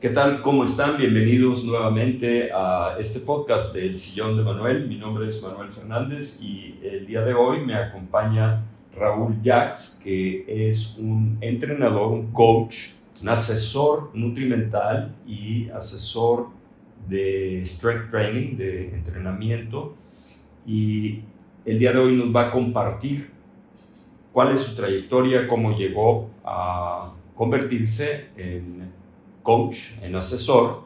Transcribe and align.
¿Qué 0.00 0.10
tal? 0.10 0.42
¿Cómo 0.42 0.64
están? 0.64 0.96
Bienvenidos 0.96 1.64
nuevamente 1.64 2.52
a 2.54 2.94
este 3.00 3.18
podcast 3.18 3.74
del 3.74 3.98
Sillón 3.98 4.36
de 4.36 4.44
Manuel. 4.44 4.86
Mi 4.86 4.94
nombre 4.94 5.28
es 5.28 5.42
Manuel 5.42 5.72
Fernández 5.72 6.40
y 6.40 6.78
el 6.84 7.04
día 7.04 7.22
de 7.24 7.34
hoy 7.34 7.66
me 7.66 7.74
acompaña 7.74 8.64
Raúl 8.94 9.40
Jax, 9.42 10.00
que 10.04 10.44
es 10.70 10.98
un 10.98 11.36
entrenador, 11.40 12.12
un 12.12 12.30
coach, 12.30 12.90
un 13.22 13.28
asesor 13.28 14.10
nutrimental 14.14 15.16
y 15.26 15.68
asesor 15.70 16.50
de 17.08 17.64
strength 17.66 18.12
training, 18.12 18.56
de 18.56 18.90
entrenamiento. 18.90 19.96
Y 20.64 21.22
el 21.64 21.80
día 21.80 21.90
de 21.90 21.98
hoy 21.98 22.14
nos 22.14 22.32
va 22.32 22.46
a 22.46 22.50
compartir 22.52 23.30
cuál 24.32 24.54
es 24.54 24.62
su 24.62 24.76
trayectoria, 24.76 25.48
cómo 25.48 25.76
llegó 25.76 26.30
a 26.44 27.12
convertirse 27.34 28.28
en 28.36 28.77
coach, 29.48 29.92
en 30.02 30.14
asesor, 30.14 30.82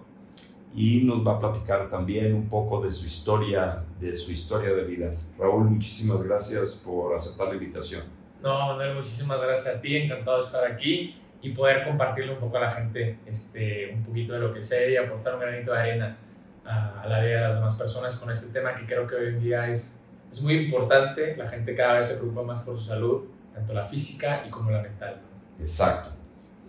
y 0.72 1.02
nos 1.02 1.26
va 1.26 1.32
a 1.32 1.40
platicar 1.40 1.90
también 1.90 2.32
un 2.32 2.48
poco 2.48 2.80
de 2.80 2.92
su 2.92 3.06
historia, 3.06 3.82
de 3.98 4.14
su 4.14 4.30
historia 4.30 4.72
de 4.72 4.84
vida. 4.84 5.10
Raúl, 5.36 5.64
muchísimas 5.64 6.22
gracias 6.22 6.76
por 6.76 7.12
aceptar 7.12 7.48
la 7.48 7.54
invitación. 7.54 8.02
No, 8.40 8.68
Manuel, 8.68 8.94
muchísimas 8.94 9.40
gracias 9.42 9.74
a 9.74 9.80
ti, 9.80 9.96
encantado 9.96 10.36
de 10.36 10.44
estar 10.44 10.64
aquí 10.64 11.20
y 11.40 11.50
poder 11.50 11.84
compartirle 11.84 12.34
un 12.34 12.38
poco 12.38 12.56
a 12.58 12.60
la 12.60 12.70
gente 12.70 13.18
este, 13.26 13.92
un 13.94 14.04
poquito 14.04 14.34
de 14.34 14.38
lo 14.38 14.54
que 14.54 14.62
sé 14.62 14.92
y 14.92 14.96
aportar 14.96 15.34
un 15.34 15.40
granito 15.40 15.72
de 15.72 15.78
arena 15.80 16.16
a, 16.64 17.04
la 17.08 17.18
vida 17.18 17.40
de 17.40 17.48
las 17.48 17.56
demás 17.56 17.74
personas 17.74 18.14
con 18.14 18.30
este 18.30 18.52
tema 18.52 18.76
que 18.76 18.86
creo 18.86 19.08
que 19.08 19.16
hoy 19.16 19.26
en 19.26 19.40
día 19.40 19.68
es, 19.68 20.04
es 20.30 20.40
muy 20.40 20.54
importante. 20.54 21.36
La 21.36 21.48
gente 21.48 21.74
cada 21.74 21.94
vez 21.94 22.06
se 22.06 22.14
preocupa 22.14 22.44
más 22.44 22.60
por 22.60 22.78
su 22.78 22.84
salud, 22.84 23.24
tanto 23.52 23.72
la 23.72 23.86
física 23.86 24.44
y 24.46 24.50
como 24.50 24.70
la 24.70 24.82
mental. 24.82 25.20
Exacto. 25.58 26.21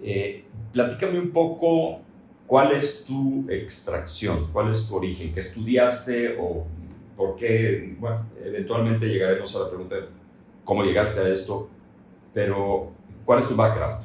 Eh, 0.04 0.44
platícame 0.74 1.18
un 1.18 1.32
poco 1.32 2.02
cuál 2.46 2.74
es 2.74 3.06
tu 3.06 3.50
extracción, 3.50 4.52
cuál 4.52 4.72
es 4.72 4.88
tu 4.88 4.96
origen, 4.98 5.34
qué 5.34 5.40
estudiaste 5.40 6.36
o 6.40 6.68
por 7.16 7.36
qué, 7.38 7.96
bueno, 7.98 8.30
eventualmente 8.44 9.08
llegaremos 9.08 9.56
a 9.56 9.60
la 9.60 9.70
pregunta 9.70 9.96
de 9.96 10.04
cómo 10.64 10.84
llegaste 10.84 11.22
a 11.22 11.30
esto, 11.30 11.70
pero 12.34 12.92
¿cuál 13.24 13.40
es 13.40 13.48
tu 13.48 13.56
background? 13.56 14.04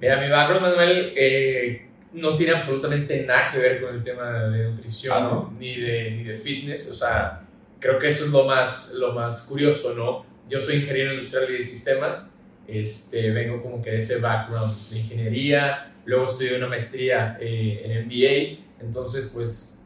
Mira, 0.00 0.20
mi 0.20 0.28
background, 0.28 0.62
Manuel, 0.62 1.12
eh, 1.16 1.88
no 2.12 2.36
tiene 2.36 2.52
absolutamente 2.52 3.24
nada 3.24 3.50
que 3.52 3.58
ver 3.58 3.82
con 3.82 3.94
el 3.94 4.04
tema 4.04 4.48
de 4.48 4.70
nutrición 4.70 5.16
ah, 5.16 5.50
ni, 5.58 5.76
de, 5.76 6.10
ni 6.12 6.24
de 6.24 6.36
fitness, 6.36 6.90
o 6.90 6.94
sea, 6.94 7.42
creo 7.78 7.98
que 7.98 8.08
eso 8.08 8.24
es 8.24 8.30
lo 8.30 8.44
más, 8.44 8.94
lo 8.94 9.12
más 9.12 9.42
curioso, 9.42 9.94
¿no? 9.94 10.24
Yo 10.48 10.60
soy 10.60 10.76
ingeniero 10.76 11.12
industrial 11.12 11.50
y 11.50 11.58
de 11.58 11.64
sistemas, 11.64 12.30
este, 12.70 13.30
vengo 13.30 13.62
como 13.62 13.82
que 13.82 13.90
de 13.90 13.98
ese 13.98 14.18
background 14.18 14.74
de 14.90 14.98
ingeniería, 14.98 15.92
luego 16.04 16.26
estudié 16.26 16.56
una 16.56 16.68
maestría 16.68 17.36
eh, 17.40 17.82
en 17.84 18.06
MBA, 18.06 18.64
entonces 18.80 19.30
pues 19.32 19.80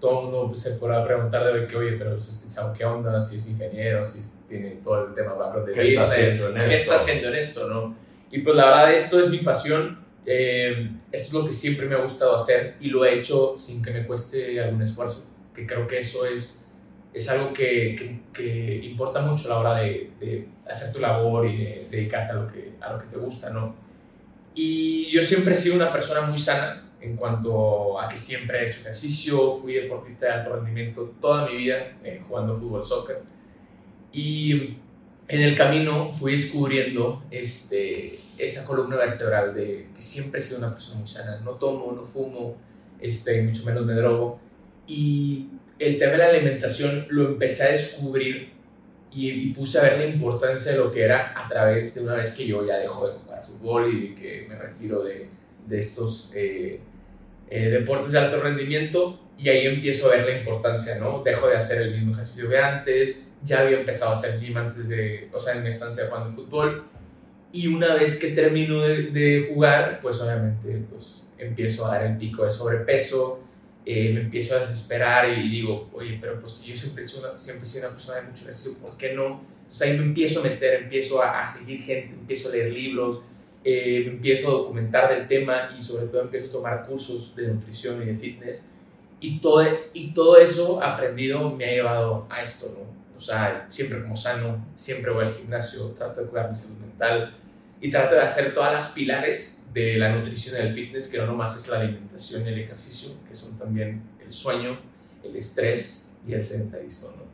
todo 0.00 0.20
el 0.20 0.26
mundo 0.26 0.54
se 0.54 0.72
podrá 0.72 1.04
preguntar 1.04 1.52
de 1.52 1.66
que, 1.66 1.76
oye, 1.76 1.92
pero 1.92 2.12
pues, 2.12 2.28
este 2.28 2.54
chavo, 2.54 2.74
¿qué 2.74 2.84
onda? 2.84 3.22
Si 3.22 3.36
es 3.36 3.48
ingeniero, 3.48 4.06
si 4.06 4.20
tiene 4.48 4.78
todo 4.84 5.08
el 5.08 5.14
tema 5.14 5.32
background 5.34 5.68
de 5.68 5.72
¿Qué 5.72 5.94
está 5.94 6.04
haciendo 6.06 6.48
en 6.48 6.54
¿qué 6.54 6.76
está 6.76 6.96
haciendo 6.96 7.28
en 7.28 7.34
esto, 7.34 7.68
no? 7.68 7.96
Y 8.30 8.40
pues 8.40 8.56
la 8.56 8.66
verdad 8.66 8.92
esto 8.92 9.20
es 9.20 9.30
mi 9.30 9.38
pasión, 9.38 10.04
eh, 10.26 10.90
esto 11.12 11.28
es 11.28 11.32
lo 11.32 11.46
que 11.46 11.52
siempre 11.52 11.86
me 11.86 11.94
ha 11.94 11.98
gustado 11.98 12.34
hacer 12.36 12.74
y 12.80 12.88
lo 12.88 13.04
he 13.04 13.18
hecho 13.18 13.56
sin 13.56 13.82
que 13.82 13.92
me 13.92 14.06
cueste 14.06 14.60
algún 14.60 14.82
esfuerzo, 14.82 15.24
que 15.54 15.66
creo 15.66 15.86
que 15.86 16.00
eso 16.00 16.26
es 16.26 16.63
es 17.14 17.28
algo 17.28 17.52
que, 17.52 18.20
que, 18.32 18.80
importa 18.82 19.20
mucho 19.20 19.46
a 19.46 19.50
la 19.50 19.58
hora 19.60 19.74
de, 19.80 20.10
de, 20.18 20.48
hacer 20.68 20.92
tu 20.92 20.98
labor 20.98 21.46
y 21.46 21.56
de, 21.56 21.86
dedicarte 21.88 22.32
a 22.32 22.34
lo, 22.34 22.52
que, 22.52 22.72
a 22.80 22.92
lo 22.92 22.98
que 22.98 23.06
te 23.06 23.16
gusta, 23.16 23.50
¿no? 23.50 23.70
Y 24.54 25.10
yo 25.10 25.22
siempre 25.22 25.54
he 25.54 25.56
sido 25.56 25.76
una 25.76 25.92
persona 25.92 26.22
muy 26.22 26.38
sana 26.38 26.84
en 27.00 27.16
cuanto 27.16 28.00
a 28.00 28.08
que 28.08 28.18
siempre 28.18 28.58
he 28.58 28.68
hecho 28.68 28.80
ejercicio, 28.80 29.56
fui 29.56 29.74
deportista 29.74 30.26
de 30.26 30.32
alto 30.32 30.56
rendimiento 30.56 31.14
toda 31.20 31.46
mi 31.46 31.56
vida 31.56 31.96
eh, 32.02 32.22
jugando 32.26 32.56
fútbol, 32.56 32.84
soccer. 32.84 33.22
Y 34.12 34.76
en 35.28 35.40
el 35.42 35.56
camino 35.56 36.12
fui 36.12 36.32
descubriendo 36.32 37.22
este, 37.30 38.18
esa 38.38 38.64
columna 38.64 38.96
vertebral 38.96 39.54
de 39.54 39.88
que 39.94 40.02
siempre 40.02 40.40
he 40.40 40.42
sido 40.42 40.58
una 40.58 40.72
persona 40.72 40.98
muy 40.98 41.08
sana. 41.08 41.40
No 41.44 41.52
tomo, 41.52 41.92
no 41.92 42.04
fumo, 42.04 42.56
este, 43.00 43.42
mucho 43.42 43.64
menos 43.64 43.84
me 43.84 43.92
drogo. 43.92 44.38
Y 44.86 45.48
el 45.78 45.98
tema 45.98 46.12
de 46.12 46.18
la 46.18 46.26
alimentación 46.28 47.06
lo 47.10 47.28
empecé 47.28 47.64
a 47.64 47.72
descubrir 47.72 48.52
y, 49.12 49.52
puse 49.52 49.78
a 49.78 49.82
ver 49.82 49.98
la 49.98 50.06
importancia 50.06 50.72
de 50.72 50.78
lo 50.78 50.90
que 50.90 51.02
era 51.02 51.32
a 51.36 51.48
través 51.48 51.94
de 51.94 52.02
una 52.02 52.16
vez 52.16 52.32
que 52.32 52.46
yo 52.46 52.66
ya 52.66 52.78
dejo 52.78 53.08
de 53.08 53.14
jugar 53.14 53.44
fútbol 53.44 53.92
y 53.92 54.14
que 54.14 54.46
me 54.48 54.56
retiro 54.56 55.04
de, 55.04 55.28
de 55.66 55.78
estos 55.78 56.32
eh, 56.34 56.80
eh, 57.48 57.70
deportes 57.70 58.10
de 58.10 58.18
alto 58.18 58.40
rendimiento 58.40 59.20
y 59.38 59.48
ahí 59.48 59.66
empiezo 59.66 60.08
a 60.08 60.16
ver 60.16 60.26
la 60.26 60.38
importancia, 60.38 60.96
¿no? 60.98 61.22
Dejo 61.22 61.48
de 61.48 61.56
hacer 61.56 61.82
el 61.82 61.92
mismo 61.92 62.12
ejercicio 62.12 62.48
de 62.48 62.58
antes, 62.58 63.32
ya 63.44 63.60
había 63.60 63.78
empezado 63.78 64.12
a 64.12 64.14
hacer 64.14 64.38
gym 64.38 64.56
antes 64.56 64.88
de, 64.88 65.28
o 65.32 65.38
sea, 65.38 65.54
en 65.54 65.62
mi 65.62 65.70
estancia 65.70 66.06
jugando 66.08 66.32
fútbol 66.32 66.84
y 67.52 67.68
una 67.68 67.94
vez 67.94 68.18
que 68.18 68.28
termino 68.28 68.80
de, 68.80 69.10
de 69.10 69.48
jugar, 69.52 70.00
pues 70.02 70.20
obviamente 70.20 70.82
pues 70.90 71.22
empiezo 71.38 71.86
a 71.86 71.98
dar 71.98 72.06
el 72.06 72.16
pico 72.16 72.44
de 72.44 72.50
sobrepeso, 72.50 73.43
eh, 73.86 74.12
me 74.14 74.20
empiezo 74.20 74.56
a 74.56 74.60
desesperar 74.60 75.28
y 75.30 75.48
digo, 75.48 75.90
oye, 75.92 76.18
pero 76.20 76.40
pues 76.40 76.64
yo 76.64 76.76
siempre 76.76 77.02
he, 77.02 77.06
hecho 77.06 77.20
siempre 77.36 77.64
he 77.64 77.68
sido 77.68 77.86
una 77.86 77.94
persona 77.94 78.20
de 78.20 78.28
mucho 78.28 78.44
ejercicio, 78.44 78.78
¿por 78.78 78.96
qué 78.96 79.12
no? 79.12 79.42
Entonces 79.60 79.82
ahí 79.82 79.98
me 79.98 80.04
empiezo 80.04 80.40
a 80.40 80.44
meter, 80.44 80.84
empiezo 80.84 81.22
a, 81.22 81.46
seguir 81.46 81.82
gente, 81.82 82.14
empiezo 82.14 82.48
a 82.48 82.52
leer 82.52 82.72
libros, 82.72 83.20
eh, 83.62 84.02
me 84.06 84.12
empiezo 84.12 84.48
a 84.48 84.52
documentar 84.52 85.14
del 85.14 85.28
tema 85.28 85.70
y 85.76 85.82
sobre 85.82 86.06
todo 86.06 86.22
empiezo 86.22 86.48
a 86.48 86.52
tomar 86.52 86.86
cursos 86.86 87.36
de 87.36 87.48
nutrición 87.48 88.02
y 88.02 88.06
de 88.06 88.14
fitness. 88.14 88.70
Y 89.20 89.38
todo, 89.38 89.62
y 89.92 90.12
todo 90.12 90.38
eso 90.38 90.82
aprendido 90.82 91.50
me 91.50 91.64
ha 91.64 91.70
llevado 91.70 92.26
a 92.30 92.42
esto, 92.42 92.74
¿no? 92.78 92.94
O 93.16 93.20
sea, 93.20 93.64
siempre 93.68 94.02
como 94.02 94.16
sano, 94.16 94.64
siempre 94.76 95.10
voy 95.10 95.24
al 95.24 95.34
gimnasio, 95.34 95.88
trato 95.92 96.20
de 96.20 96.26
cuidar 96.26 96.50
mi 96.50 96.56
salud 96.56 96.76
mental 96.76 97.34
y 97.80 97.90
trato 97.90 98.14
de 98.14 98.22
hacer 98.22 98.54
todas 98.54 98.72
las 98.72 98.88
pilares 98.92 99.66
de 99.72 99.96
la 99.98 100.14
nutrición 100.14 100.56
y 100.56 100.58
del 100.62 100.72
fitness, 100.72 101.08
que 101.08 101.18
no 101.18 101.26
nomás 101.26 101.56
es 101.56 101.68
la 101.68 101.80
alimentación 101.80 102.44
y 102.46 102.48
el 102.48 102.58
ejercicio, 102.60 103.10
que 103.26 103.34
son 103.34 103.58
también 103.58 104.02
el 104.24 104.32
sueño, 104.32 104.78
el 105.22 105.36
estrés 105.36 106.12
y 106.26 106.32
el 106.32 106.42
sedentarismo, 106.42 107.08
¿no? 107.16 107.24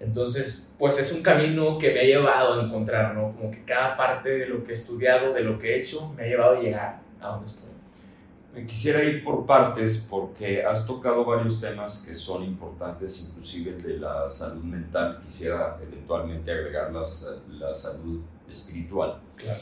Entonces, 0.00 0.74
pues 0.78 0.98
es 0.98 1.12
un 1.12 1.22
camino 1.22 1.78
que 1.78 1.92
me 1.92 2.00
ha 2.00 2.04
llevado 2.04 2.60
a 2.60 2.64
encontrar, 2.64 3.14
¿no? 3.14 3.34
Como 3.36 3.50
que 3.50 3.64
cada 3.64 3.96
parte 3.96 4.30
de 4.30 4.46
lo 4.46 4.64
que 4.64 4.72
he 4.72 4.74
estudiado, 4.74 5.32
de 5.32 5.42
lo 5.42 5.58
que 5.58 5.74
he 5.74 5.80
hecho, 5.80 6.12
me 6.16 6.24
ha 6.24 6.26
llevado 6.26 6.56
a 6.58 6.60
llegar 6.60 7.00
a 7.20 7.28
donde 7.28 7.46
estoy. 7.46 7.70
Quisiera 8.66 9.02
ir 9.02 9.24
por 9.24 9.46
partes 9.46 10.06
porque 10.08 10.64
has 10.64 10.86
tocado 10.86 11.24
varios 11.24 11.60
temas 11.60 12.06
que 12.06 12.14
son 12.14 12.44
importantes, 12.44 13.28
inclusive 13.28 13.72
el 13.72 13.82
de 13.82 13.98
la 13.98 14.30
salud 14.30 14.62
mental. 14.62 15.20
Quisiera 15.26 15.76
eventualmente 15.82 16.52
agregar 16.52 16.92
la, 16.92 17.04
la 17.48 17.74
salud 17.74 18.20
espiritual. 18.50 19.20
Claro 19.36 19.60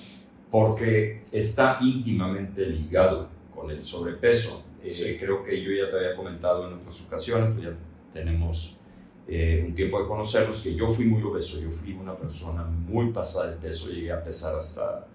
porque 0.53 1.23
está 1.33 1.79
íntimamente 1.81 2.67
ligado 2.67 3.27
con 3.55 3.71
el 3.71 3.83
sobrepeso. 3.83 4.63
Eh, 4.85 5.17
creo 5.19 5.43
que 5.43 5.63
yo 5.63 5.73
ya 5.73 5.91
te 5.91 5.97
había 5.97 6.15
comentado 6.15 6.69
en 6.69 6.75
otras 6.75 7.01
ocasiones, 7.01 7.53
pues 7.55 7.65
ya 7.65 7.73
tenemos 8.13 8.81
eh, 9.27 9.65
un 9.67 9.75
tiempo 9.75 10.03
de 10.03 10.07
conocernos, 10.07 10.61
que 10.61 10.75
yo 10.75 10.89
fui 10.89 11.07
muy 11.07 11.23
obeso, 11.23 11.59
yo 11.59 11.71
fui 11.71 11.95
una 11.95 12.15
persona 12.15 12.65
muy 12.65 13.13
pasada 13.13 13.53
de 13.53 13.57
peso, 13.57 13.91
llegué 13.91 14.13
a 14.13 14.23
pesar 14.23 14.59
hasta 14.59 15.07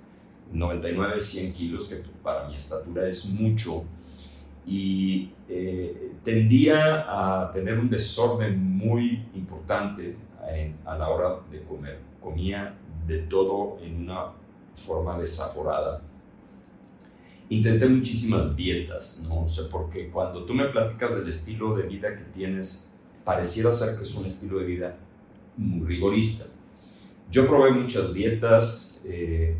99, 0.52 1.20
100 1.22 1.54
kilos, 1.54 1.88
que 1.88 1.98
para 2.24 2.48
mi 2.48 2.56
estatura 2.56 3.08
es 3.08 3.26
mucho, 3.26 3.84
y 4.66 5.34
eh, 5.48 6.14
tendía 6.24 7.06
a 7.08 7.52
tener 7.52 7.78
un 7.78 7.92
desorden 7.92 8.60
muy 8.60 9.24
importante 9.36 10.16
a 10.86 10.98
la 10.98 11.10
hora 11.10 11.42
de 11.52 11.62
comer. 11.64 12.00
Comía 12.22 12.74
de 13.08 13.20
todo 13.20 13.80
en 13.82 14.04
una 14.04 14.34
forma 14.76 15.18
desaforada. 15.18 16.02
Intenté 17.50 17.88
muchísimas 17.88 18.56
dietas, 18.56 19.26
no 19.28 19.48
sé 19.48 19.64
por 19.64 19.90
qué. 19.90 20.10
Cuando 20.10 20.46
tú 20.46 20.54
me 20.54 20.66
platicas 20.66 21.16
del 21.16 21.30
estilo 21.30 21.76
de 21.76 21.84
vida 21.84 22.16
que 22.16 22.24
tienes, 22.24 22.92
pareciera 23.24 23.74
ser 23.74 23.98
que 23.98 24.04
es 24.04 24.14
un 24.16 24.26
estilo 24.26 24.60
de 24.60 24.66
vida 24.66 24.98
muy 25.56 25.88
rigorista. 25.88 26.46
Yo 27.32 27.48
probé 27.48 27.72
muchas 27.72 28.14
dietas. 28.14 29.02
Eh, 29.06 29.56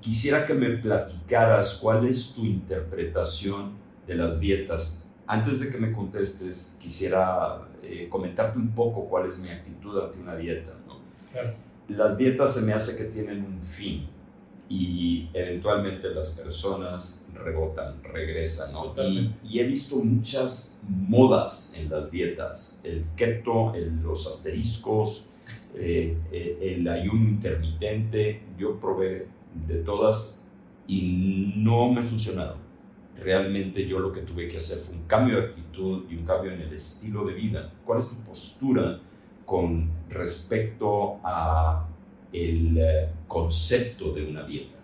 quisiera 0.00 0.46
que 0.46 0.54
me 0.54 0.70
platicaras 0.70 1.78
cuál 1.80 2.06
es 2.06 2.34
tu 2.34 2.44
interpretación 2.44 3.72
de 4.06 4.16
las 4.16 4.38
dietas 4.38 5.04
antes 5.26 5.60
de 5.60 5.70
que 5.70 5.78
me 5.78 5.92
contestes, 5.92 6.76
quisiera 6.80 7.62
eh, 7.82 8.08
comentarte 8.10 8.58
un 8.58 8.74
poco 8.74 9.08
cuál 9.08 9.28
es 9.28 9.38
mi 9.38 9.48
actitud 9.48 9.98
ante 10.02 10.18
una 10.18 10.36
dieta. 10.36 10.72
¿no? 10.86 11.00
Las 11.88 12.16
dietas 12.16 12.54
se 12.54 12.62
me 12.62 12.72
hace 12.72 12.96
que 12.96 13.10
tienen 13.10 13.44
un 13.44 13.62
fin 13.62 14.06
y 14.68 15.28
eventualmente 15.34 16.10
las 16.10 16.30
personas 16.30 17.30
rebotan, 17.34 18.02
regresan. 18.02 18.72
¿no? 18.72 18.94
Y, 19.02 19.58
he 19.58 19.64
visto 19.64 19.96
muchas 19.96 20.84
modas 20.88 21.76
en 21.78 21.90
las 21.90 22.10
dietas, 22.10 22.80
el 22.84 23.04
keto, 23.16 23.74
los 24.02 24.26
asteriscos, 24.26 25.30
eh, 25.74 26.16
eh, 26.32 26.76
el 26.76 26.88
ayuno 26.88 27.28
intermitente, 27.28 28.42
yo 28.58 28.78
probé 28.80 29.26
de 29.66 29.76
todas 29.76 30.48
y 30.86 31.52
no 31.56 31.92
me 31.92 32.02
funcionaron. 32.02 32.64
Realmente 33.16 33.86
yo 33.86 33.98
lo 33.98 34.12
que 34.12 34.22
tuve 34.22 34.48
que 34.48 34.58
hacer 34.58 34.78
fue 34.78 34.96
un 34.96 35.04
cambio 35.04 35.36
de 35.36 35.46
actitud 35.46 36.04
y 36.10 36.16
un 36.16 36.24
cambio 36.24 36.52
en 36.52 36.60
el 36.60 36.72
estilo 36.72 37.24
de 37.24 37.34
vida. 37.34 37.72
¿Cuál 37.84 38.00
es 38.00 38.08
tu 38.08 38.16
postura 38.16 39.00
con 39.44 39.90
respecto 40.08 41.20
a 41.22 41.86
el 42.32 42.78
eh, 42.78 43.08
concepto 43.28 44.12
de 44.12 44.26
una 44.26 44.44
dieta? 44.44 44.78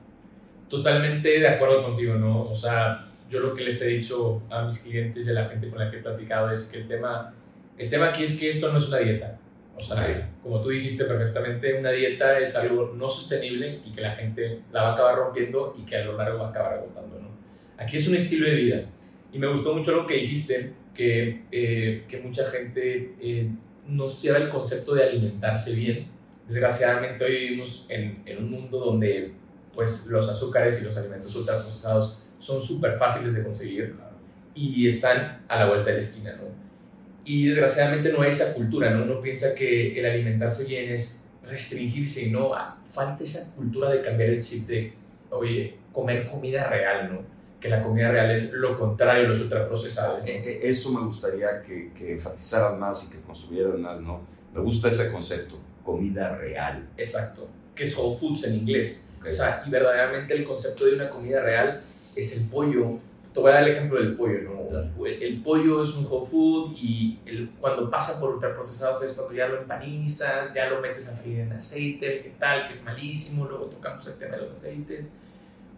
Totalmente 0.68 1.40
de 1.40 1.48
acuerdo 1.48 1.82
contigo, 1.82 2.14
¿no? 2.14 2.42
O 2.42 2.54
sea, 2.54 3.08
yo 3.28 3.40
lo 3.40 3.54
que 3.54 3.64
les 3.64 3.80
he 3.82 3.88
dicho 3.88 4.42
a 4.50 4.64
mis 4.64 4.80
clientes 4.80 5.26
y 5.26 5.30
a 5.30 5.34
la 5.34 5.46
gente 5.46 5.68
con 5.68 5.78
la 5.78 5.90
que 5.90 5.98
he 5.98 6.02
platicado 6.02 6.50
es 6.50 6.66
que 6.66 6.78
el 6.78 6.88
tema, 6.88 7.32
el 7.78 7.88
tema 7.88 8.08
aquí 8.08 8.24
es 8.24 8.38
que 8.38 8.50
esto 8.50 8.70
no 8.72 8.78
es 8.78 8.88
una 8.88 8.98
dieta. 8.98 9.38
O 9.76 9.82
sea, 9.82 10.30
como 10.42 10.60
tú 10.60 10.68
dijiste 10.68 11.04
perfectamente, 11.04 11.72
una 11.74 11.90
dieta 11.90 12.38
es 12.38 12.54
algo 12.54 12.92
no 12.94 13.08
sostenible 13.08 13.80
y 13.84 13.92
que 13.92 14.02
la 14.02 14.12
gente 14.12 14.60
la 14.72 14.82
va 14.82 14.90
a 14.90 14.92
acabar 14.92 15.16
rompiendo 15.16 15.74
y 15.78 15.84
que 15.86 15.96
a 15.96 16.04
lo 16.04 16.16
largo 16.16 16.40
va 16.40 16.48
a 16.48 16.50
acabar 16.50 16.74
agotando, 16.74 17.18
¿no? 17.18 17.28
Aquí 17.78 17.96
es 17.96 18.06
un 18.06 18.14
estilo 18.14 18.46
de 18.46 18.54
vida. 18.54 18.82
Y 19.32 19.38
me 19.38 19.46
gustó 19.46 19.74
mucho 19.74 19.92
lo 19.92 20.06
que 20.06 20.14
dijiste, 20.14 20.74
que, 20.94 21.44
eh, 21.50 22.04
que 22.06 22.18
mucha 22.18 22.44
gente 22.50 23.14
eh, 23.20 23.48
nos 23.90 24.22
lleva 24.22 24.38
el 24.38 24.48
concepto 24.48 24.94
de 24.94 25.04
alimentarse 25.04 25.74
bien. 25.74 26.06
Desgraciadamente 26.48 27.24
hoy 27.24 27.32
vivimos 27.32 27.86
en, 27.88 28.22
en 28.26 28.38
un 28.38 28.50
mundo 28.50 28.78
donde 28.78 29.32
pues 29.74 30.06
los 30.06 30.28
azúcares 30.28 30.80
y 30.80 30.84
los 30.84 30.96
alimentos 30.96 31.34
ultraprocesados 31.36 32.18
son 32.38 32.62
súper 32.62 32.98
fáciles 32.98 33.34
de 33.34 33.44
conseguir 33.44 33.94
y 34.54 34.88
están 34.88 35.42
a 35.48 35.58
la 35.58 35.66
vuelta 35.66 35.90
de 35.90 35.94
la 35.94 36.00
esquina, 36.00 36.36
¿no? 36.36 36.48
Y 37.24 37.46
desgraciadamente 37.46 38.12
no 38.12 38.22
hay 38.22 38.30
esa 38.30 38.52
cultura, 38.54 38.90
¿no? 38.90 39.04
Uno 39.04 39.20
piensa 39.20 39.54
que 39.54 39.98
el 39.98 40.06
alimentarse 40.06 40.64
bien 40.64 40.90
es 40.90 41.28
restringirse 41.44 42.24
y 42.24 42.30
no, 42.30 42.52
ah, 42.54 42.78
falta 42.86 43.22
esa 43.22 43.54
cultura 43.54 43.90
de 43.90 44.02
cambiar 44.02 44.30
el 44.30 44.42
chip 44.42 44.66
de, 44.66 44.92
oye, 45.30 45.76
comer 45.92 46.26
comida 46.26 46.68
real, 46.68 47.12
¿no? 47.12 47.22
Que 47.60 47.68
la 47.68 47.82
comida 47.82 48.10
real 48.10 48.30
es 48.30 48.54
lo 48.54 48.78
contrario 48.78 49.28
los 49.28 49.40
ultraprocesados. 49.40 50.20
Eh, 50.26 50.42
eh, 50.44 50.60
eso 50.64 50.92
me 50.92 51.04
gustaría 51.06 51.62
que, 51.62 51.92
que 51.92 52.12
enfatizaras 52.12 52.78
más 52.78 53.06
y 53.06 53.16
que 53.16 53.22
construyeras 53.22 53.78
más, 53.78 54.00
¿no? 54.00 54.20
Me 54.54 54.60
gusta 54.60 54.88
ese 54.88 55.12
concepto, 55.12 55.56
comida 55.84 56.36
real. 56.36 56.88
Exacto, 56.96 57.48
que 57.74 57.84
es 57.84 57.96
whole 57.96 58.18
foods 58.18 58.44
en 58.44 58.54
inglés 58.54 59.10
o 59.26 59.30
sea, 59.30 59.62
y 59.66 59.70
verdaderamente 59.70 60.34
el 60.34 60.44
concepto 60.44 60.86
de 60.86 60.94
una 60.94 61.10
comida 61.10 61.42
real 61.42 61.80
es 62.16 62.36
el 62.40 62.48
pollo. 62.48 62.98
Te 63.34 63.38
voy 63.38 63.50
a 63.50 63.54
dar 63.54 63.64
el 63.64 63.76
ejemplo 63.76 64.00
del 64.00 64.16
pollo, 64.16 64.40
¿no? 64.42 65.06
El, 65.06 65.42
pollo 65.42 65.82
es 65.82 65.90
un 65.94 66.06
whole 66.06 66.26
food 66.26 66.76
y 66.76 67.20
el, 67.26 67.50
cuando 67.60 67.88
pasa 67.90 68.18
por 68.18 68.34
ultraprocesados 68.34 69.02
es 69.02 69.12
cuando 69.12 69.34
ya 69.34 69.46
lo 69.46 69.60
empanizas, 69.60 70.52
ya 70.52 70.68
lo 70.68 70.80
metes 70.80 71.08
a 71.08 71.12
freír 71.12 71.40
en 71.40 71.52
aceite 71.52 72.08
vegetal, 72.08 72.66
que 72.66 72.72
es 72.72 72.84
malísimo, 72.84 73.46
luego 73.46 73.66
tocamos 73.66 74.04
el 74.06 74.14
tema 74.14 74.36
de 74.36 74.42
los 74.42 74.56
aceites. 74.56 75.12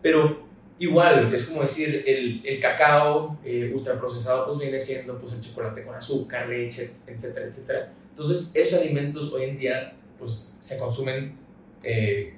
Pero 0.01 0.47
igual, 0.83 1.33
es 1.33 1.45
como 1.45 1.63
decir, 1.63 2.03
el, 2.07 2.43
el 2.45 2.61
cacao 2.61 3.39
eh, 3.45 3.71
ultraprocesado 3.73 4.47
pues 4.47 4.59
viene 4.59 4.81
siendo 4.81 5.19
pues 5.19 5.33
el 5.33 5.41
chocolate 5.41 5.85
con 5.85 5.95
azúcar, 5.95 6.49
leche, 6.49 6.91
etcétera, 7.07 7.47
etcétera. 7.47 7.93
Entonces, 8.11 8.51
esos 8.55 8.81
alimentos 8.81 9.33
hoy 9.33 9.45
en 9.45 9.59
día 9.59 9.95
pues 10.19 10.57
se 10.59 10.79
consumen 10.79 11.37
eh, 11.85 12.35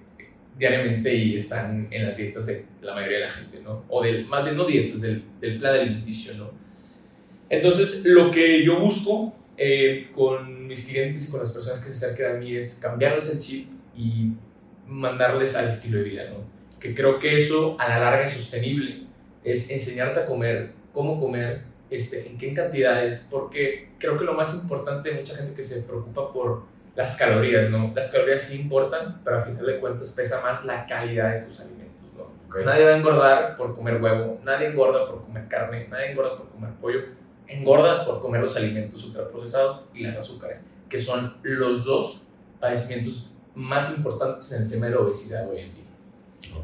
diariamente 0.58 1.14
y 1.14 1.36
están 1.36 1.88
en 1.90 2.06
las 2.06 2.16
dietas 2.16 2.44
de 2.46 2.66
la 2.82 2.94
mayoría 2.94 3.18
de 3.18 3.24
la 3.24 3.30
gente, 3.30 3.60
¿no? 3.62 3.84
O 3.88 4.02
del, 4.02 4.26
más 4.26 4.44
bien 4.44 4.56
no 4.56 4.66
dietas, 4.66 5.00
del, 5.00 5.24
del 5.40 5.58
plan 5.58 5.74
alimenticio, 5.74 6.34
¿no? 6.34 6.50
Entonces, 7.48 8.04
lo 8.04 8.30
que 8.30 8.62
yo 8.62 8.78
busco 8.78 9.34
eh, 9.56 10.10
con 10.14 10.66
mis 10.66 10.86
clientes 10.86 11.26
y 11.26 11.30
con 11.30 11.40
las 11.40 11.52
personas 11.52 11.80
que 11.80 11.92
se 11.92 12.04
acercan 12.06 12.36
a 12.36 12.38
mí 12.38 12.54
es 12.54 12.78
cambiarles 12.82 13.30
el 13.30 13.38
chip 13.38 13.68
y 13.96 14.32
mandarles 14.86 15.54
al 15.54 15.68
estilo 15.68 15.98
de 15.98 16.04
vida, 16.04 16.24
¿no? 16.30 16.52
Que 16.84 16.94
creo 16.94 17.18
que 17.18 17.38
eso 17.38 17.78
a 17.80 17.88
la 17.88 17.98
larga 17.98 18.24
es 18.24 18.32
sostenible, 18.32 19.06
es 19.42 19.70
enseñarte 19.70 20.20
a 20.20 20.26
comer, 20.26 20.74
cómo 20.92 21.18
comer, 21.18 21.62
este, 21.88 22.28
en 22.28 22.36
qué 22.36 22.52
cantidades, 22.52 23.26
porque 23.30 23.88
creo 23.98 24.18
que 24.18 24.24
lo 24.26 24.34
más 24.34 24.52
importante 24.52 25.08
de 25.08 25.16
mucha 25.18 25.34
gente 25.34 25.54
que 25.54 25.62
se 25.62 25.80
preocupa 25.84 26.30
por 26.30 26.64
las 26.94 27.16
calorías, 27.16 27.70
¿no? 27.70 27.90
Las 27.96 28.10
calorías 28.10 28.42
sí 28.42 28.60
importan, 28.60 29.22
pero 29.24 29.38
a 29.38 29.40
final 29.40 29.64
de 29.64 29.80
cuentas 29.80 30.10
pesa 30.10 30.42
más 30.42 30.66
la 30.66 30.84
calidad 30.84 31.32
de 31.32 31.46
tus 31.46 31.60
alimentos, 31.60 32.04
¿no? 32.14 32.62
Nadie 32.62 32.84
va 32.84 32.90
a 32.90 32.98
engordar 32.98 33.56
por 33.56 33.74
comer 33.74 34.02
huevo, 34.02 34.38
nadie 34.44 34.66
engorda 34.66 35.08
por 35.08 35.24
comer 35.24 35.48
carne, 35.48 35.88
nadie 35.88 36.10
engorda 36.10 36.36
por 36.36 36.50
comer 36.50 36.70
pollo. 36.82 37.00
Engordas 37.46 38.00
por 38.00 38.20
comer 38.20 38.42
los 38.42 38.54
alimentos 38.56 39.02
ultraprocesados 39.04 39.86
y 39.94 40.02
las 40.02 40.16
azúcares, 40.16 40.64
que 40.90 41.00
son 41.00 41.38
los 41.42 41.86
dos 41.86 42.26
padecimientos 42.60 43.30
más 43.54 43.96
importantes 43.96 44.52
en 44.52 44.64
el 44.64 44.70
tema 44.70 44.84
de 44.84 44.92
la 44.92 44.98
obesidad 44.98 45.48
hoy 45.48 45.60
en 45.60 45.74
día. 45.74 45.83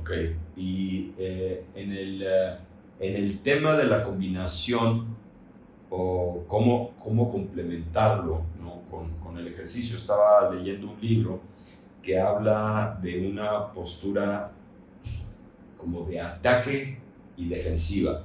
Ok, 0.01 0.11
y 0.57 1.13
eh, 1.19 1.65
en, 1.75 1.93
el, 1.93 2.23
eh, 2.23 2.57
en 2.99 3.17
el 3.17 3.41
tema 3.41 3.77
de 3.77 3.87
la 3.87 4.03
combinación 4.03 5.17
o 5.89 6.45
cómo, 6.47 6.93
cómo 6.99 7.31
complementarlo 7.31 8.43
¿no? 8.61 8.83
con, 8.91 9.11
con, 9.19 9.39
el 9.39 9.49
ejercicio. 9.49 9.97
Estaba 9.97 10.51
leyendo 10.53 10.91
un 10.91 11.01
libro 11.01 11.41
que 12.03 12.19
habla 12.21 12.99
de 13.03 13.29
una 13.29 13.73
postura 13.73 14.53
como 15.77 16.05
de 16.05 16.21
ataque 16.21 16.99
y 17.37 17.49
defensiva. 17.49 18.23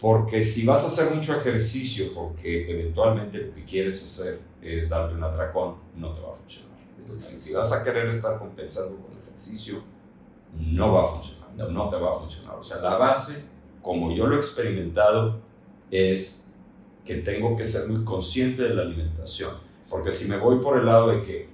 Porque 0.00 0.42
si 0.42 0.66
vas 0.66 0.84
a 0.84 0.88
hacer 0.88 1.14
mucho 1.14 1.36
ejercicio 1.36 2.06
porque 2.14 2.70
eventualmente 2.70 3.38
lo 3.38 3.54
que 3.54 3.64
quieres 3.64 4.04
hacer 4.04 4.40
es 4.60 4.88
darte 4.88 5.14
un 5.14 5.22
atracón, 5.22 5.76
no 5.96 6.12
te 6.12 6.20
va 6.20 6.32
a 6.32 6.36
funcionar. 6.36 6.72
Entonces, 6.98 7.40
si 7.40 7.52
vas 7.52 7.72
a 7.72 7.84
querer 7.84 8.08
estar 8.08 8.38
compensando 8.38 8.96
con 8.96 9.16
ejercicio, 9.18 9.82
no 10.58 10.92
va 10.92 11.02
a 11.02 11.06
funcionar, 11.06 11.50
no, 11.56 11.68
no 11.68 11.88
te 11.88 11.96
va 11.96 12.12
a 12.12 12.14
funcionar. 12.14 12.56
O 12.56 12.64
sea, 12.64 12.78
la 12.78 12.96
base, 12.96 13.44
como 13.82 14.12
yo 14.14 14.26
lo 14.26 14.36
he 14.36 14.38
experimentado, 14.38 15.40
es 15.90 16.50
que 17.04 17.16
tengo 17.16 17.56
que 17.56 17.64
ser 17.64 17.88
muy 17.88 18.04
consciente 18.04 18.62
de 18.62 18.74
la 18.74 18.82
alimentación. 18.82 19.52
Porque 19.90 20.12
si 20.12 20.28
me 20.28 20.38
voy 20.38 20.60
por 20.60 20.78
el 20.78 20.86
lado 20.86 21.08
de 21.08 21.22
que 21.22 21.48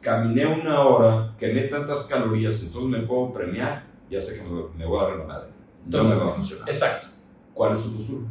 caminé 0.00 0.46
una 0.46 0.82
hora, 0.82 1.34
quemé 1.38 1.62
tantas 1.62 2.06
calorías, 2.06 2.62
entonces 2.62 2.90
me 2.90 3.06
puedo 3.06 3.32
premiar, 3.32 3.84
ya 4.08 4.20
sé 4.20 4.38
que 4.38 4.48
me 4.76 4.86
voy 4.86 5.00
a 5.00 5.08
dar 5.08 5.16
la 5.16 5.24
madre. 5.24 5.48
No 5.86 6.04
me 6.04 6.14
va 6.14 6.26
a 6.26 6.30
funcionar. 6.30 6.68
Exacto. 6.68 7.08
¿Cuál 7.54 7.72
es 7.72 7.82
tu 7.82 7.92
postura? 7.96 8.26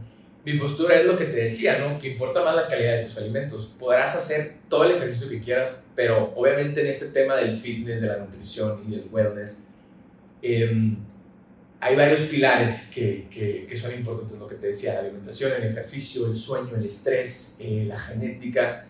Mi 0.46 0.60
postura 0.60 1.00
es 1.00 1.08
lo 1.08 1.18
que 1.18 1.26
te 1.26 1.38
decía, 1.38 1.80
¿no? 1.80 2.00
Que 2.00 2.10
importa 2.10 2.44
más 2.44 2.56
la 2.56 2.68
calidad 2.68 2.98
de 2.98 3.06
tus 3.06 3.18
alimentos. 3.18 3.74
Podrás 3.80 4.16
hacer 4.16 4.58
todo 4.70 4.84
el 4.84 4.92
ejercicio 4.92 5.28
que 5.28 5.42
quieras, 5.42 5.82
pero 5.96 6.34
obviamente 6.36 6.82
en 6.82 6.88
este 6.88 7.08
tema 7.08 7.36
del 7.36 7.56
fitness, 7.56 8.02
de 8.02 8.08
la 8.08 8.18
nutrición 8.18 8.84
y 8.88 8.92
del 8.92 9.10
wellness, 9.12 9.64
eh, 10.44 10.96
hay 11.80 11.96
varios 11.96 12.22
pilares 12.22 12.92
que, 12.94 13.28
que, 13.68 13.76
son 13.76 13.94
importantes, 13.94 14.38
lo 14.38 14.48
que 14.48 14.56
te 14.56 14.68
decía, 14.68 14.94
la 14.94 15.00
alimentación, 15.02 15.52
el 15.58 15.64
ejercicio, 15.64 16.28
el 16.28 16.36
sueño, 16.36 16.76
el 16.78 16.86
estrés, 16.86 17.58
eh, 17.60 17.86
la 17.88 18.00
genética, 18.00 18.86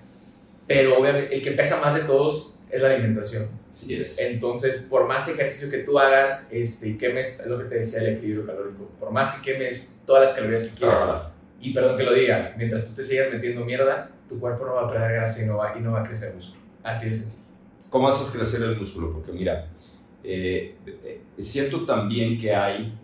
pero 0.67 0.99
obviamente 0.99 1.35
el 1.35 1.41
que 1.41 1.51
pesa 1.51 1.79
más 1.79 1.95
de 1.95 2.01
todos 2.01 2.57
es 2.69 2.81
la 2.81 2.89
alimentación. 2.89 3.49
Sí 3.73 3.95
es. 3.95 4.17
Entonces, 4.19 4.77
por 4.89 5.07
más 5.07 5.27
ejercicio 5.27 5.69
que 5.69 5.79
tú 5.79 5.99
hagas 5.99 6.51
este, 6.51 6.97
quemes, 6.97 7.41
lo 7.45 7.57
que 7.59 7.65
te 7.65 7.75
decía, 7.75 7.99
el 7.99 8.17
equilibrio 8.17 8.45
calórico, 8.45 8.89
por 8.99 9.11
más 9.11 9.35
que 9.35 9.53
quemes 9.53 9.97
todas 10.05 10.23
las 10.23 10.33
calorías 10.33 10.63
que 10.63 10.79
quieras, 10.79 11.34
y 11.59 11.73
perdón 11.73 11.97
que 11.97 12.03
lo 12.03 12.13
diga, 12.13 12.53
mientras 12.57 12.85
tú 12.85 12.91
te 12.93 13.03
sigas 13.03 13.33
metiendo 13.33 13.65
mierda, 13.65 14.11
tu 14.29 14.39
cuerpo 14.39 14.65
no 14.65 14.75
va 14.75 14.83
a 14.83 14.91
perder 14.91 15.13
grasa 15.13 15.43
y 15.43 15.47
no 15.47 15.57
va, 15.57 15.77
y 15.77 15.81
no 15.81 15.93
va 15.93 16.01
a 16.01 16.03
crecer 16.03 16.33
músculo. 16.35 16.61
Así 16.83 17.09
de 17.09 17.15
sencillo. 17.15 17.45
¿Cómo 17.89 18.07
haces 18.07 18.35
crecer 18.35 18.61
el 18.63 18.77
músculo? 18.77 19.13
Porque 19.13 19.31
mira, 19.31 19.69
eh, 20.23 20.75
siento 21.39 21.85
también 21.85 22.37
que 22.37 22.53
hay, 22.53 22.97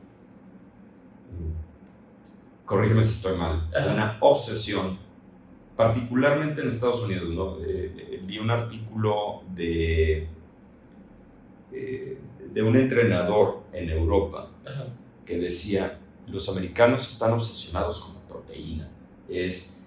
corrígeme 2.65 3.03
si 3.03 3.15
estoy 3.15 3.37
mal, 3.37 3.69
una 3.91 4.17
obsesión, 4.19 4.97
particularmente 5.75 6.61
en 6.61 6.69
Estados 6.69 7.01
Unidos, 7.03 7.29
¿no? 7.29 7.59
Eh, 7.63 7.93
eh, 7.97 8.21
vi 8.23 8.37
un 8.39 8.49
artículo 8.49 9.43
de, 9.55 10.27
de 11.71 12.61
un 12.61 12.75
entrenador 12.75 13.63
en 13.71 13.89
Europa 13.89 14.49
que 15.25 15.37
decía, 15.37 15.99
los 16.27 16.49
americanos 16.49 17.11
están 17.11 17.33
obsesionados 17.33 17.99
con 17.99 18.20
proteína, 18.51 18.89
es 19.29 19.77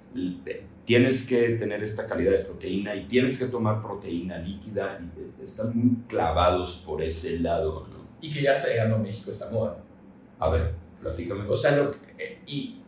tienes 0.85 1.27
que 1.27 1.51
tener 1.51 1.83
esta 1.83 2.07
calidad 2.07 2.33
de 2.33 2.39
proteína 2.39 2.95
y 2.95 3.05
tienes 3.05 3.39
que 3.39 3.47
tomar 3.47 3.83
proteína 3.83 4.39
líquida. 4.39 5.01
Y 5.01 5.45
están 5.45 5.77
muy 5.77 5.97
clavados 6.09 6.83
por 6.87 7.03
ese 7.03 7.41
lado, 7.41 7.87
¿no? 7.91 8.05
Y 8.21 8.33
que 8.33 8.43
ya 8.43 8.53
está 8.53 8.69
llegando 8.69 8.97
a 8.97 8.99
México 8.99 9.31
esta 9.31 9.51
moda. 9.51 9.77
A 10.39 10.51
ver, 10.51 10.75
platícame. 11.01 11.49
O 11.49 11.57
sea, 11.57 11.77
lo, 11.77 11.95
eh, 12.19 12.39
y 12.47 12.81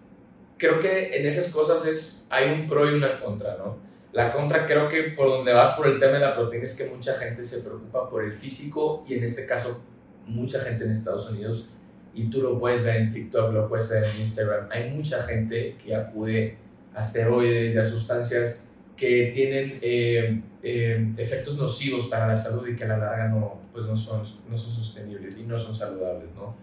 creo 0.56 0.80
que 0.80 1.18
en 1.18 1.26
esas 1.26 1.52
cosas 1.52 1.86
es, 1.86 2.28
hay 2.30 2.52
un 2.52 2.68
pro 2.68 2.90
y 2.90 2.94
una 2.94 3.20
contra, 3.20 3.56
¿no? 3.56 3.78
La 4.12 4.32
contra 4.32 4.66
creo 4.66 4.88
que 4.88 5.02
por 5.02 5.28
donde 5.28 5.52
vas 5.52 5.72
por 5.72 5.88
el 5.88 5.98
tema 5.98 6.14
de 6.14 6.20
la 6.20 6.34
proteína 6.34 6.64
es 6.64 6.74
que 6.74 6.86
mucha 6.86 7.14
gente 7.14 7.42
se 7.42 7.60
preocupa 7.60 8.08
por 8.08 8.24
el 8.24 8.32
físico 8.34 9.04
y 9.06 9.14
en 9.14 9.24
este 9.24 9.46
caso 9.46 9.82
mucha 10.26 10.60
gente 10.60 10.84
en 10.84 10.90
Estados 10.90 11.30
Unidos 11.30 11.70
y 12.16 12.30
tú 12.30 12.40
lo 12.40 12.58
puedes 12.58 12.82
ver 12.82 12.96
en 12.96 13.12
TikTok, 13.12 13.52
lo 13.52 13.68
puedes 13.68 13.88
ver 13.90 14.04
en 14.04 14.20
Instagram, 14.20 14.68
hay 14.70 14.90
mucha 14.90 15.22
gente 15.24 15.76
que 15.84 15.94
acude 15.94 16.56
a 16.94 17.02
esteroides 17.02 17.74
y 17.74 17.78
a 17.78 17.84
sustancias 17.84 18.64
que 18.96 19.30
tienen 19.34 19.78
eh, 19.82 20.40
eh, 20.62 21.12
efectos 21.18 21.56
nocivos 21.58 22.06
para 22.06 22.26
la 22.26 22.34
salud 22.34 22.66
y 22.66 22.74
que 22.74 22.84
a 22.84 22.88
la 22.88 22.96
larga 22.96 23.28
no, 23.28 23.60
pues 23.72 23.84
no, 23.84 23.96
son, 23.96 24.22
no 24.48 24.58
son 24.58 24.74
sostenibles 24.74 25.38
y 25.38 25.42
no 25.42 25.58
son 25.58 25.74
saludables, 25.74 26.30
¿no? 26.34 26.56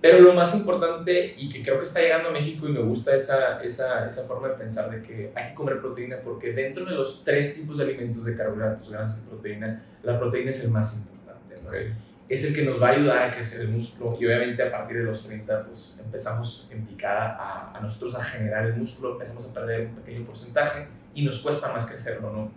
Pero 0.00 0.20
lo 0.20 0.32
más 0.32 0.54
importante 0.54 1.34
y 1.36 1.50
que 1.50 1.62
creo 1.62 1.76
que 1.76 1.82
está 1.82 2.00
llegando 2.00 2.28
a 2.28 2.32
México 2.32 2.68
y 2.68 2.72
me 2.72 2.80
gusta 2.80 3.14
esa, 3.14 3.60
esa, 3.62 4.06
esa, 4.06 4.22
forma 4.22 4.48
de 4.48 4.54
pensar 4.54 4.90
de 4.90 5.02
que 5.02 5.32
hay 5.34 5.48
que 5.48 5.54
comer 5.54 5.80
proteína 5.80 6.18
porque 6.22 6.52
dentro 6.52 6.84
de 6.84 6.94
los 6.94 7.24
tres 7.24 7.56
tipos 7.56 7.78
de 7.78 7.84
alimentos 7.84 8.24
de 8.24 8.36
carbohidratos, 8.36 8.90
grasas 8.90 9.24
y 9.26 9.30
proteína, 9.30 9.84
la 10.04 10.18
proteína 10.18 10.50
es 10.50 10.64
el 10.64 10.70
más 10.70 10.96
importante. 10.96 11.92
Es 12.28 12.44
el 12.44 12.54
que 12.54 12.62
nos 12.62 12.80
va 12.80 12.88
a 12.88 12.90
ayudar 12.90 13.22
a 13.22 13.30
crecer 13.30 13.62
el 13.62 13.68
músculo 13.68 14.18
y 14.20 14.26
obviamente 14.26 14.62
a 14.62 14.70
partir 14.70 14.98
de 14.98 15.04
los 15.04 15.26
30 15.26 15.64
pues 15.64 15.96
empezamos 15.98 16.68
en 16.70 16.84
picada 16.84 17.36
a, 17.38 17.76
a 17.76 17.80
nosotros 17.80 18.14
a 18.16 18.22
generar 18.22 18.66
el 18.66 18.76
músculo, 18.76 19.12
empezamos 19.12 19.46
a 19.46 19.54
perder 19.54 19.86
un 19.86 19.94
pequeño 19.94 20.26
porcentaje 20.26 20.88
y 21.14 21.24
nos 21.24 21.40
cuesta 21.40 21.72
más 21.72 21.86
crecerlo, 21.86 22.30
¿no? 22.30 22.50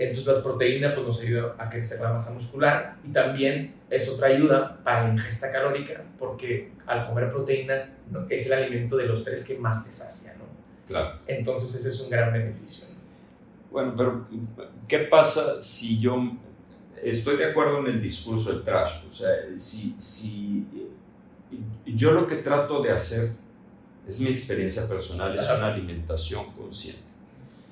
Entonces 0.00 0.26
las 0.26 0.38
proteínas 0.38 0.94
pues, 0.94 1.06
nos 1.06 1.20
ayudan 1.20 1.52
a 1.58 1.68
crecer 1.68 2.00
la 2.00 2.10
masa 2.10 2.32
muscular 2.32 2.96
y 3.04 3.12
también 3.12 3.74
es 3.90 4.08
otra 4.08 4.28
ayuda 4.28 4.78
para 4.82 5.04
la 5.04 5.12
ingesta 5.12 5.52
calórica 5.52 6.02
porque 6.18 6.72
al 6.86 7.06
comer 7.06 7.30
proteína 7.30 7.90
es 8.30 8.46
el 8.46 8.52
alimento 8.54 8.96
de 8.96 9.06
los 9.06 9.24
tres 9.24 9.44
que 9.44 9.58
más 9.58 9.84
te 9.84 9.90
sacia, 9.90 10.34
¿no? 10.38 10.44
Claro. 10.86 11.18
Entonces 11.26 11.74
ese 11.74 11.90
es 11.90 12.00
un 12.00 12.10
gran 12.10 12.32
beneficio. 12.32 12.86
Bueno, 13.70 13.94
pero 13.94 14.26
¿qué 14.88 15.00
pasa 15.00 15.62
si 15.62 16.00
yo 16.00 16.32
estoy 17.02 17.36
de 17.36 17.46
acuerdo 17.46 17.80
en 17.80 17.86
el 17.86 18.02
discurso 18.02 18.52
del 18.52 18.62
trash? 18.62 19.04
O 19.08 19.12
sea, 19.12 19.28
si, 19.56 19.96
si 19.98 20.66
yo 21.86 22.12
lo 22.12 22.26
que 22.26 22.36
trato 22.36 22.82
de 22.82 22.92
hacer 22.92 23.30
es 24.08 24.20
mi 24.20 24.30
experiencia 24.30 24.88
personal, 24.88 25.36
es 25.38 25.44
una 25.44 25.72
alimentación 25.72 26.50
consciente. 26.52 27.02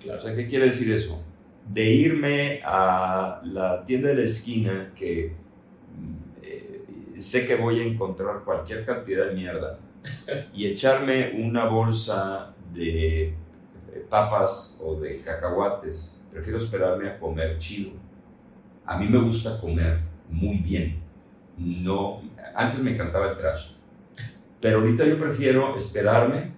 Claro. 0.02 0.20
O 0.20 0.22
sea, 0.22 0.34
¿qué 0.34 0.46
quiere 0.46 0.66
decir 0.66 0.92
eso? 0.92 1.22
de 1.68 1.84
irme 1.84 2.60
a 2.64 3.40
la 3.44 3.84
tienda 3.84 4.08
de 4.08 4.14
la 4.14 4.22
esquina 4.22 4.92
que 4.96 5.32
eh, 6.42 6.84
sé 7.18 7.46
que 7.46 7.56
voy 7.56 7.80
a 7.80 7.84
encontrar 7.84 8.42
cualquier 8.44 8.86
cantidad 8.86 9.26
de 9.26 9.34
mierda 9.34 9.78
y 10.54 10.66
echarme 10.66 11.32
una 11.38 11.66
bolsa 11.66 12.54
de 12.72 13.34
papas 14.08 14.80
o 14.82 14.98
de 14.98 15.20
cacahuates. 15.20 16.20
Prefiero 16.30 16.58
esperarme 16.58 17.08
a 17.08 17.18
comer 17.18 17.58
chido. 17.58 17.92
A 18.88 18.96
mí 18.96 19.06
me 19.06 19.18
gusta 19.18 19.60
comer 19.60 20.00
muy 20.30 20.56
bien. 20.56 20.98
No, 21.58 22.22
antes 22.54 22.80
me 22.80 22.92
encantaba 22.92 23.30
el 23.30 23.36
trash. 23.36 23.72
Pero 24.62 24.78
ahorita 24.78 25.04
yo 25.04 25.18
prefiero 25.18 25.76
esperarme 25.76 26.52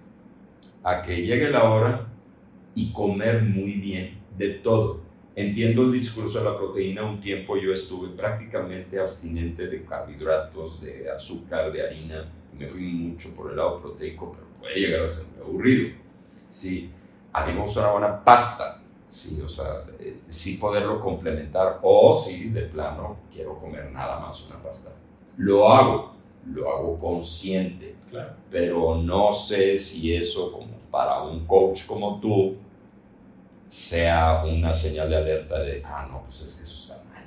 a 0.81 1.01
que 1.01 1.25
llegue 1.25 1.49
la 1.49 1.65
hora 1.65 2.07
y 2.73 2.93
comer 2.93 3.43
muy 3.43 3.73
bien 3.73 4.17
de 4.37 4.49
todo. 4.49 5.01
Entiendo 5.35 5.83
el 5.83 5.91
discurso 5.91 6.39
de 6.39 6.45
la 6.45 6.57
proteína, 6.57 7.03
un 7.03 7.19
tiempo 7.19 7.57
yo 7.57 7.73
estuve 7.73 8.15
prácticamente 8.15 8.97
abstinente 8.97 9.67
de 9.67 9.83
carbohidratos, 9.83 10.81
de 10.81 11.11
azúcar, 11.11 11.69
de 11.73 11.85
harina, 11.85 12.31
me 12.57 12.65
fui 12.65 12.83
mucho 12.83 13.35
por 13.35 13.51
el 13.51 13.57
lado 13.57 13.81
proteico, 13.81 14.31
pero 14.31 14.47
puede 14.57 14.79
llegar 14.79 15.03
a 15.03 15.07
ser 15.07 15.25
muy 15.35 15.45
aburrido. 15.45 15.89
Sí, 16.49 16.91
a 17.33 17.45
mí 17.45 17.53
me 17.53 17.59
gusta 17.59 17.81
una 17.81 17.91
buena 17.91 18.23
pasta, 18.23 18.80
sí, 19.11 19.39
o 19.43 19.49
sea, 19.49 19.83
eh, 19.99 20.21
sí 20.29 20.57
poderlo 20.57 21.01
complementar, 21.01 21.79
o 21.83 22.19
si 22.19 22.49
de 22.49 22.61
plano 22.61 23.17
quiero 23.31 23.59
comer 23.59 23.91
nada 23.91 24.19
más 24.19 24.47
una 24.47 24.63
pasta. 24.63 24.91
Lo 25.37 25.71
hago, 25.71 26.13
lo 26.51 26.71
hago 26.71 26.99
consciente, 26.99 27.95
claro. 28.09 28.33
pero 28.49 28.95
no 28.95 29.31
sé 29.31 29.77
si 29.77 30.15
eso 30.15 30.51
como 30.51 30.79
para 30.89 31.21
un 31.21 31.45
coach 31.45 31.85
como 31.85 32.19
tú, 32.19 32.55
sea 33.69 34.43
una 34.45 34.73
señal 34.73 35.09
de 35.09 35.17
alerta 35.17 35.59
de, 35.59 35.81
ah, 35.85 36.07
no, 36.09 36.23
pues 36.23 36.41
es 36.41 36.55
que 36.55 36.63
eso 36.63 36.93
está 36.93 37.03
mal. 37.09 37.23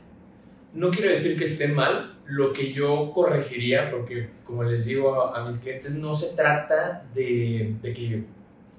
No 0.73 0.91
quiero 0.91 1.11
decir 1.11 1.39
que 1.39 1.45
esté 1.45 1.69
mal, 1.69 2.19
lo 2.27 2.53
que 2.53 2.73
yo 2.73 3.13
corregiría, 3.13 3.91
porque 3.91 4.31
como 4.45 4.63
les 4.65 4.85
digo 4.85 5.35
a, 5.35 5.45
mis 5.47 5.59
clientes, 5.59 5.93
no 5.93 6.15
se 6.15 6.35
trata 6.35 7.07
de, 7.15 7.77
de, 7.83 7.95
que, 7.95 8.25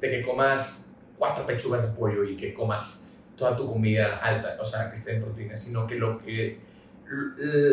de 0.01 0.09
que 0.12 0.21
comas 0.24 0.85
cuatro 1.17 1.45
pechugas 1.45 1.81
de 1.84 1.98
pollo 1.98 2.24
y 2.24 2.36
que 2.36 2.53
comas 2.53 3.10
toda 3.38 3.55
tu 3.55 3.67
comida 3.67 4.17
alta, 4.17 4.57
o 4.62 4.65
sea, 4.65 4.89
que 4.89 4.95
esté 4.95 5.15
en 5.15 5.24
proteína, 5.24 5.55
sino 5.55 5.86
que 5.86 5.95
lo 5.95 6.19
que... 6.19 6.57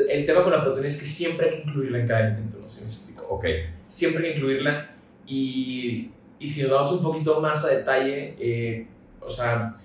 El 0.08 0.26
tema 0.26 0.42
con 0.42 0.52
la 0.52 0.62
proteína 0.62 0.86
es 0.88 0.98
que 0.98 1.06
siempre 1.06 1.48
hay 1.48 1.56
que 1.56 1.68
incluirla 1.68 1.98
en 2.00 2.06
cada 2.06 2.26
alimento, 2.26 2.58
no 2.58 2.64
sé 2.64 2.70
si 2.70 2.80
me 2.80 2.86
explico. 2.86 3.26
Ok. 3.30 3.46
Siempre 3.88 4.26
hay 4.26 4.32
que 4.32 4.38
incluirla 4.38 4.90
y, 5.26 6.10
y 6.38 6.48
si 6.48 6.62
nos 6.62 6.72
vamos 6.72 6.92
un 6.92 7.02
poquito 7.02 7.40
más 7.40 7.64
a 7.64 7.68
detalle, 7.68 8.34
eh, 8.38 8.86
o 9.20 9.30
sea, 9.30 9.76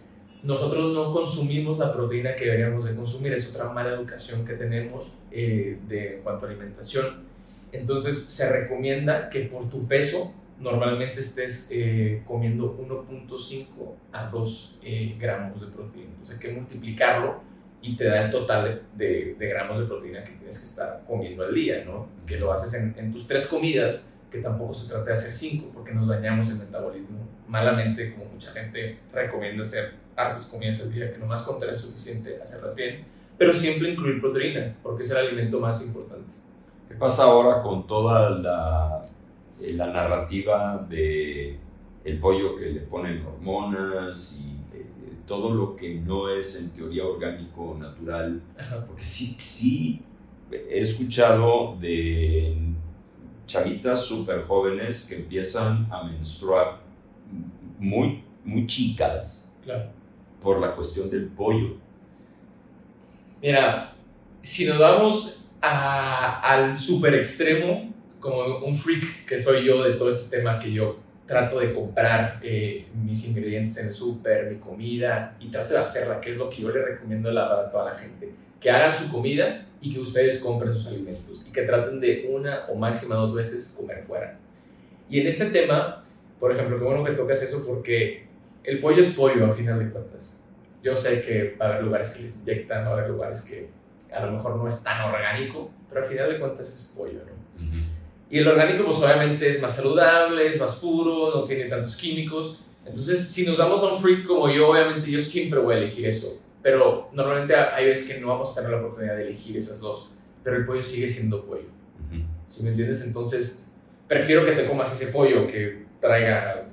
nosotros 0.44 0.94
no 0.94 1.12
consumimos 1.12 1.78
la 1.78 1.94
proteína 1.94 2.36
que 2.36 2.46
deberíamos 2.46 2.86
de 2.86 2.96
consumir, 2.96 3.34
es 3.34 3.54
otra 3.56 3.70
mala 3.70 3.92
educación 3.92 4.46
que 4.46 4.54
tenemos 4.54 5.20
eh, 5.32 5.78
de, 5.88 6.18
en 6.18 6.22
cuanto 6.24 6.46
a 6.46 6.50
alimentación. 6.50 7.28
Entonces 7.72 8.18
se 8.18 8.50
recomienda 8.50 9.30
que 9.30 9.42
por 9.42 9.70
tu 9.70 9.88
peso 9.88 10.34
normalmente 10.60 11.20
estés 11.20 11.70
eh, 11.72 12.24
comiendo 12.26 12.78
1.5 12.78 13.68
a 14.12 14.26
2 14.26 14.80
eh, 14.84 15.16
gramos 15.20 15.62
de 15.62 15.68
proteína. 15.68 16.10
Entonces 16.12 16.36
hay 16.36 16.42
que 16.42 16.54
multiplicarlo 16.54 17.42
y 17.82 17.96
te 17.96 18.06
da 18.06 18.26
el 18.26 18.32
total 18.32 18.84
de, 18.96 19.36
de, 19.38 19.48
gramos 19.48 19.80
de 19.80 19.86
proteína 19.86 20.24
que 20.24 20.32
tienes 20.32 20.58
que 20.58 20.66
estar 20.66 21.04
comiendo 21.08 21.44
al 21.44 21.54
día, 21.54 21.84
¿no? 21.86 22.08
Que 22.26 22.38
lo 22.38 22.52
haces 22.52 22.74
en, 22.74 22.96
en 22.98 23.12
tus 23.12 23.28
tres 23.28 23.46
comidas 23.46 24.14
que 24.32 24.40
tampoco 24.40 24.74
se 24.74 24.90
trata 24.90 25.06
de 25.06 25.14
hacer 25.14 25.32
cinco 25.32 25.72
porque 25.74 25.94
nos 25.94 26.08
dañamos 26.08 26.50
el 26.50 26.58
metabolismo 26.58 27.20
malamente, 27.48 28.14
como 28.14 28.26
mucha 28.26 28.52
gente 28.52 29.00
recomienda 29.14 29.62
hacer 29.62 29.94
hartas 30.16 30.46
comidas 30.46 30.82
al 30.82 30.92
día, 30.92 31.12
que 31.12 31.20
nomás 31.20 31.44
con 31.44 31.60
tres 31.60 31.78
es 31.78 31.82
suficiente 31.82 32.42
hacerlas 32.42 32.76
bien, 32.76 33.06
pero 33.38 33.54
siempre 33.54 33.92
incluir 33.92 34.20
proteína 34.20 34.76
porque 34.82 35.04
es 35.04 35.12
el 35.12 35.18
alimento 35.18 35.60
más 35.60 35.86
importante. 35.86 36.34
¿Qué 36.90 36.96
pasa 36.96 37.24
ahora 37.24 37.62
con 37.62 37.86
toda 37.86 38.30
la, 38.32 39.08
eh, 39.62 39.74
la 39.74 39.88
narrativa 39.88 40.86
de 40.90 41.58
el 42.04 42.20
pollo 42.20 42.56
que 42.56 42.72
le 42.72 42.80
ponen 42.82 43.26
hormonas 43.26 44.40
y 44.42 44.78
eh, 44.78 44.86
todo 45.26 45.54
lo 45.54 45.76
que 45.76 45.96
no 45.96 46.30
es 46.30 46.62
en 46.62 46.72
teoría 46.72 47.06
orgánico 47.06 47.76
natural? 47.80 48.42
Porque 48.88 49.04
sí, 49.04 49.36
sí 49.38 50.02
he 50.52 50.80
escuchado 50.80 51.78
de 51.80 52.56
chavitas 53.46 54.06
súper 54.06 54.44
jóvenes 54.44 55.06
que 55.08 55.16
empiezan 55.16 55.88
a 55.92 56.04
menstruar 56.04 56.80
muy, 57.80 58.24
muy 58.44 58.68
chicas 58.68 59.50
por 60.42 60.60
la 60.60 60.76
cuestión 60.76 61.10
del 61.10 61.28
pollo. 61.28 61.76
Mira, 63.42 63.94
si 64.42 64.66
nos 64.66 64.80
vamos 64.80 65.44
al 65.62 66.80
super 66.80 67.14
extremo, 67.16 67.94
como 68.20 68.60
un 68.60 68.78
freak 68.78 69.26
que 69.26 69.42
soy 69.42 69.66
yo 69.66 69.84
de 69.84 69.94
todo 69.94 70.10
este 70.10 70.38
tema, 70.38 70.60
que 70.60 70.72
yo 70.72 71.00
trato 71.26 71.60
de 71.60 71.74
comprar 71.74 72.40
eh, 72.42 72.88
mis 72.96 73.28
ingredientes 73.28 73.78
en 73.78 73.88
el 73.88 73.94
súper, 73.94 74.50
mi 74.50 74.58
comida, 74.58 75.36
y 75.40 75.50
trato 75.50 75.74
de 75.74 75.82
hacerla, 75.82 76.22
que 76.22 76.32
es 76.32 76.38
lo 76.38 76.50
que 76.50 76.62
yo 76.62 76.70
le 76.70 76.84
recomiendo 76.84 77.30
a 77.30 77.70
toda 77.70 77.92
la 77.92 77.96
gente. 77.96 78.32
Que 78.60 78.72
hagan 78.72 78.92
su 78.92 79.12
comida 79.12 79.66
y 79.82 79.94
que 79.94 80.00
ustedes 80.00 80.40
compren 80.40 80.74
sus 80.74 80.88
alimentos 80.88 81.46
y 81.48 81.52
que 81.52 81.64
traten 81.64 82.00
de 82.00 82.30
una 82.32 82.66
o 82.70 82.76
máxima 82.76 83.16
dos 83.16 83.36
veces 83.36 83.76
comer 83.78 84.02
fuera. 84.02 84.40
Y 85.10 85.20
en 85.20 85.28
este 85.28 85.48
tema, 85.48 86.04
por 86.40 86.52
ejemplo, 86.52 86.80
qué 86.80 86.86
bueno 86.86 87.04
que 87.04 87.12
tocas 87.12 87.42
eso 87.44 87.66
porque 87.68 88.26
el 88.64 88.80
pollo 88.80 89.02
es 89.02 89.10
pollo 89.12 89.46
a 89.46 89.54
final 89.54 89.80
de 89.80 89.92
cuentas. 89.92 90.46
Yo 90.82 90.96
sé 90.96 91.22
que 91.22 91.56
va 91.60 91.66
a 91.66 91.70
haber 91.70 91.84
lugares 91.84 92.12
que 92.12 92.24
les 92.24 92.40
inyectan, 92.42 92.86
va 92.86 92.90
a 92.90 92.94
haber 92.94 93.10
lugares 93.10 93.42
que 93.42 93.70
a 94.14 94.26
lo 94.26 94.32
mejor 94.32 94.56
no 94.56 94.68
es 94.68 94.82
tan 94.82 95.02
orgánico, 95.02 95.70
pero 95.90 96.02
al 96.02 96.08
final 96.08 96.32
de 96.32 96.40
cuentas 96.40 96.68
es 96.74 96.94
pollo, 96.96 97.20
¿no? 97.20 97.87
Y 98.30 98.40
el 98.40 98.48
orgánico 98.48 98.86
pues 98.86 98.98
obviamente 98.98 99.48
es 99.48 99.62
más 99.62 99.76
saludable, 99.76 100.48
es 100.48 100.60
más 100.60 100.76
puro, 100.78 101.32
no 101.34 101.44
tiene 101.44 101.66
tantos 101.66 101.96
químicos. 101.96 102.62
Entonces, 102.86 103.28
si 103.28 103.46
nos 103.46 103.58
damos 103.58 103.82
a 103.84 103.94
un 103.94 104.02
freak 104.02 104.26
como 104.26 104.50
yo, 104.50 104.70
obviamente 104.70 105.12
yo 105.12 105.20
siempre 105.20 105.60
voy 105.60 105.76
a 105.76 105.78
elegir 105.78 106.06
eso 106.06 106.40
pero 106.68 107.10
normalmente 107.14 107.56
hay 107.56 107.86
veces 107.86 108.10
que 108.10 108.20
no 108.20 108.28
vamos 108.28 108.52
a 108.52 108.56
tener 108.56 108.72
la 108.72 108.80
oportunidad 108.80 109.16
de 109.16 109.24
elegir 109.24 109.56
esas 109.56 109.80
dos, 109.80 110.12
pero 110.44 110.58
el 110.58 110.66
pollo 110.66 110.84
sigue 110.84 111.08
siendo 111.08 111.46
pollo. 111.46 111.70
¿Sí 112.50 112.62
me 112.62 112.72
entiendes? 112.72 113.02
Entonces, 113.04 113.68
prefiero 114.06 114.44
que 114.44 114.52
te 114.52 114.68
comas 114.68 114.94
ese 114.94 115.14
pollo 115.14 115.48
que 115.48 115.86
traiga 116.02 116.67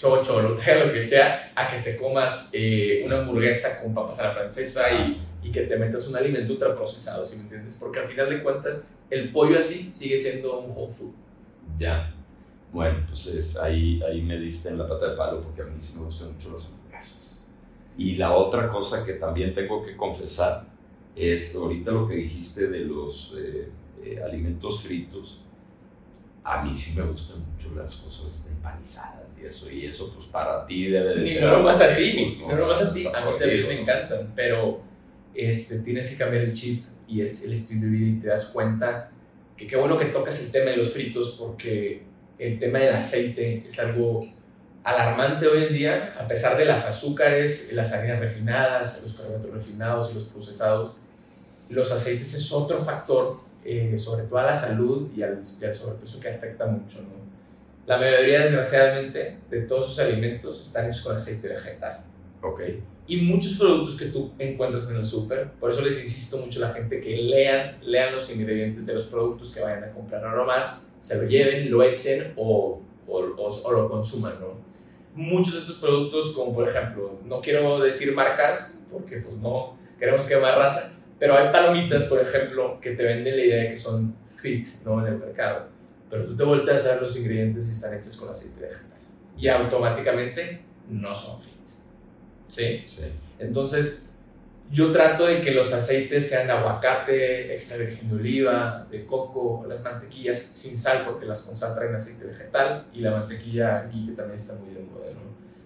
chocho, 0.00 0.54
traiga 0.54 0.86
lo 0.86 0.92
que 0.92 1.02
sea, 1.02 1.52
a 1.54 1.68
que 1.68 1.78
te 1.82 1.96
comas 1.96 2.50
eh, 2.52 3.02
una 3.04 3.20
hamburguesa 3.20 3.82
con 3.82 3.92
papas 3.92 4.18
a 4.20 4.28
la 4.28 4.32
francesa 4.32 4.90
y, 4.90 5.22
y, 5.42 5.52
que 5.52 5.62
te 5.62 5.76
metas 5.76 6.08
un 6.08 6.16
alimento 6.16 6.52
ultraprocesado, 6.54 7.26
¿sí 7.26 7.36
me 7.36 7.42
entiendes? 7.42 7.76
Porque 7.78 7.98
al 7.98 8.08
final 8.08 8.30
de 8.30 8.42
cuentas, 8.42 8.88
el 9.10 9.30
pollo 9.30 9.58
así 9.58 9.92
sigue 9.92 10.18
siendo 10.18 10.60
un 10.60 10.70
whole 10.70 10.92
food. 10.92 11.12
Ya. 11.78 12.14
Bueno, 12.72 13.04
pues 13.06 13.56
ahí, 13.56 14.00
ahí 14.02 14.22
me 14.22 14.38
diste 14.38 14.70
en 14.70 14.78
la 14.78 14.88
pata 14.88 15.10
de 15.10 15.16
palo 15.16 15.42
porque 15.42 15.62
a 15.62 15.64
mí 15.64 15.78
sí 15.78 15.98
me 15.98 16.04
gustan 16.04 16.32
mucho 16.32 16.52
las 16.52 16.66
hamburguesas. 16.66 17.50
Y 17.98 18.16
la 18.16 18.32
otra 18.32 18.70
cosa 18.70 19.04
que 19.04 19.14
también 19.14 19.54
tengo 19.54 19.82
que 19.82 19.96
confesar 19.96 20.64
es 21.16 21.54
ahorita 21.54 21.90
lo 21.90 22.08
que 22.08 22.14
dijiste 22.14 22.68
de 22.68 22.80
los 22.80 23.36
eh, 23.38 23.68
eh, 24.02 24.22
alimentos 24.24 24.82
fritos. 24.82 25.44
A 26.44 26.62
mí 26.62 26.74
sí 26.74 26.96
me 26.96 27.04
gustan 27.04 27.38
mucho 27.52 27.74
las 27.74 27.96
cosas 27.96 28.48
empanizadas 28.50 29.19
y 29.40 29.46
eso, 29.46 29.70
y 29.70 29.86
eso 29.86 30.12
pues 30.14 30.26
para 30.26 30.66
ti 30.66 30.88
debe 30.88 31.16
de 31.16 31.26
ser... 31.26 31.44
No 31.44 31.58
nomás 31.58 31.80
a 31.80 31.96
ti, 31.96 32.38
no, 32.40 32.54
nomás 32.54 32.82
a 32.82 32.92
ti, 32.92 33.06
a 33.06 33.24
mí 33.24 33.32
también 33.38 33.66
me 33.68 33.80
encantan, 33.80 34.32
pero 34.34 34.80
este, 35.34 35.80
tienes 35.80 36.10
que 36.10 36.16
cambiar 36.16 36.44
el 36.44 36.52
chip 36.52 36.84
y 37.06 37.22
es 37.22 37.44
el 37.44 37.52
estilo 37.52 37.86
de 37.86 37.90
vida 37.90 38.06
y 38.08 38.20
te 38.20 38.28
das 38.28 38.46
cuenta 38.46 39.10
que 39.56 39.66
qué 39.66 39.76
bueno 39.76 39.98
que 39.98 40.06
tocas 40.06 40.40
el 40.42 40.50
tema 40.50 40.70
de 40.70 40.76
los 40.76 40.92
fritos 40.92 41.36
porque 41.38 42.02
el 42.38 42.58
tema 42.58 42.78
del 42.78 42.94
aceite 42.94 43.64
es 43.66 43.78
algo 43.78 44.26
alarmante 44.82 45.46
hoy 45.46 45.64
en 45.64 45.74
día, 45.74 46.16
a 46.18 46.26
pesar 46.26 46.56
de 46.56 46.64
las 46.64 46.86
azúcares, 46.86 47.72
las 47.72 47.92
harinas 47.92 48.20
refinadas, 48.20 49.02
los 49.02 49.14
carbohidratos 49.14 49.50
refinados 49.50 50.10
y 50.10 50.14
los 50.14 50.24
procesados, 50.24 50.94
los 51.68 51.92
aceites 51.92 52.32
es 52.34 52.50
otro 52.52 52.78
factor, 52.78 53.40
eh, 53.64 53.96
sobre 53.98 54.24
todo 54.24 54.38
a 54.38 54.46
la 54.46 54.54
salud 54.54 55.10
y 55.14 55.22
al, 55.22 55.44
sobrepeso 55.44 56.18
que 56.18 56.28
afecta 56.30 56.66
mucho. 56.66 57.02
¿no? 57.02 57.19
La 57.90 57.96
mayoría, 57.96 58.42
desgraciadamente, 58.42 59.38
de 59.50 59.62
todos 59.62 59.88
sus 59.88 59.98
alimentos 59.98 60.62
están 60.62 60.86
hechos 60.86 61.02
con 61.02 61.16
aceite 61.16 61.48
vegetal. 61.48 62.04
Ok. 62.40 62.60
Y 63.08 63.16
muchos 63.22 63.54
productos 63.54 63.96
que 63.96 64.04
tú 64.04 64.30
encuentras 64.38 64.88
en 64.92 64.98
el 64.98 65.04
súper, 65.04 65.50
por 65.58 65.72
eso 65.72 65.80
les 65.80 66.04
insisto 66.04 66.36
mucho 66.36 66.64
a 66.64 66.68
la 66.68 66.72
gente 66.72 67.00
que 67.00 67.16
lean, 67.16 67.78
lean 67.82 68.14
los 68.14 68.32
ingredientes 68.32 68.86
de 68.86 68.94
los 68.94 69.06
productos 69.06 69.52
que 69.52 69.60
vayan 69.60 69.82
a 69.82 69.90
comprar, 69.90 70.22
no 70.22 70.44
más 70.44 70.86
se 71.00 71.16
lo 71.16 71.28
lleven, 71.28 71.68
lo 71.68 71.82
echen 71.82 72.32
o, 72.36 72.80
o, 73.08 73.18
o, 73.18 73.72
lo 73.72 73.90
consuman, 73.90 74.34
¿no? 74.38 74.54
Muchos 75.16 75.54
de 75.54 75.58
estos 75.58 75.78
productos, 75.78 76.30
como 76.30 76.54
por 76.54 76.68
ejemplo, 76.68 77.18
no 77.24 77.40
quiero 77.40 77.80
decir 77.80 78.14
marcas, 78.14 78.78
porque 78.88 79.16
pues 79.16 79.36
no 79.38 79.76
queremos 79.98 80.26
quemar 80.26 80.56
raza, 80.56 80.92
pero 81.18 81.36
hay 81.36 81.50
palomitas, 81.50 82.04
por 82.04 82.20
ejemplo, 82.20 82.78
que 82.80 82.92
te 82.92 83.02
venden 83.02 83.36
la 83.36 83.44
idea 83.44 83.62
de 83.64 83.68
que 83.70 83.76
son 83.76 84.14
fit, 84.28 84.68
¿no? 84.84 85.04
En 85.04 85.14
el 85.14 85.18
mercado. 85.18 85.79
Pero 86.10 86.26
tú 86.26 86.36
te 86.36 86.42
volteas 86.42 86.86
a 86.86 86.94
ver 86.94 87.02
los 87.02 87.16
ingredientes 87.16 87.68
y 87.68 87.72
están 87.72 87.94
hechos 87.94 88.16
con 88.16 88.28
aceite 88.28 88.62
vegetal. 88.62 88.98
Y 89.36 89.48
automáticamente 89.48 90.60
no 90.88 91.14
son 91.14 91.40
fit. 91.40 91.54
¿Sí? 92.48 92.84
Sí. 92.86 93.04
Entonces, 93.38 94.06
yo 94.70 94.92
trato 94.92 95.26
de 95.26 95.40
que 95.40 95.52
los 95.52 95.72
aceites 95.72 96.28
sean 96.28 96.46
de 96.46 96.52
aguacate, 96.52 97.52
extra 97.52 97.76
virgen 97.76 98.08
de 98.08 98.16
oliva, 98.16 98.86
de 98.90 99.04
coco, 99.06 99.64
las 99.68 99.82
mantequillas 99.82 100.38
sin 100.38 100.76
sal 100.76 101.02
porque 101.04 101.26
las 101.26 101.42
concentra 101.42 101.88
en 101.88 101.94
aceite 101.94 102.24
vegetal 102.24 102.86
y 102.92 103.00
la 103.00 103.12
mantequilla 103.12 103.88
ghee 103.92 104.06
que 104.06 104.12
también 104.12 104.36
está 104.36 104.54
muy 104.54 104.74
de 104.74 104.80
moda. 104.82 105.06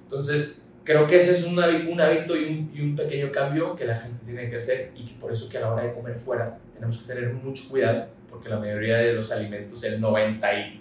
Entonces, 0.04 0.62
creo 0.84 1.06
que 1.06 1.16
ese 1.16 1.32
es 1.32 1.44
un, 1.44 1.58
un 1.58 2.00
hábito 2.00 2.36
y 2.36 2.44
un, 2.44 2.72
y 2.74 2.80
un, 2.82 2.94
pequeño 2.94 3.32
cambio 3.32 3.74
que 3.74 3.86
la 3.86 3.96
gente 3.96 4.24
tiene 4.24 4.48
que 4.48 4.56
hacer 4.56 4.92
y 4.94 5.04
que 5.06 5.14
por 5.14 5.32
eso 5.32 5.48
que 5.48 5.58
a 5.58 5.62
la 5.62 5.72
hora 5.72 5.82
de 5.82 5.94
comer 5.94 6.14
fuera 6.14 6.58
tenemos 6.74 6.98
que 6.98 7.12
tener 7.12 7.32
mucho 7.32 7.68
cuidado 7.68 8.06
porque 8.34 8.48
la 8.48 8.58
mayoría 8.58 8.98
de 8.98 9.14
los 9.14 9.30
alimentos, 9.30 9.84
el 9.84 10.00
90 10.00 10.54
y... 10.54 10.80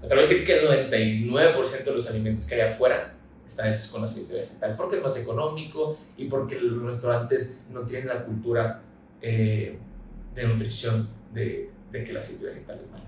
Me 0.00 0.06
atrevo 0.06 0.22
a 0.22 0.28
decir 0.28 0.44
que 0.44 0.60
el 0.60 0.68
99% 0.68 1.84
de 1.84 1.92
los 1.92 2.08
alimentos 2.08 2.44
que 2.46 2.54
hay 2.54 2.72
afuera 2.72 3.14
están 3.46 3.72
hechos 3.72 3.88
con 3.88 4.04
aceite 4.04 4.34
vegetal, 4.34 4.76
porque 4.76 4.96
es 4.96 5.02
más 5.02 5.16
económico 5.18 5.98
y 6.16 6.26
porque 6.26 6.60
los 6.60 6.82
restaurantes 6.82 7.62
no 7.70 7.80
tienen 7.82 8.08
la 8.08 8.24
cultura 8.24 8.82
eh, 9.22 9.78
de 10.34 10.44
nutrición 10.46 11.08
de, 11.32 11.70
de, 11.90 12.04
que 12.04 12.10
el 12.10 12.16
aceite 12.18 12.46
vegetal 12.46 12.78
es 12.80 12.90
malo. 12.90 13.04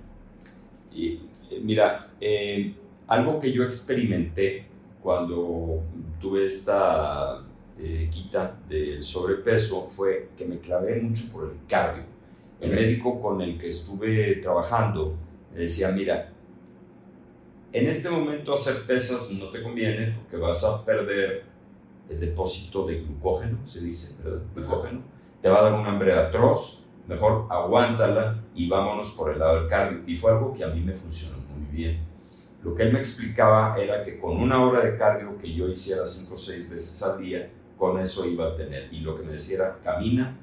Y 0.93 1.21
eh, 1.51 1.61
mira, 1.63 2.09
eh, 2.21 2.75
algo 3.07 3.39
que 3.39 3.53
yo 3.53 3.65
experimenté 3.65 4.67
cuando 5.03 5.83
tuve 6.21 6.47
esta 6.47 7.43
quita 8.11 8.57
del 8.69 9.03
sobrepeso 9.03 9.89
fue 9.89 10.31
que 10.37 10.45
me 10.45 10.59
clavé 10.59 11.01
mucho 11.01 11.25
por 11.33 11.45
el 11.45 11.67
cardio. 11.69 12.05
El 12.61 12.71
médico 12.71 13.21
con 13.21 13.41
el 13.43 13.59
que 13.59 13.69
estuve 13.69 14.37
trabajando 14.37 15.15
me 15.53 15.63
decía, 15.63 15.91
mira, 15.91 16.31
en 17.73 17.87
este 17.87 18.09
momento 18.09 18.55
hacer 18.55 18.87
pesas 18.87 19.31
no 19.33 19.49
te 19.51 19.63
conviene 19.63 20.13
porque 20.13 20.37
vas 20.37 20.63
a 20.63 20.85
perder 20.85 21.45
el 22.09 22.21
depósito 22.21 22.87
de 22.87 23.01
glucógeno, 23.01 23.59
se 23.67 23.81
dice, 23.81 24.23
¿verdad? 24.23 24.43
Glucógeno. 24.55 25.01
Te 25.41 25.49
va 25.49 25.59
a 25.59 25.63
dar 25.63 25.75
un 25.75 25.87
hambre 25.87 26.13
atroz, 26.13 26.87
mejor 27.09 27.47
aguántala 27.51 28.41
y 28.55 28.69
vámonos 28.69 29.11
por 29.11 29.33
el 29.33 29.41
lado 29.41 29.61
del 29.61 29.69
cardio. 29.69 30.03
Y 30.07 30.15
fue 30.15 30.31
algo 30.31 30.55
que 30.55 30.63
a 30.63 30.69
mí 30.69 30.81
me 30.83 30.93
funcionó 30.93 31.39
muy 31.39 31.67
bien. 31.77 32.12
Lo 32.63 32.75
que 32.75 32.85
él 32.85 32.93
me 32.93 33.01
explicaba 33.01 33.77
era 33.79 34.05
que 34.05 34.19
con 34.19 34.37
una 34.37 34.65
hora 34.65 34.85
de 34.85 34.97
cardio 34.97 35.37
que 35.39 35.53
yo 35.53 35.69
hiciera 35.69 36.07
cinco 36.07 36.35
o 36.35 36.39
seis 36.39 36.71
veces 36.71 37.03
al 37.03 37.21
día, 37.21 37.51
con 37.77 37.99
eso 37.99 38.27
iba 38.27 38.49
a 38.49 38.57
tener. 38.57 38.93
Y 38.93 39.01
lo 39.01 39.17
que 39.17 39.25
me 39.25 39.33
decía 39.33 39.57
era, 39.57 39.79
camina, 39.83 40.39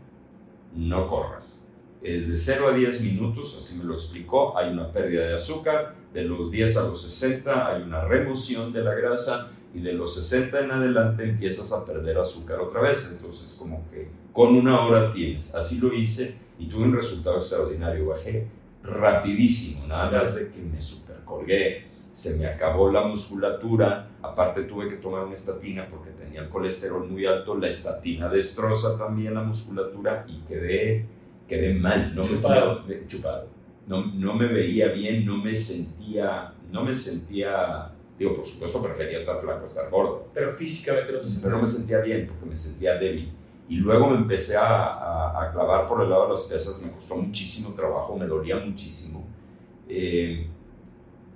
no 0.76 1.08
corras. 1.08 1.66
Es 2.02 2.28
de 2.28 2.36
0 2.36 2.70
a 2.70 2.72
10 2.72 3.02
minutos, 3.02 3.58
así 3.60 3.78
me 3.78 3.84
lo 3.84 3.94
explicó, 3.94 4.58
hay 4.58 4.72
una 4.72 4.92
pérdida 4.92 5.28
de 5.28 5.36
azúcar, 5.36 5.96
de 6.14 6.24
los 6.24 6.50
10 6.50 6.78
a 6.78 6.84
los 6.84 7.02
60 7.02 7.68
hay 7.68 7.82
una 7.82 8.06
remoción 8.06 8.72
de 8.72 8.84
la 8.84 8.94
grasa 8.96 9.52
y 9.74 9.82
de 9.82 9.94
los 9.94 10.16
60 10.16 10.62
en 10.62 10.72
adelante 10.72 11.24
empiezas 11.24 11.72
a 11.72 11.86
perder 11.86 12.18
azúcar 12.18 12.60
otra 12.60 12.82
vez. 12.82 13.16
Entonces 13.16 13.56
como 13.60 13.88
que 13.90 14.10
con 14.34 14.56
una 14.56 14.82
hora 14.86 15.14
tienes. 15.14 15.54
Así 15.54 15.80
lo 15.80 15.94
hice 15.94 16.36
y 16.58 16.68
tuve 16.68 16.86
un 16.86 16.96
resultado 16.96 17.38
extraordinario. 17.38 18.08
Bajé 18.08 18.48
rapidísimo, 18.84 19.86
nada 19.88 20.10
más 20.24 20.36
de 20.36 20.50
que 20.50 20.62
me 20.62 20.82
supercolgué. 20.82 21.89
Se 22.20 22.36
me 22.36 22.48
acabó 22.48 22.92
la 22.92 23.08
musculatura, 23.08 24.10
aparte 24.22 24.64
tuve 24.64 24.90
que 24.90 24.98
tomar 24.98 25.24
una 25.24 25.36
estatina 25.36 25.88
porque 25.90 26.10
tenía 26.10 26.42
el 26.42 26.50
colesterol 26.50 27.08
muy 27.08 27.26
alto, 27.26 27.56
la 27.56 27.70
estatina 27.70 28.28
destroza 28.28 28.98
también 28.98 29.36
la 29.36 29.42
musculatura 29.42 30.26
y 30.28 30.42
quedé, 30.42 31.06
quedé 31.48 31.76
mal, 31.76 32.14
no 32.14 32.22
chupado. 32.24 32.84
Me, 32.86 33.08
chupado 33.08 33.48
no, 33.88 34.06
no 34.06 34.34
me 34.34 34.48
veía 34.48 34.90
bien, 34.90 35.26
no 35.26 35.38
me 35.38 35.56
sentía, 35.56 36.54
no 36.70 36.84
me 36.84 36.94
sentía, 36.94 37.90
digo, 38.18 38.36
por 38.36 38.46
supuesto 38.46 38.84
prefería 38.84 39.20
estar 39.20 39.40
flaco, 39.40 39.66
estar 39.66 39.90
gordo. 39.90 40.28
Pero 40.34 40.52
físicamente 40.52 41.14
no 41.14 41.20
te 41.22 41.28
Pero 41.42 41.56
no 41.56 41.62
me 41.62 41.70
sentía 41.70 42.02
bien 42.02 42.28
porque 42.28 42.48
me 42.48 42.58
sentía 42.58 42.96
débil. 42.96 43.32
Y 43.70 43.78
luego 43.78 44.10
me 44.10 44.18
empecé 44.18 44.58
a, 44.58 45.42
a, 45.42 45.52
clavar 45.54 45.86
por 45.86 46.04
el 46.04 46.10
lado 46.10 46.26
de 46.26 46.32
las 46.34 46.44
pesas, 46.44 46.82
me 46.86 46.92
costó 46.92 47.16
muchísimo 47.16 47.74
trabajo, 47.74 48.18
me 48.18 48.28
dolía 48.28 48.58
muchísimo. 48.58 49.26
Eh, 49.88 50.50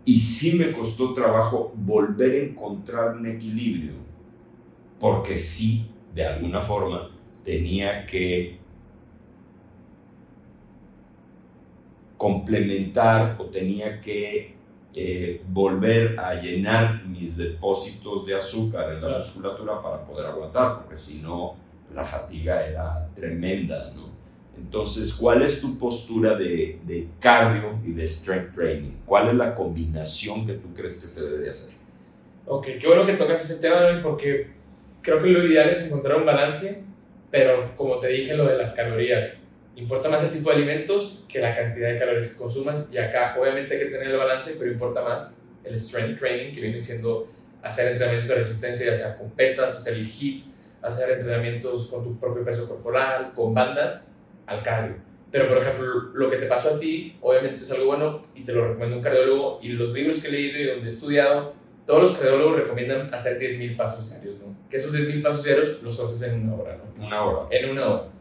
y 0.05 0.19
sí 0.19 0.57
me 0.57 0.71
costó 0.71 1.13
trabajo 1.13 1.73
volver 1.75 2.31
a 2.31 2.45
encontrar 2.45 3.15
un 3.15 3.25
equilibrio, 3.27 3.93
porque 4.99 5.37
sí, 5.37 5.89
de 6.13 6.25
alguna 6.25 6.61
forma, 6.61 7.09
tenía 7.43 8.05
que 8.05 8.59
complementar 12.17 13.35
o 13.39 13.45
tenía 13.45 13.99
que 13.99 14.55
eh, 14.95 15.41
volver 15.49 16.19
a 16.19 16.35
llenar 16.35 17.03
mis 17.05 17.35
depósitos 17.35 18.25
de 18.25 18.35
azúcar 18.35 18.93
en 18.93 19.01
la 19.01 19.17
musculatura 19.17 19.81
para 19.81 20.05
poder 20.05 20.27
aguantar, 20.27 20.79
porque 20.79 20.97
si 20.97 21.21
no, 21.21 21.55
la 21.93 22.03
fatiga 22.03 22.65
era 22.65 23.09
tremenda, 23.15 23.91
¿no? 23.95 24.12
Entonces, 24.57 25.13
¿cuál 25.13 25.41
es 25.41 25.61
tu 25.61 25.77
postura 25.77 26.35
de, 26.35 26.79
de, 26.83 27.07
cardio 27.19 27.79
y 27.85 27.91
de 27.91 28.07
strength 28.07 28.55
training? 28.55 28.91
¿Cuál 29.05 29.29
es 29.29 29.35
la 29.35 29.55
combinación 29.55 30.45
que 30.45 30.53
tú 30.53 30.73
crees 30.73 30.99
que 31.01 31.07
se 31.07 31.29
debe 31.29 31.49
hacer? 31.49 31.75
Ok, 32.45 32.65
qué 32.79 32.87
bueno 32.87 33.05
que 33.05 33.13
tocas 33.13 33.43
ese 33.43 33.55
tema, 33.55 33.99
porque 34.03 34.47
creo 35.01 35.21
que 35.21 35.29
lo 35.29 35.45
ideal 35.45 35.69
es 35.69 35.81
encontrar 35.81 36.17
un 36.17 36.25
balance, 36.25 36.83
pero 37.31 37.75
como 37.75 37.99
te 37.99 38.07
dije, 38.09 38.35
lo 38.35 38.45
de 38.45 38.57
las 38.57 38.73
calorías 38.73 39.43
Importa 39.75 40.07
más 40.07 40.21
el 40.23 40.31
tipo 40.31 40.49
de 40.49 40.57
alimentos 40.57 41.23
que 41.27 41.39
la 41.39 41.55
cantidad 41.55 41.89
de 41.89 41.97
calorías 41.97 42.27
que 42.27 42.37
consumas. 42.37 42.87
Y 42.91 42.97
acá, 42.97 43.35
obviamente, 43.39 43.73
hay 43.73 43.79
que 43.79 43.89
tener 43.89 44.07
el 44.07 44.17
balance, 44.17 44.55
pero 44.59 44.71
importa 44.71 45.01
más 45.01 45.35
el 45.63 45.77
strength 45.79 46.19
training, 46.19 46.53
que 46.53 46.61
viene 46.61 46.79
siendo 46.79 47.27
hacer 47.61 47.87
entrenamientos 47.87 48.29
de 48.29 48.35
resistencia, 48.35 48.85
ya 48.85 48.93
sea 48.93 49.17
con 49.17 49.31
pesas, 49.31 49.75
hacer 49.75 49.93
el 49.93 50.07
HIIT, 50.07 50.45
hacer 50.81 51.09
entrenamientos 51.11 51.87
con 51.87 52.03
tu 52.03 52.19
propio 52.19 52.43
peso 52.43 52.67
corporal, 52.67 53.31
con 53.33 53.53
bandas, 53.53 54.11
al 54.45 54.63
cardio. 54.63 54.95
Pero, 55.31 55.47
por 55.47 55.57
ejemplo, 55.57 55.85
lo 56.13 56.29
que 56.29 56.37
te 56.37 56.45
pasó 56.45 56.75
a 56.75 56.79
ti, 56.79 57.17
obviamente 57.21 57.63
es 57.63 57.71
algo 57.71 57.85
bueno 57.85 58.25
y 58.35 58.41
te 58.41 58.53
lo 58.53 58.67
recomiendo 58.67 58.97
un 58.97 59.03
cardiólogo. 59.03 59.59
Y 59.61 59.69
los 59.69 59.89
libros 59.89 60.19
que 60.19 60.27
he 60.27 60.31
leído 60.31 60.59
y 60.59 60.67
donde 60.67 60.85
he 60.85 60.93
estudiado, 60.93 61.53
todos 61.87 62.03
los 62.03 62.11
cardiólogos 62.17 62.59
recomiendan 62.59 63.13
hacer 63.13 63.39
10.000 63.39 63.75
pasos 63.75 64.09
diarios, 64.09 64.35
¿no? 64.39 64.55
Que 64.69 64.77
esos 64.77 64.93
10.000 64.93 65.23
pasos 65.23 65.43
diarios 65.43 65.81
los 65.81 65.99
haces 65.99 66.21
en 66.29 66.43
una 66.43 66.55
hora, 66.55 66.77
¿no? 66.77 67.05
Una 67.05 67.23
hora. 67.23 67.47
En 67.49 67.69
una 67.71 67.87
hora 67.87 68.13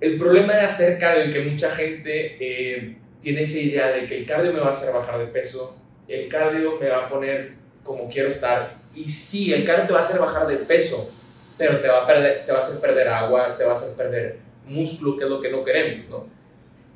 el 0.00 0.18
problema 0.18 0.54
de 0.54 0.60
hacer 0.60 0.98
cardio 0.98 1.26
y 1.26 1.32
que 1.32 1.40
mucha 1.40 1.70
gente 1.70 2.36
eh, 2.38 2.96
tiene 3.20 3.42
esa 3.42 3.58
idea 3.58 3.88
de 3.88 4.06
que 4.06 4.18
el 4.18 4.26
cardio 4.26 4.52
me 4.52 4.60
va 4.60 4.68
a 4.68 4.72
hacer 4.72 4.92
bajar 4.92 5.18
de 5.18 5.26
peso, 5.26 5.76
el 6.06 6.28
cardio 6.28 6.78
me 6.78 6.88
va 6.88 7.06
a 7.06 7.08
poner 7.08 7.54
como 7.82 8.08
quiero 8.08 8.28
estar. 8.28 8.74
Y 8.94 9.04
sí, 9.04 9.52
el 9.52 9.64
cardio 9.64 9.86
te 9.86 9.92
va 9.92 10.00
a 10.00 10.02
hacer 10.02 10.20
bajar 10.20 10.46
de 10.46 10.56
peso, 10.56 11.10
pero 11.56 11.78
te 11.78 11.88
va 11.88 12.02
a, 12.02 12.06
perder, 12.06 12.44
te 12.44 12.52
va 12.52 12.58
a 12.58 12.60
hacer 12.60 12.80
perder 12.80 13.08
agua, 13.08 13.56
te 13.56 13.64
va 13.64 13.72
a 13.72 13.74
hacer 13.74 13.96
perder 13.96 14.38
músculo, 14.66 15.16
que 15.16 15.24
es 15.24 15.30
lo 15.30 15.40
que 15.40 15.50
no 15.50 15.64
queremos, 15.64 16.08
¿no? 16.08 16.26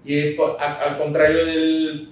Y 0.05 0.37
al 0.37 0.99
contrario 0.99 1.45
del, 1.45 2.09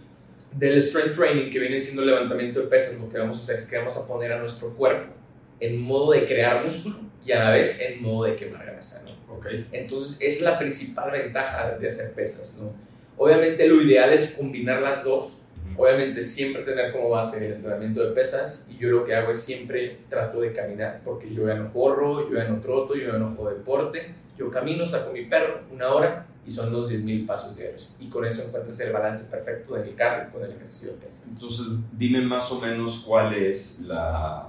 del 0.52 0.82
strength 0.82 1.16
training, 1.16 1.50
que 1.50 1.58
viene 1.58 1.80
siendo 1.80 2.02
el 2.02 2.08
levantamiento 2.08 2.60
de 2.60 2.66
pesas, 2.66 3.00
lo 3.00 3.08
que 3.08 3.18
vamos 3.18 3.38
a 3.38 3.40
hacer 3.40 3.56
es 3.56 3.66
que 3.68 3.78
vamos 3.78 3.96
a 3.96 4.06
poner 4.06 4.32
a 4.32 4.38
nuestro 4.38 4.74
cuerpo 4.74 5.12
en 5.60 5.80
modo 5.80 6.12
de 6.12 6.24
crear 6.26 6.64
músculo 6.64 7.00
y 7.24 7.32
a 7.32 7.44
la 7.44 7.50
vez 7.52 7.80
en 7.80 8.02
modo 8.02 8.24
de 8.24 8.36
quemar 8.36 8.64
grasa, 8.64 9.02
¿no? 9.04 9.36
Okay. 9.36 9.68
Entonces, 9.72 10.18
es 10.20 10.40
la 10.40 10.58
principal 10.58 11.12
ventaja 11.12 11.76
de 11.78 11.88
hacer 11.88 12.14
pesas, 12.14 12.58
¿no? 12.60 12.72
Obviamente 13.16 13.66
lo 13.66 13.82
ideal 13.82 14.12
es 14.12 14.34
combinar 14.36 14.80
las 14.80 15.04
dos, 15.04 15.42
obviamente 15.76 16.22
siempre 16.22 16.62
tener 16.62 16.92
como 16.92 17.10
base 17.10 17.46
el 17.46 17.52
entrenamiento 17.54 18.04
de 18.04 18.12
pesas 18.12 18.68
y 18.70 18.78
yo 18.78 18.90
lo 18.90 19.04
que 19.04 19.14
hago 19.14 19.32
es 19.32 19.38
siempre 19.38 19.98
trato 20.08 20.40
de 20.40 20.52
caminar, 20.52 21.00
porque 21.04 21.32
yo 21.32 21.46
ya 21.46 21.54
no 21.54 21.72
corro, 21.72 22.30
yo 22.30 22.36
ya 22.36 22.48
no 22.48 22.60
troto, 22.60 22.94
yo 22.94 23.12
ya 23.12 23.18
no 23.18 23.34
juego 23.34 23.50
deporte, 23.50 24.14
yo 24.38 24.50
camino, 24.50 24.86
saco 24.86 25.12
mi 25.12 25.24
perro 25.24 25.60
una 25.72 25.88
hora 25.88 26.26
y 26.46 26.50
son 26.50 26.72
los 26.72 26.90
10.000 26.90 27.26
pasos 27.26 27.56
diarios. 27.56 27.94
Y 27.98 28.08
con 28.08 28.24
eso 28.24 28.42
encuentras 28.46 28.80
el 28.80 28.92
balance 28.92 29.30
perfecto 29.30 29.74
del 29.74 29.94
cardio 29.94 30.32
con 30.32 30.42
el 30.44 30.52
ejercicio 30.52 30.92
de 30.92 30.98
pesas. 30.98 31.32
Entonces, 31.32 31.66
dime 31.92 32.22
más 32.22 32.50
o 32.52 32.60
menos 32.60 33.04
cuál 33.06 33.34
es 33.34 33.80
la, 33.80 34.48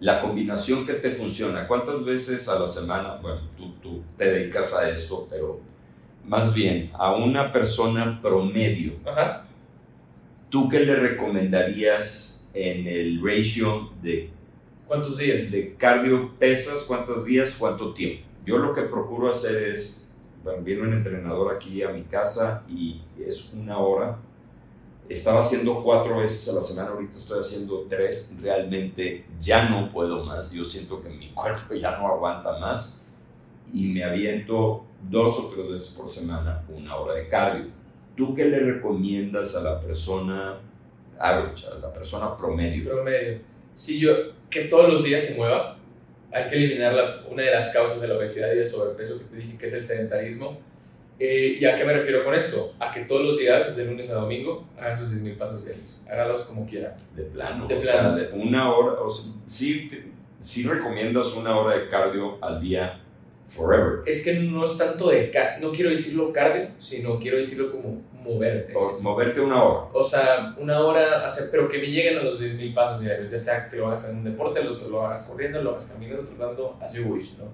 la 0.00 0.20
combinación 0.20 0.86
que 0.86 0.92
te 0.94 1.10
funciona. 1.10 1.66
¿Cuántas 1.66 2.04
veces 2.04 2.48
a 2.48 2.58
la 2.58 2.68
semana, 2.68 3.16
bueno, 3.16 3.40
tú, 3.56 3.72
tú 3.82 4.02
te 4.16 4.30
dedicas 4.30 4.72
a 4.74 4.88
esto, 4.88 5.26
pero 5.28 5.60
más 6.24 6.54
bien 6.54 6.90
a 6.94 7.14
una 7.16 7.50
persona 7.50 8.20
promedio, 8.22 8.92
Ajá. 9.04 9.46
¿tú 10.48 10.68
qué 10.68 10.80
le 10.80 10.96
recomendarías 10.96 12.48
en 12.54 12.86
el 12.86 13.20
ratio 13.22 13.90
de, 14.02 14.30
¿Cuántos 14.86 15.18
días? 15.18 15.50
de 15.50 15.74
cardio 15.74 16.32
pesas? 16.38 16.84
¿Cuántos 16.86 17.24
días? 17.24 17.56
¿Cuánto 17.58 17.92
tiempo? 17.92 18.33
Yo 18.44 18.58
lo 18.58 18.74
que 18.74 18.82
procuro 18.82 19.30
hacer 19.30 19.74
es, 19.74 20.12
bueno, 20.42 20.62
viene 20.62 20.82
un 20.82 20.92
entrenador 20.92 21.54
aquí 21.54 21.82
a 21.82 21.88
mi 21.88 22.02
casa 22.02 22.64
y 22.68 23.00
es 23.18 23.52
una 23.54 23.78
hora. 23.78 24.18
Estaba 25.08 25.40
haciendo 25.40 25.82
cuatro 25.82 26.18
veces 26.18 26.48
a 26.48 26.52
la 26.52 26.62
semana, 26.62 26.90
ahorita 26.90 27.16
estoy 27.16 27.40
haciendo 27.40 27.86
tres. 27.88 28.36
Realmente 28.40 29.26
ya 29.40 29.68
no 29.68 29.90
puedo 29.90 30.24
más. 30.24 30.52
Yo 30.52 30.64
siento 30.64 31.02
que 31.02 31.08
mi 31.08 31.30
cuerpo 31.30 31.74
ya 31.74 31.98
no 31.98 32.08
aguanta 32.08 32.58
más 32.58 33.02
y 33.72 33.92
me 33.92 34.04
aviento 34.04 34.84
dos 35.10 35.38
o 35.38 35.48
tres 35.48 35.68
veces 35.68 35.90
por 35.90 36.10
semana 36.10 36.64
una 36.68 36.96
hora 36.96 37.14
de 37.14 37.28
cardio. 37.28 37.66
¿Tú 38.16 38.34
qué 38.34 38.44
le 38.44 38.60
recomiendas 38.60 39.56
a 39.56 39.62
la 39.62 39.80
persona 39.80 40.60
average, 41.18 41.66
a 41.66 41.74
la 41.76 41.92
persona 41.92 42.36
promedio? 42.36 42.90
Promedio. 42.90 43.40
Si 43.74 43.98
yo, 43.98 44.12
que 44.48 44.64
todos 44.64 44.92
los 44.92 45.02
días 45.02 45.24
se 45.24 45.34
mueva, 45.34 45.76
hay 46.34 46.50
que 46.50 46.56
eliminar 46.56 46.92
la- 46.94 47.22
una 47.30 47.42
de 47.44 47.50
las 47.52 47.70
causas 47.70 48.00
de 48.00 48.08
la 48.08 48.16
obesidad 48.16 48.52
y 48.52 48.56
de 48.56 48.66
sobrepeso 48.66 49.18
que 49.18 49.24
te 49.26 49.36
dije 49.36 49.56
que 49.56 49.66
es 49.66 49.72
el 49.74 49.82
sedentarismo. 49.84 50.58
Eh, 51.18 51.58
¿Y 51.60 51.64
a 51.64 51.76
qué 51.76 51.84
me 51.84 51.92
refiero 51.92 52.24
con 52.24 52.34
esto? 52.34 52.74
A 52.80 52.92
que 52.92 53.02
todos 53.02 53.22
los 53.24 53.38
días, 53.38 53.76
de 53.76 53.84
lunes 53.84 54.10
a 54.10 54.14
domingo, 54.14 54.68
haga 54.76 54.96
sus 54.96 55.10
10.000 55.10 55.36
pasos 55.38 55.64
diarios. 55.64 56.00
Hágalos 56.10 56.42
como 56.42 56.66
quiera. 56.66 56.96
De 57.14 57.22
plano. 57.22 57.68
De 57.68 57.76
o 57.76 57.80
plano. 57.80 58.16
sea, 58.16 58.26
de 58.26 58.32
una 58.36 58.74
hora, 58.74 59.00
o 59.00 59.08
sea, 59.08 59.32
sí, 59.46 59.86
te- 59.88 60.06
sí 60.40 60.64
recomiendas 60.68 61.32
una 61.34 61.56
hora 61.56 61.78
de 61.78 61.88
cardio 61.88 62.36
al 62.44 62.60
día 62.60 63.00
forever. 63.46 64.00
Es 64.06 64.24
que 64.24 64.34
no 64.40 64.64
es 64.64 64.76
tanto 64.76 65.10
de, 65.10 65.30
no 65.60 65.70
quiero 65.70 65.90
decirlo 65.90 66.32
cardio, 66.32 66.68
sino 66.80 67.20
quiero 67.20 67.36
decirlo 67.36 67.70
como 67.70 68.02
moverte. 68.24 68.74
O 68.74 68.98
moverte 69.00 69.40
una 69.40 69.62
hora. 69.62 69.88
O 69.92 70.02
sea, 70.02 70.54
una 70.58 70.80
hora, 70.80 71.26
hacer, 71.26 71.48
pero 71.50 71.68
que 71.68 71.78
me 71.78 71.86
lleguen 71.86 72.18
a 72.18 72.22
los 72.22 72.40
10.000 72.40 72.74
pasos 72.74 73.00
diarios, 73.00 73.30
ya 73.30 73.38
sea 73.38 73.70
que 73.70 73.76
lo 73.76 73.88
hagas 73.88 74.08
en 74.10 74.18
un 74.18 74.24
deporte, 74.24 74.64
lo, 74.64 74.72
lo 74.88 75.06
hagas 75.06 75.22
corriendo, 75.22 75.62
lo 75.62 75.70
hagas 75.70 75.86
caminando, 75.86 76.24
trotando, 76.24 76.78
as 76.80 76.94
you 76.94 77.04
wish, 77.04 77.38
¿no? 77.38 77.52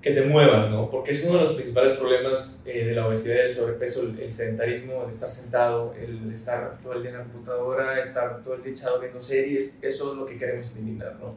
Que 0.00 0.12
te 0.12 0.22
muevas, 0.22 0.70
¿no? 0.70 0.88
Porque 0.90 1.10
es 1.10 1.24
uno 1.24 1.38
de 1.38 1.44
los 1.44 1.54
principales 1.54 1.92
problemas 1.92 2.62
eh, 2.66 2.84
de 2.84 2.94
la 2.94 3.08
obesidad 3.08 3.34
y 3.34 3.38
del 3.38 3.50
sobrepeso, 3.50 4.02
el, 4.02 4.20
el 4.20 4.30
sedentarismo, 4.30 5.02
el 5.02 5.10
estar 5.10 5.28
sentado, 5.28 5.92
el 5.94 6.30
estar 6.32 6.78
todo 6.80 6.92
el 6.92 7.02
día 7.02 7.10
en 7.10 7.18
la 7.18 7.24
computadora, 7.24 7.98
estar 7.98 8.44
todo 8.44 8.54
el 8.54 8.62
día 8.62 8.72
echado 8.72 9.00
viendo 9.00 9.20
series, 9.20 9.82
eso 9.82 10.12
es 10.12 10.18
lo 10.18 10.26
que 10.26 10.38
queremos 10.38 10.70
eliminar, 10.72 11.16
¿no? 11.18 11.34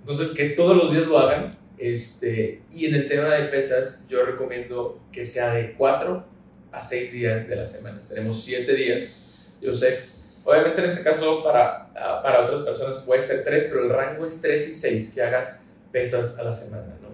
Entonces, 0.00 0.34
que 0.34 0.50
todos 0.50 0.76
los 0.76 0.92
días 0.92 1.06
lo 1.06 1.16
hagan, 1.16 1.56
este, 1.78 2.62
y 2.70 2.86
en 2.86 2.94
el 2.96 3.08
tema 3.08 3.34
de 3.34 3.44
pesas, 3.44 4.06
yo 4.08 4.24
recomiendo 4.24 5.00
que 5.12 5.24
sea 5.24 5.54
de 5.54 5.74
4 5.74 6.31
a 6.72 6.82
6 6.82 7.12
días 7.12 7.48
de 7.48 7.56
la 7.56 7.64
semana. 7.64 8.00
Tenemos 8.08 8.42
7 8.44 8.74
días, 8.74 9.48
yo 9.60 9.72
sé. 9.72 10.00
Obviamente 10.44 10.80
en 10.80 10.90
este 10.90 11.02
caso 11.02 11.42
para, 11.42 11.90
ah, 11.94 12.20
para 12.22 12.44
otras 12.44 12.62
personas 12.62 12.96
puede 12.98 13.22
ser 13.22 13.44
3, 13.44 13.68
pero 13.70 13.84
el 13.84 13.90
rango 13.90 14.26
es 14.26 14.40
3 14.40 14.68
y 14.68 14.74
6, 14.74 15.12
que 15.14 15.22
hagas 15.22 15.60
pesas 15.92 16.38
a 16.38 16.44
la 16.44 16.52
semana, 16.52 16.98
¿no? 17.00 17.12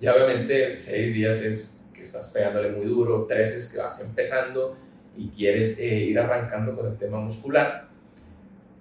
Y 0.00 0.08
obviamente 0.08 0.80
6 0.80 1.14
días 1.14 1.36
es 1.42 1.80
que 1.92 2.02
estás 2.02 2.30
pegándole 2.30 2.70
muy 2.70 2.86
duro, 2.86 3.26
3 3.28 3.50
es 3.52 3.68
que 3.68 3.78
vas 3.78 4.00
empezando 4.00 4.76
y 5.16 5.28
quieres 5.28 5.78
eh, 5.78 5.94
ir 5.94 6.18
arrancando 6.18 6.74
con 6.74 6.86
el 6.86 6.98
tema 6.98 7.20
muscular. 7.20 7.88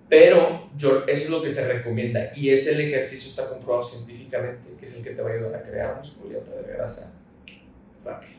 Pero 0.10 0.70
yo, 0.78 1.04
eso 1.08 1.24
es 1.26 1.30
lo 1.30 1.42
que 1.42 1.50
se 1.50 1.68
recomienda 1.68 2.32
y 2.36 2.50
ese 2.50 2.74
el 2.74 2.82
ejercicio 2.82 3.30
está 3.30 3.48
comprobado 3.48 3.84
científicamente, 3.84 4.70
que 4.80 4.86
es 4.86 4.96
el 4.96 5.04
que 5.04 5.12
te 5.12 5.22
va 5.22 5.30
a 5.30 5.34
ayudar 5.34 5.56
a 5.56 5.64
crear 5.64 5.98
músculo 5.98 6.34
y 6.34 6.38
a 6.38 6.40
perder 6.40 6.78
grasa 6.78 7.14
rápido. 8.04 8.34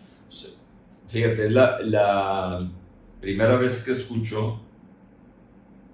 Fíjate, 1.06 1.46
es 1.46 1.52
la, 1.52 1.78
la 1.80 2.70
primera 3.20 3.56
vez 3.56 3.84
que 3.84 3.92
escucho 3.92 4.60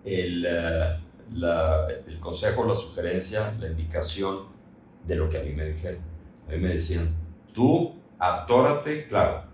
el, 0.05 0.44
eh, 0.46 0.99
la- 1.35 1.87
el 2.07 2.18
consejo, 2.20 2.64
la 2.66 2.75
sugerencia, 2.75 3.55
la 3.59 3.68
indicación 3.68 4.38
de 5.07 5.16
lo 5.16 5.29
que 5.29 5.38
a 5.38 5.42
mí 5.42 5.51
me 5.53 5.66
dijeron. 5.66 6.01
A 6.49 6.53
mí 6.53 6.59
me 6.59 6.68
decían, 6.70 7.14
tú 7.55 7.94
atórate, 8.18 9.07
claro, 9.09 9.44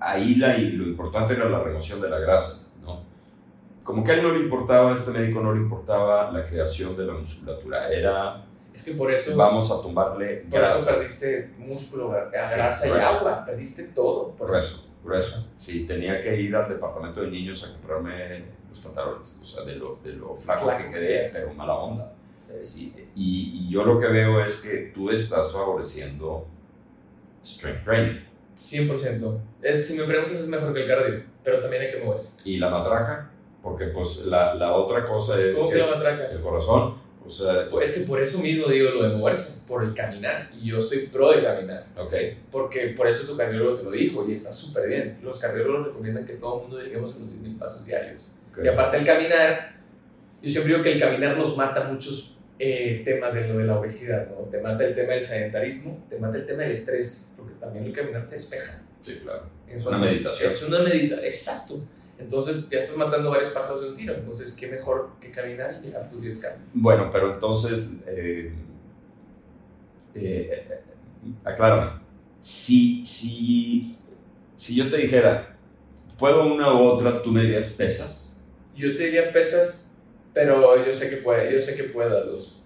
ahí 0.00 0.36
la, 0.36 0.58
lo 0.58 0.84
importante 0.88 1.34
era 1.34 1.48
la 1.50 1.60
remoción 1.62 2.00
de 2.02 2.10
la 2.10 2.20
grasa, 2.20 2.68
¿no? 2.82 3.00
Como 3.84 4.04
que 4.04 4.12
a 4.12 4.16
él 4.16 4.24
no 4.24 4.32
le 4.32 4.40
importaba, 4.40 4.92
a 4.92 4.96
este 4.96 5.12
médico 5.12 5.42
no 5.42 5.54
le 5.54 5.60
importaba 5.62 6.32
la 6.32 6.46
creación 6.46 6.96
de 6.96 7.06
la 7.06 7.14
musculatura, 7.14 7.90
era 7.90 8.45
Es 8.76 8.82
que 8.84 8.92
por 8.92 9.10
eso, 9.10 9.34
vamos 9.34 9.70
a 9.70 9.80
tumbarle 9.80 10.44
por 10.50 10.60
eso 10.60 10.68
grasa. 10.72 10.94
perdiste 10.96 11.50
músculo, 11.56 12.10
gra- 12.10 12.30
Sí, 12.50 12.56
grasa 12.56 12.86
y 12.86 12.90
por 12.90 12.98
eso. 12.98 13.08
agua, 13.08 13.44
perdiste 13.46 13.82
todo. 13.94 14.28
Por 14.32 14.48
Por 14.48 14.56
eso. 14.58 14.58
eso, 14.76 14.86
por 15.02 15.16
eso. 15.16 15.48
Sí, 15.56 15.86
tenía 15.86 16.20
que 16.20 16.38
ir 16.40 16.54
al 16.54 16.68
departamento 16.68 17.22
de 17.22 17.28
niños 17.30 17.64
a 17.64 17.72
comprarme 17.72 18.44
los 18.68 18.78
pantalones, 18.80 19.40
o 19.42 19.46
sea, 19.46 19.64
de 19.64 19.76
lo, 19.76 19.98
de 20.04 20.12
lo 20.12 20.36
flaco, 20.36 20.64
Flaco 20.64 20.78
que 20.78 20.84
que 20.90 20.90
quedé, 20.94 21.30
pero 21.32 21.54
mala 21.54 21.74
onda. 21.74 22.12
Sí. 22.38 22.52
Sí, 22.60 23.08
y, 23.16 23.52
y 23.66 23.70
yo 23.72 23.82
lo 23.84 23.98
que 23.98 24.08
veo 24.08 24.44
es 24.44 24.60
que 24.60 24.92
tú 24.94 25.10
estás 25.10 25.52
favoreciendo 25.52 26.46
strength 27.44 27.84
training. 27.84 28.20
100%. 28.58 29.38
Eh, 29.62 29.82
si 29.82 29.94
me 29.98 30.04
preguntas 30.04 30.36
es 30.38 30.48
mejor 30.48 30.72
que 30.74 30.82
el 30.82 30.88
cardio, 30.88 31.22
pero 31.42 31.60
también 31.60 31.82
hay 31.82 31.90
que 31.92 32.04
moverse. 32.04 32.30
Y 32.44 32.58
la 32.58 32.70
matraca, 32.70 33.30
porque 33.62 33.86
pues 33.86 34.26
la, 34.26 34.54
la 34.54 34.74
otra 34.74 35.06
cosa 35.06 35.40
es 35.40 35.56
¿Cómo 35.58 35.70
que 35.70 35.76
la 35.78 35.86
matraca? 35.86 36.26
el 36.30 36.40
corazón, 36.40 36.94
o 37.26 37.30
sea, 37.30 37.68
Pues 37.68 37.90
es 37.90 37.96
que 37.96 38.00
por 38.02 38.20
eso 38.20 38.38
mismo 38.38 38.68
digo 38.68 38.90
lo 38.90 39.02
de 39.02 39.16
moverse, 39.16 39.52
por 39.66 39.82
el 39.82 39.94
caminar. 39.94 40.48
Y 40.54 40.68
yo 40.70 40.80
soy 40.80 41.06
pro 41.08 41.32
de 41.32 41.42
caminar. 41.42 41.86
ok, 41.96 42.14
Porque 42.50 42.88
por 42.96 43.06
eso 43.08 43.26
tu 43.26 43.36
cardiólogo 43.36 43.76
te 43.78 43.84
lo 43.84 43.90
dijo 43.90 44.24
y 44.28 44.32
está 44.32 44.52
súper 44.52 44.88
bien. 44.88 45.18
Los 45.22 45.38
cardiólogos 45.38 45.88
recomiendan 45.88 46.24
que 46.24 46.34
todo 46.34 46.56
el 46.56 46.62
mundo 46.62 46.80
lleguemos 46.80 47.14
a 47.16 47.18
los 47.18 47.32
10.000 47.32 47.58
pasos 47.58 47.84
diarios. 47.84 48.22
ok. 48.52 48.64
Y 48.64 48.68
aparte 48.68 48.98
el 48.98 49.04
caminar, 49.04 49.76
yo 50.42 50.50
siempre 50.50 50.72
digo 50.72 50.82
que 50.84 50.92
el 50.92 51.00
caminar 51.00 51.36
nos 51.36 51.56
mata 51.56 51.84
muchos 51.84 52.36
eh, 52.58 53.02
temas 53.04 53.34
de 53.34 53.48
lo 53.48 53.58
de 53.58 53.64
la 53.64 53.78
obesidad, 53.78 54.28
¿no? 54.30 54.48
Te 54.50 54.60
mata 54.60 54.84
el 54.84 54.94
tema 54.94 55.12
del 55.12 55.22
sedentarismo, 55.22 56.06
te 56.08 56.18
mata 56.18 56.38
el 56.38 56.46
tema 56.46 56.62
del 56.62 56.72
estrés, 56.72 57.34
porque 57.36 57.54
también 57.60 57.84
el 57.84 57.92
caminar 57.92 58.28
te 58.28 58.36
despeja. 58.36 58.80
Sí, 59.02 59.20
claro. 59.22 59.42
Es 59.68 59.84
una 59.84 59.98
meditación. 59.98 60.48
Es 60.48 60.62
una 60.62 60.78
meditación, 60.78 61.26
exacto. 61.26 61.80
Entonces 62.18 62.68
ya 62.70 62.78
estás 62.78 62.96
matando 62.96 63.30
varios 63.30 63.50
pájaros 63.50 63.82
de 63.82 63.90
un 63.90 63.96
tiro. 63.96 64.14
Entonces, 64.14 64.52
¿qué 64.52 64.68
mejor 64.68 65.10
que 65.20 65.30
caminar 65.30 65.78
y 65.80 65.86
llegar 65.86 66.02
a 66.02 66.08
tus 66.08 66.22
10K? 66.22 66.56
Bueno, 66.74 67.10
pero 67.12 67.34
entonces, 67.34 68.02
eh, 68.06 68.52
eh, 70.14 70.66
eh, 70.70 70.80
aclárame, 71.44 72.00
si, 72.40 73.04
si, 73.04 73.98
si 74.56 74.76
yo 74.76 74.88
te 74.90 74.96
dijera, 74.96 75.56
¿puedo 76.18 76.46
una 76.46 76.72
u 76.72 76.84
otra, 76.86 77.22
tú 77.22 77.32
me 77.32 77.42
dirías 77.42 77.70
pesas? 77.70 78.40
Yo 78.74 78.96
te 78.96 79.04
diría 79.04 79.32
pesas, 79.32 79.90
pero 80.32 80.84
yo 80.84 80.92
sé 80.92 81.10
que 81.10 81.16
puede, 81.16 81.52
yo 81.52 81.60
sé 81.60 81.76
que 81.76 81.84
puede 81.84 82.10
las 82.10 82.26
dos. 82.26 82.62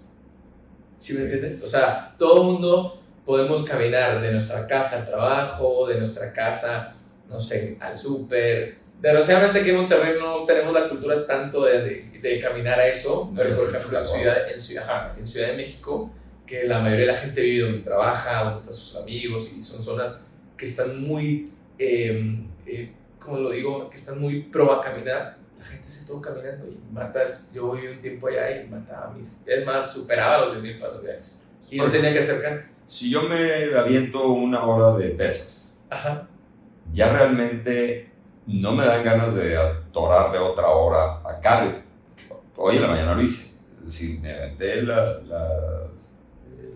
¿Sí 0.99 1.15
me 1.15 1.23
entiendes? 1.23 1.63
O 1.63 1.67
sea, 1.67 2.15
todo 2.19 2.43
el 2.43 2.47
mundo 2.53 3.01
podemos 3.25 3.65
caminar 3.65 4.21
de 4.21 4.33
nuestra 4.33 4.67
casa 4.67 4.99
al 4.99 5.07
trabajo, 5.07 5.87
de 5.87 5.99
nuestra 5.99 6.33
casa, 6.33 6.95
no 7.29 7.41
sé, 7.41 7.79
al 7.81 7.97
súper. 7.97 8.80
Desgraciadamente 9.01 9.61
aquí 9.61 9.71
en 9.71 9.77
Monterrey 9.77 10.15
no 10.21 10.45
tenemos 10.45 10.75
la 10.75 10.89
cultura 10.89 11.27
tanto 11.27 11.65
de, 11.65 11.83
de, 11.83 12.19
de 12.21 12.41
caminar 12.41 12.79
a 12.79 12.87
eso, 12.87 13.33
pero 13.35 13.57
por 13.57 13.75
ejemplo 13.75 13.99
en. 13.99 14.07
Ciudad, 14.07 14.51
en, 14.53 14.61
Ciudad, 14.61 14.85
ajá, 14.85 15.15
en 15.19 15.27
Ciudad 15.27 15.49
de 15.49 15.57
México, 15.57 16.11
que 16.47 16.65
la 16.65 16.81
mayoría 16.81 17.07
de 17.07 17.13
la 17.13 17.19
gente 17.19 17.41
vive 17.41 17.65
donde 17.65 17.79
trabaja, 17.79 18.45
donde 18.45 18.61
están 18.61 18.75
sus 18.75 18.97
amigos, 18.97 19.51
y 19.57 19.63
son 19.63 19.83
zonas 19.83 20.21
que 20.57 20.67
están 20.67 21.01
muy, 21.01 21.51
eh, 21.79 22.45
eh, 22.67 22.93
como 23.19 23.39
lo 23.39 23.51
digo, 23.51 23.89
que 23.89 23.97
están 23.97 24.21
muy 24.21 24.43
pro 24.43 24.71
a 24.71 24.83
caminar, 24.83 25.39
la 25.59 25.65
gente 25.65 25.89
se 25.89 26.07
todo 26.07 26.21
caminando 26.21 26.67
y 26.67 26.79
matas, 26.93 27.51
yo 27.55 27.73
viví 27.73 27.89
un 27.89 28.03
tiempo 28.03 28.29
allá 28.29 28.63
y 28.63 28.69
mataba 28.69 29.07
a 29.07 29.11
mis, 29.13 29.37
es 29.47 29.65
más, 29.65 29.93
superaba 29.93 30.47
los 30.47 30.59
10.000 30.59 30.81
pasos 30.81 31.03
diarios. 31.03 31.33
Y 31.71 31.79
no 31.79 31.91
tenía 31.91 32.13
que 32.13 32.19
acercar. 32.19 32.65
Si 32.87 33.11
yo 33.11 33.23
me 33.23 33.75
aviento 33.77 34.27
una 34.27 34.65
hora 34.65 34.99
de 34.99 35.11
pesas, 35.11 35.85
Ajá. 35.89 36.29
ya 36.93 37.13
realmente 37.13 38.10
no 38.47 38.73
me 38.73 38.85
dan 38.85 39.05
ganas 39.05 39.35
de 39.35 39.57
atorarle 39.57 40.39
otra 40.39 40.69
hora 40.69 41.21
a 41.25 41.41
cardio. 41.41 41.83
Hoy 42.57 42.77
en 42.77 42.83
la 42.83 42.89
mañana 42.89 43.15
lo 43.15 43.23
hice. 43.23 43.57
Es 43.79 43.87
decir, 43.87 44.21
me 44.21 44.33
aventé 44.33 44.83
la, 44.83 45.05
la, 45.27 45.49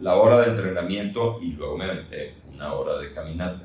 la 0.01 0.15
hora 0.15 0.41
de 0.41 0.51
entrenamiento 0.51 1.39
y 1.43 1.53
luego 1.53 1.77
me 1.77 1.85
aventé 1.85 2.37
una 2.53 2.73
hora 2.73 2.99
de 2.99 3.13
caminata. 3.13 3.65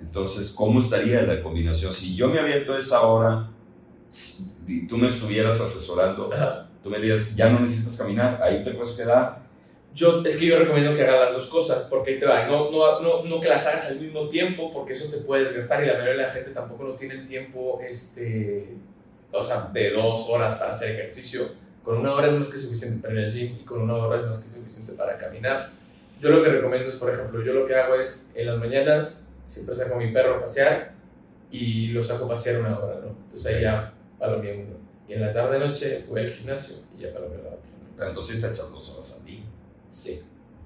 Entonces, 0.00 0.50
¿cómo 0.50 0.78
estaría 0.78 1.22
la 1.22 1.42
combinación? 1.42 1.92
Si 1.92 2.14
yo 2.14 2.28
me 2.28 2.38
aviento 2.38 2.76
esa 2.76 3.02
hora 3.02 3.50
y 4.66 4.86
tú 4.86 4.96
me 4.96 5.08
estuvieras 5.08 5.60
asesorando, 5.60 6.30
tú 6.82 6.90
me 6.90 6.98
dirías, 6.98 7.34
ya 7.34 7.48
no 7.48 7.60
necesitas 7.60 7.96
caminar, 7.96 8.40
ahí 8.42 8.62
te 8.62 8.70
puedes 8.72 8.94
quedar. 8.94 9.43
Yo, 9.94 10.24
es 10.24 10.36
que 10.36 10.46
yo 10.46 10.58
recomiendo 10.58 10.92
que 10.94 11.02
hagas 11.02 11.26
las 11.26 11.32
dos 11.34 11.46
cosas, 11.46 11.86
porque 11.88 12.12
ahí 12.12 12.18
te 12.18 12.26
va. 12.26 12.46
No, 12.46 12.70
no, 12.70 13.00
no, 13.00 13.22
no 13.22 13.40
que 13.40 13.48
las 13.48 13.64
hagas 13.66 13.90
al 13.90 14.00
mismo 14.00 14.28
tiempo, 14.28 14.72
porque 14.72 14.92
eso 14.92 15.08
te 15.08 15.18
puede 15.18 15.44
desgastar 15.44 15.84
y 15.84 15.86
la 15.86 15.92
mayoría 15.92 16.12
de 16.14 16.22
la 16.22 16.30
gente 16.30 16.50
tampoco 16.50 16.82
no 16.82 16.94
tiene 16.94 17.14
el 17.14 17.28
tiempo, 17.28 17.80
este, 17.80 18.74
o 19.30 19.44
sea, 19.44 19.70
de 19.72 19.92
dos 19.92 20.26
horas 20.28 20.56
para 20.56 20.72
hacer 20.72 20.90
ejercicio. 20.92 21.48
Con 21.84 21.98
una 21.98 22.12
hora 22.12 22.26
es 22.26 22.32
más 22.32 22.48
que 22.48 22.58
suficiente 22.58 23.00
para 23.00 23.20
ir 23.20 23.26
al 23.26 23.32
gym 23.32 23.58
y 23.60 23.64
con 23.64 23.82
una 23.82 23.94
hora 23.94 24.18
es 24.18 24.26
más 24.26 24.38
que 24.38 24.48
suficiente 24.48 24.94
para 24.94 25.16
caminar. 25.16 25.70
Yo 26.18 26.30
lo 26.30 26.42
que 26.42 26.48
recomiendo 26.48 26.88
es, 26.88 26.96
por 26.96 27.12
ejemplo, 27.12 27.42
yo 27.44 27.52
lo 27.52 27.66
que 27.66 27.76
hago 27.76 27.94
es 27.94 28.28
en 28.34 28.46
las 28.46 28.58
mañanas 28.58 29.24
siempre 29.46 29.74
saco 29.74 29.94
a 29.94 29.98
mi 29.98 30.12
perro 30.12 30.36
a 30.36 30.40
pasear 30.40 30.92
y 31.50 31.88
lo 31.88 32.02
saco 32.02 32.24
a 32.24 32.28
pasear 32.28 32.60
una 32.60 32.78
hora, 32.78 33.00
¿no? 33.00 33.16
Entonces 33.26 33.46
ahí 33.46 33.62
ya 33.62 33.92
palomeo 34.18 34.54
uno. 34.54 34.76
Y 35.08 35.12
en 35.12 35.20
la 35.20 35.32
tarde-noche 35.32 36.04
voy 36.08 36.22
al 36.22 36.28
gimnasio 36.28 36.76
y 36.96 37.02
ya 37.02 37.12
palomeo 37.12 37.42
la 37.42 37.50
otra. 37.50 38.08
Entonces 38.08 38.40
te 38.40 38.48
echas 38.48 38.70
dos 38.70 38.90
horas. 38.90 39.23
Sí. 39.94 40.20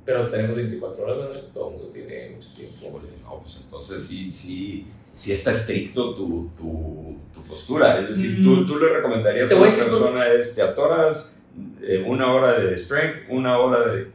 Pero 0.05 0.31
tenemos 0.31 0.57
24 0.57 1.05
horas, 1.05 1.19
¿no? 1.19 1.41
Todo 1.53 1.69
el 1.69 1.77
mundo 1.77 1.91
tiene 1.93 2.31
mucho 2.31 2.49
tiempo. 2.55 3.01
No, 3.23 3.41
pues 3.41 3.61
entonces 3.63 4.03
sí, 4.03 4.33
sí, 4.33 4.87
sí 5.15 5.33
está 5.33 5.53
estricto 5.53 6.15
tu, 6.15 6.51
tu, 6.57 7.17
tu 7.35 7.43
postura. 7.43 8.01
Es 8.01 8.09
decir, 8.09 8.43
tú, 8.43 8.51
mm. 8.51 8.67
tú 8.67 8.79
le 8.79 8.89
recomendarías 8.89 9.53
a 9.53 9.57
una 9.57 9.69
persona, 9.69 10.33
es, 10.33 10.55
te 10.55 10.63
atoras 10.63 11.43
eh, 11.83 12.03
una 12.07 12.33
hora 12.33 12.59
de 12.59 12.79
strength, 12.79 13.29
una 13.29 13.59
hora 13.59 13.93
de... 13.93 14.07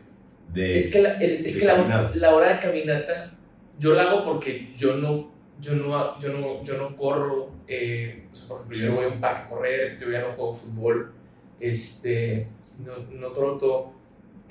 de 0.52 0.78
es 0.78 0.92
que, 0.92 1.02
la, 1.02 1.12
es 1.22 1.58
que 1.58 1.66
la, 1.66 2.12
la 2.16 2.34
hora 2.34 2.54
de 2.54 2.60
caminata 2.60 3.38
yo 3.80 3.94
la 3.94 4.04
hago 4.04 4.26
porque 4.26 4.74
yo 4.76 4.96
no, 4.96 5.32
yo 5.60 5.76
no, 5.76 6.20
yo 6.20 6.34
no, 6.34 6.64
yo 6.64 6.78
no 6.78 6.96
corro, 6.96 7.52
eh, 7.68 8.28
por 8.48 8.58
ejemplo, 8.58 8.78
yo 8.78 8.90
no 8.90 8.96
voy 8.96 9.06
a 9.06 9.08
un 9.10 9.22
parque 9.22 9.42
a 9.44 9.50
correr, 9.50 10.00
yo 10.00 10.10
ya 10.10 10.22
no 10.22 10.34
juego 10.34 10.56
fútbol, 10.56 11.12
este, 11.60 12.48
no, 12.80 12.94
no 13.12 13.32
troto. 13.32 13.93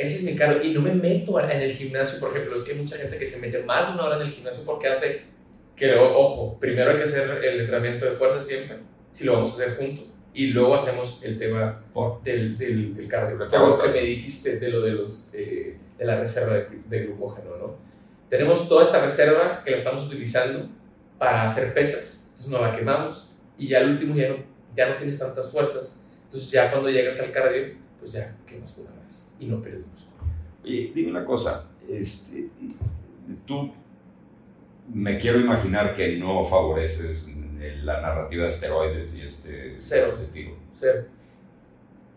Ese 0.02 0.16
es 0.16 0.22
mi 0.22 0.34
cargo. 0.34 0.62
Y 0.62 0.72
no 0.72 0.80
me 0.80 0.92
meto 0.94 1.38
en 1.40 1.60
el 1.60 1.72
gimnasio, 1.72 2.20
por 2.20 2.30
ejemplo. 2.30 2.56
Es 2.56 2.62
que 2.62 2.72
hay 2.72 2.78
mucha 2.78 2.96
gente 2.96 3.18
que 3.18 3.26
se 3.26 3.38
mete 3.38 3.62
más 3.62 3.88
de 3.88 3.94
una 3.94 4.04
hora 4.04 4.16
en 4.16 4.22
el 4.22 4.30
gimnasio 4.30 4.64
porque 4.64 4.88
hace 4.88 5.22
que, 5.76 5.94
ojo, 5.94 6.58
primero 6.60 6.90
hay 6.90 6.96
que 6.96 7.04
hacer 7.04 7.40
el 7.42 7.60
entrenamiento 7.60 8.04
de 8.04 8.12
fuerza 8.12 8.40
siempre, 8.40 8.78
si 9.12 9.24
lo 9.24 9.34
vamos 9.34 9.50
a 9.50 9.54
hacer 9.54 9.76
juntos. 9.76 10.04
Y 10.34 10.48
luego 10.48 10.74
hacemos 10.74 11.20
el 11.22 11.38
tema 11.38 11.84
del, 12.24 12.56
del, 12.56 12.94
del 12.96 13.08
cardio. 13.08 13.36
Lo 13.36 13.78
que 13.78 13.88
me 13.88 14.00
dijiste 14.00 14.58
de 14.58 14.68
lo 14.68 14.80
de, 14.80 14.92
los, 14.92 15.28
eh, 15.32 15.76
de 15.98 16.04
la 16.04 16.18
reserva 16.18 16.54
de, 16.54 16.66
de 16.88 17.06
glucógeno, 17.06 17.56
¿no? 17.56 17.92
tenemos 18.32 18.66
toda 18.66 18.82
esta 18.82 18.98
reserva 19.04 19.62
que 19.62 19.72
la 19.72 19.76
estamos 19.76 20.04
utilizando 20.04 20.66
para 21.18 21.44
hacer 21.44 21.74
pesas, 21.74 22.28
entonces 22.30 22.48
no 22.48 22.62
la 22.62 22.74
quemamos 22.74 23.30
y 23.58 23.68
ya 23.68 23.80
al 23.80 23.90
último 23.90 24.16
ya 24.16 24.30
no, 24.30 24.36
ya 24.74 24.88
no 24.88 24.96
tienes 24.96 25.18
tantas 25.18 25.50
fuerzas, 25.50 26.00
entonces 26.24 26.50
ya 26.50 26.70
cuando 26.70 26.88
llegas 26.88 27.20
al 27.20 27.30
cardio, 27.30 27.74
pues 28.00 28.12
ya 28.12 28.34
quemas 28.46 28.74
una 28.78 28.90
vez 29.04 29.31
y 29.42 29.46
no 29.46 29.60
pierdes 29.60 29.86
músculo. 29.88 30.22
Oye, 30.64 30.92
dime 30.94 31.10
una 31.10 31.24
cosa, 31.24 31.68
este, 31.88 32.48
tú 33.44 33.72
me 34.92 35.18
quiero 35.18 35.40
imaginar 35.40 35.94
que 35.96 36.16
no 36.16 36.44
favoreces 36.44 37.34
la 37.82 38.00
narrativa 38.00 38.44
de 38.44 38.48
esteroides 38.48 39.14
y 39.16 39.22
este 39.22 39.74
cero 39.76 40.08
positivo. 40.10 40.56
Cero. 40.74 41.04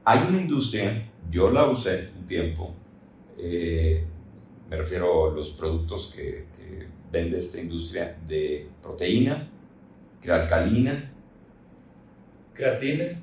Hay 0.04 0.28
una 0.28 0.40
industria, 0.40 1.10
yo 1.32 1.50
la 1.50 1.68
usé 1.68 2.12
un 2.18 2.26
tiempo, 2.28 2.76
eh, 3.38 4.04
me 4.70 4.78
refiero 4.78 5.32
a 5.32 5.34
los 5.34 5.50
productos 5.50 6.14
que, 6.16 6.46
vende 7.12 7.40
esta 7.40 7.62
industria 7.62 8.18
de 8.28 8.68
proteína, 8.82 9.48
creatina. 10.22 11.14
¿Creatina? 12.54 13.22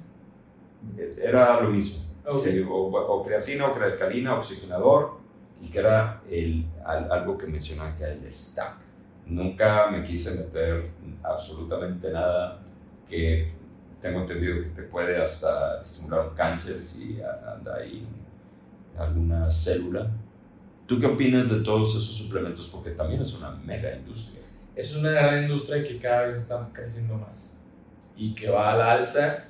Era 1.21 1.61
lo 1.61 1.69
mismo. 1.69 2.12
O, 2.27 3.23
creatina 3.23 3.69
o 3.69 3.73
creatina, 3.73 4.35
oxigenador, 4.35 5.19
y 5.61 5.69
que 5.69 5.79
era 5.79 6.21
el, 6.31 6.67
algo 6.85 7.39
que 7.39 7.47
mencionaba 7.47 7.97
que 7.97 8.05
era 8.05 8.13
el 8.13 8.33
stack. 8.33 8.77
Nunca 9.27 9.91
me 9.91 10.03
quise 10.05 10.33
meter 10.33 10.85
absolutamente 11.23 12.11
nada 12.11 12.61
que 13.09 13.53
tengo 14.01 14.21
entendido 14.21 14.63
que 14.63 14.71
te 14.71 14.83
puede 14.83 15.23
hasta 15.23 15.83
estimular 15.83 16.29
un 16.29 16.35
cáncer 16.35 16.83
si 16.83 17.21
anda 17.23 17.77
ahí 17.77 18.07
alguna 18.99 19.51
célula 19.51 20.11
¿Tú 20.93 21.01
qué 21.01 21.07
opinas 21.07 21.49
de 21.49 21.61
todos 21.61 21.91
esos 21.91 22.15
suplementos? 22.17 22.69
Porque 22.69 22.91
también 22.91 23.23
es 23.23 23.33
una 23.35 23.51
mega 23.51 23.95
industria. 23.97 24.43
Es 24.75 24.95
una 24.95 25.11
gran 25.11 25.45
industria 25.45 25.83
que 25.83 25.99
cada 25.99 26.27
vez 26.27 26.37
está 26.37 26.69
creciendo 26.71 27.15
más 27.15 27.65
y 28.15 28.35
que 28.35 28.51
va 28.51 28.73
a 28.73 28.77
la 28.77 28.93
alza. 28.93 29.45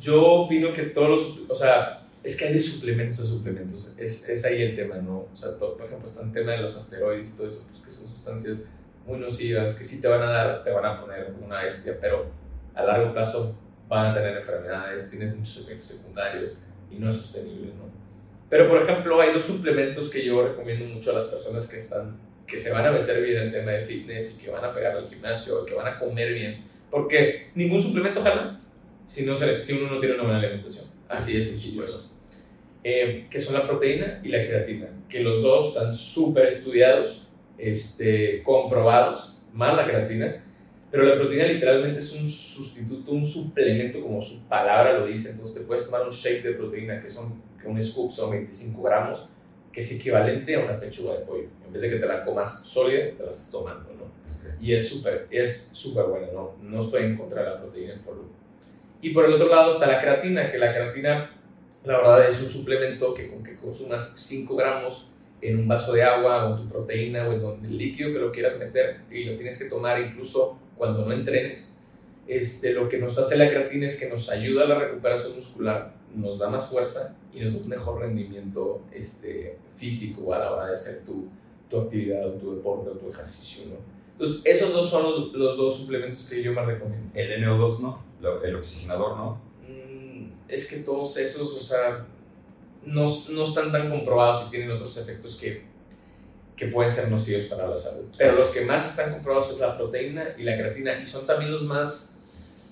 Yo 0.00 0.24
opino 0.24 0.72
que 0.72 0.84
todos 0.84 1.10
los, 1.10 1.50
o 1.50 1.54
sea, 1.54 1.97
es 2.22 2.36
que 2.36 2.46
hay 2.46 2.54
de 2.54 2.60
suplementos 2.60 3.20
a 3.20 3.24
suplementos, 3.24 3.94
es, 3.96 4.28
es 4.28 4.44
ahí 4.44 4.62
el 4.62 4.76
tema, 4.76 4.96
¿no? 4.96 5.28
O 5.32 5.36
sea, 5.36 5.56
por 5.56 5.80
ejemplo, 5.84 6.08
está 6.08 6.22
el 6.22 6.32
tema 6.32 6.52
de 6.52 6.58
los 6.58 6.76
asteroides, 6.76 7.36
todo 7.36 7.46
eso, 7.46 7.66
pues 7.70 7.82
que 7.82 7.90
son 7.90 8.08
sustancias 8.08 8.62
muy 9.06 9.18
nocivas, 9.18 9.74
que 9.74 9.84
sí 9.84 10.00
te 10.00 10.08
van 10.08 10.22
a 10.22 10.26
dar, 10.26 10.64
te 10.64 10.70
van 10.70 10.84
a 10.84 11.00
poner 11.00 11.32
una 11.42 11.62
bestia, 11.62 11.96
pero 12.00 12.26
a 12.74 12.82
largo 12.82 13.12
plazo 13.12 13.58
van 13.88 14.06
a 14.06 14.14
tener 14.14 14.36
enfermedades, 14.36 15.10
tienen 15.10 15.38
muchos 15.38 15.64
efectos 15.64 15.84
secundarios 15.84 16.58
y 16.90 16.96
no 16.96 17.08
es 17.08 17.16
sostenible, 17.16 17.68
¿no? 17.68 17.88
Pero, 18.50 18.68
por 18.68 18.80
ejemplo, 18.80 19.20
hay 19.20 19.32
dos 19.32 19.44
suplementos 19.44 20.08
que 20.08 20.24
yo 20.24 20.46
recomiendo 20.46 20.84
mucho 20.86 21.10
a 21.10 21.14
las 21.14 21.26
personas 21.26 21.66
que, 21.66 21.76
están, 21.76 22.16
que 22.46 22.58
se 22.58 22.70
van 22.70 22.86
a 22.86 22.90
meter 22.90 23.22
bien 23.22 23.36
en 23.36 23.42
el 23.44 23.52
tema 23.52 23.72
de 23.72 23.84
fitness 23.84 24.36
y 24.36 24.44
que 24.44 24.50
van 24.50 24.64
a 24.64 24.72
pegar 24.72 24.96
al 24.96 25.08
gimnasio, 25.08 25.64
que 25.66 25.74
van 25.74 25.86
a 25.86 25.98
comer 25.98 26.32
bien. 26.32 26.64
Porque 26.90 27.50
ningún 27.54 27.80
suplemento 27.82 28.22
jala 28.22 28.58
si, 29.06 29.24
no 29.24 29.36
si 29.36 29.72
uno 29.74 29.94
no 29.94 30.00
tiene 30.00 30.14
una 30.14 30.24
buena 30.24 30.38
alimentación. 30.38 30.86
Así 31.08 31.34
de 31.34 31.42
sencillo 31.42 31.84
eso. 31.84 32.10
Eh, 32.84 33.26
que 33.30 33.40
son 33.40 33.54
la 33.54 33.66
proteína 33.66 34.20
y 34.22 34.28
la 34.28 34.44
creatina, 34.46 34.88
que 35.08 35.20
los 35.20 35.42
dos 35.42 35.68
están 35.68 35.92
súper 35.92 36.46
estudiados, 36.46 37.26
este, 37.56 38.42
comprobados, 38.42 39.38
más 39.52 39.76
la 39.76 39.84
creatina, 39.84 40.44
pero 40.90 41.04
la 41.04 41.16
proteína 41.16 41.44
literalmente 41.44 41.98
es 41.98 42.12
un 42.14 42.28
sustituto, 42.28 43.12
un 43.12 43.26
suplemento, 43.26 44.00
como 44.00 44.22
su 44.22 44.46
palabra 44.48 44.98
lo 44.98 45.06
dice. 45.06 45.30
Entonces 45.30 45.56
te 45.56 45.60
puedes 45.62 45.84
tomar 45.84 46.02
un 46.02 46.10
shake 46.10 46.42
de 46.42 46.52
proteína, 46.52 47.02
que 47.02 47.08
son 47.08 47.42
que 47.60 47.68
un 47.68 47.82
scoop 47.82 48.12
son 48.12 48.30
25 48.30 48.82
gramos, 48.82 49.28
que 49.72 49.80
es 49.80 49.92
equivalente 49.92 50.54
a 50.54 50.60
una 50.60 50.80
pechuga 50.80 51.14
de 51.14 51.26
pollo. 51.26 51.48
En 51.66 51.72
vez 51.72 51.82
de 51.82 51.90
que 51.90 51.96
te 51.96 52.06
la 52.06 52.24
comas 52.24 52.64
sólida, 52.64 53.10
te 53.16 53.22
la 53.22 53.30
estás 53.30 53.50
tomando, 53.50 53.90
¿no? 53.94 54.08
Y 54.60 54.72
es 54.72 54.88
súper 54.88 55.26
es 55.30 55.70
súper 55.72 56.06
buena, 56.06 56.28
¿no? 56.32 56.56
No 56.62 56.80
estoy 56.80 57.04
en 57.04 57.16
contra 57.16 57.42
de 57.42 57.50
la 57.50 57.60
proteína 57.60 58.00
polvo. 58.04 58.30
Y 59.00 59.10
por 59.10 59.24
el 59.24 59.32
otro 59.32 59.48
lado 59.48 59.72
está 59.72 59.86
la 59.86 60.00
creatina, 60.00 60.50
que 60.50 60.58
la 60.58 60.72
creatina, 60.72 61.30
la 61.84 61.98
verdad, 61.98 62.26
es 62.26 62.40
un 62.42 62.48
suplemento 62.48 63.14
que 63.14 63.28
con 63.28 63.42
que 63.42 63.56
consumas 63.56 64.12
5 64.16 64.56
gramos 64.56 65.08
en 65.40 65.60
un 65.60 65.68
vaso 65.68 65.92
de 65.92 66.02
agua 66.02 66.46
o 66.46 66.56
tu 66.56 66.68
proteína 66.68 67.28
o 67.28 67.32
en 67.32 67.64
el 67.64 67.78
líquido 67.78 68.12
que 68.12 68.18
lo 68.18 68.32
quieras 68.32 68.58
meter 68.58 69.02
y 69.10 69.24
lo 69.24 69.34
tienes 69.34 69.58
que 69.58 69.68
tomar 69.68 70.00
incluso 70.00 70.58
cuando 70.76 71.04
no 71.04 71.12
entrenes, 71.12 71.78
este, 72.26 72.72
lo 72.72 72.88
que 72.88 72.98
nos 72.98 73.16
hace 73.18 73.36
la 73.36 73.48
creatina 73.48 73.86
es 73.86 73.98
que 73.98 74.08
nos 74.08 74.28
ayuda 74.30 74.64
a 74.64 74.68
la 74.68 74.78
recuperación 74.78 75.34
muscular, 75.34 75.94
nos 76.14 76.38
da 76.38 76.48
más 76.48 76.66
fuerza 76.66 77.16
y 77.32 77.40
nos 77.40 77.54
da 77.54 77.60
un 77.60 77.68
mejor 77.68 78.00
rendimiento 78.00 78.82
este, 78.92 79.56
físico 79.76 80.34
a 80.34 80.38
la 80.38 80.52
hora 80.52 80.66
de 80.66 80.72
hacer 80.72 81.04
tu, 81.04 81.28
tu 81.70 81.78
actividad 81.78 82.26
o 82.26 82.32
tu 82.32 82.56
deporte 82.56 82.90
o 82.90 82.92
tu 82.94 83.10
ejercicio, 83.10 83.66
¿no? 83.70 83.98
Entonces, 84.12 84.40
esos 84.44 84.72
dos 84.72 84.90
son 84.90 85.04
los, 85.04 85.32
los, 85.32 85.56
dos 85.56 85.76
suplementos 85.76 86.26
que 86.28 86.42
yo 86.42 86.52
más 86.52 86.66
recomiendo. 86.66 87.08
El 87.14 87.40
NO2 87.40 87.78
no, 87.80 88.02
el 88.20 88.56
oxigenador 88.56 89.16
no. 89.16 89.40
Mm, 89.68 90.32
es 90.48 90.68
que 90.68 90.78
todos 90.78 91.16
esos, 91.16 91.54
o 91.54 91.60
sea, 91.60 92.06
no, 92.84 93.04
no, 93.30 93.44
están 93.44 93.70
tan 93.70 93.90
comprobados 93.90 94.46
y 94.46 94.50
tienen 94.50 94.70
otros 94.70 94.96
efectos 94.96 95.36
que, 95.36 95.64
que 96.56 96.66
pueden 96.68 96.90
ser 96.90 97.10
nocivos 97.10 97.44
para 97.44 97.68
la 97.68 97.76
salud. 97.76 98.06
Pero 98.16 98.36
los 98.36 98.48
que 98.48 98.62
más 98.62 98.86
están 98.86 99.12
comprobados 99.12 99.50
es 99.50 99.60
la 99.60 99.76
proteína 99.76 100.24
y 100.36 100.42
la 100.42 100.56
creatina 100.56 100.98
y 101.00 101.06
son 101.06 101.26
también 101.26 101.52
los 101.52 101.62
más, 101.62 102.16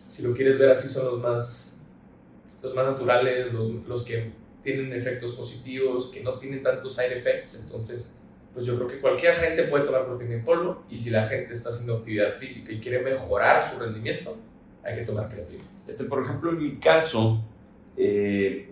si 0.09 0.23
lo 0.23 0.35
quieres 0.35 0.59
ver 0.59 0.71
así, 0.71 0.89
son 0.89 1.07
los 1.07 1.21
más, 1.21 1.77
los 2.63 2.75
más 2.75 2.87
naturales, 2.87 3.53
los, 3.53 3.87
los 3.87 4.03
que 4.03 4.33
tienen 4.63 4.93
efectos 4.93 5.33
positivos, 5.33 6.07
que 6.07 6.23
no 6.23 6.39
tienen 6.39 6.63
tantos 6.63 6.95
side 6.95 7.17
effects, 7.17 7.61
entonces 7.63 8.17
pues 8.53 8.65
yo 8.65 8.75
creo 8.77 8.89
que 8.89 9.01
cualquier 9.01 9.35
gente 9.35 9.65
puede 9.65 9.85
tomar 9.85 10.07
proteína 10.07 10.37
en 10.37 10.45
polvo 10.45 10.83
y 10.89 10.99
si 10.99 11.11
la 11.11 11.29
gente 11.29 11.53
está 11.53 11.69
haciendo 11.69 11.99
actividad 11.99 12.37
física 12.39 12.73
y 12.73 12.81
quiere 12.81 13.01
mejorar 13.01 13.63
su 13.71 13.79
rendimiento, 13.79 14.35
hay 14.87 14.97
que 14.97 15.03
tomar 15.03 15.29
creatina. 15.29 15.65
Este, 15.87 16.05
por 16.05 16.23
ejemplo, 16.23 16.51
en 16.51 16.59
mi 16.59 16.77
caso, 16.77 17.43
eh, 17.97 18.71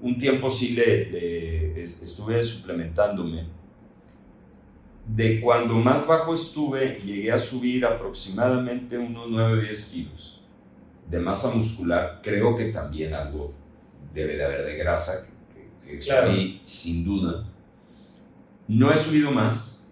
un 0.00 0.18
tiempo 0.18 0.50
sí 0.50 0.70
le, 0.70 1.82
estuve 1.82 2.42
suplementándome 2.42 3.46
de 5.06 5.40
cuando 5.40 5.74
más 5.74 6.06
bajo 6.06 6.34
estuve, 6.34 7.00
llegué 7.04 7.30
a 7.30 7.38
subir 7.38 7.84
aproximadamente 7.84 8.96
unos 8.96 9.28
9 9.28 9.52
o 9.52 9.60
10 9.60 9.86
kilos 9.86 10.42
de 11.10 11.18
masa 11.18 11.54
muscular. 11.54 12.20
Creo 12.22 12.56
que 12.56 12.66
también 12.66 13.12
algo 13.12 13.52
debe 14.14 14.36
de 14.36 14.44
haber 14.44 14.64
de 14.64 14.76
grasa, 14.76 15.26
que, 15.52 16.00
subí 16.00 16.62
sin 16.64 17.04
duda. 17.04 17.44
No 18.66 18.92
he 18.92 18.96
subido 18.96 19.30
más. 19.30 19.86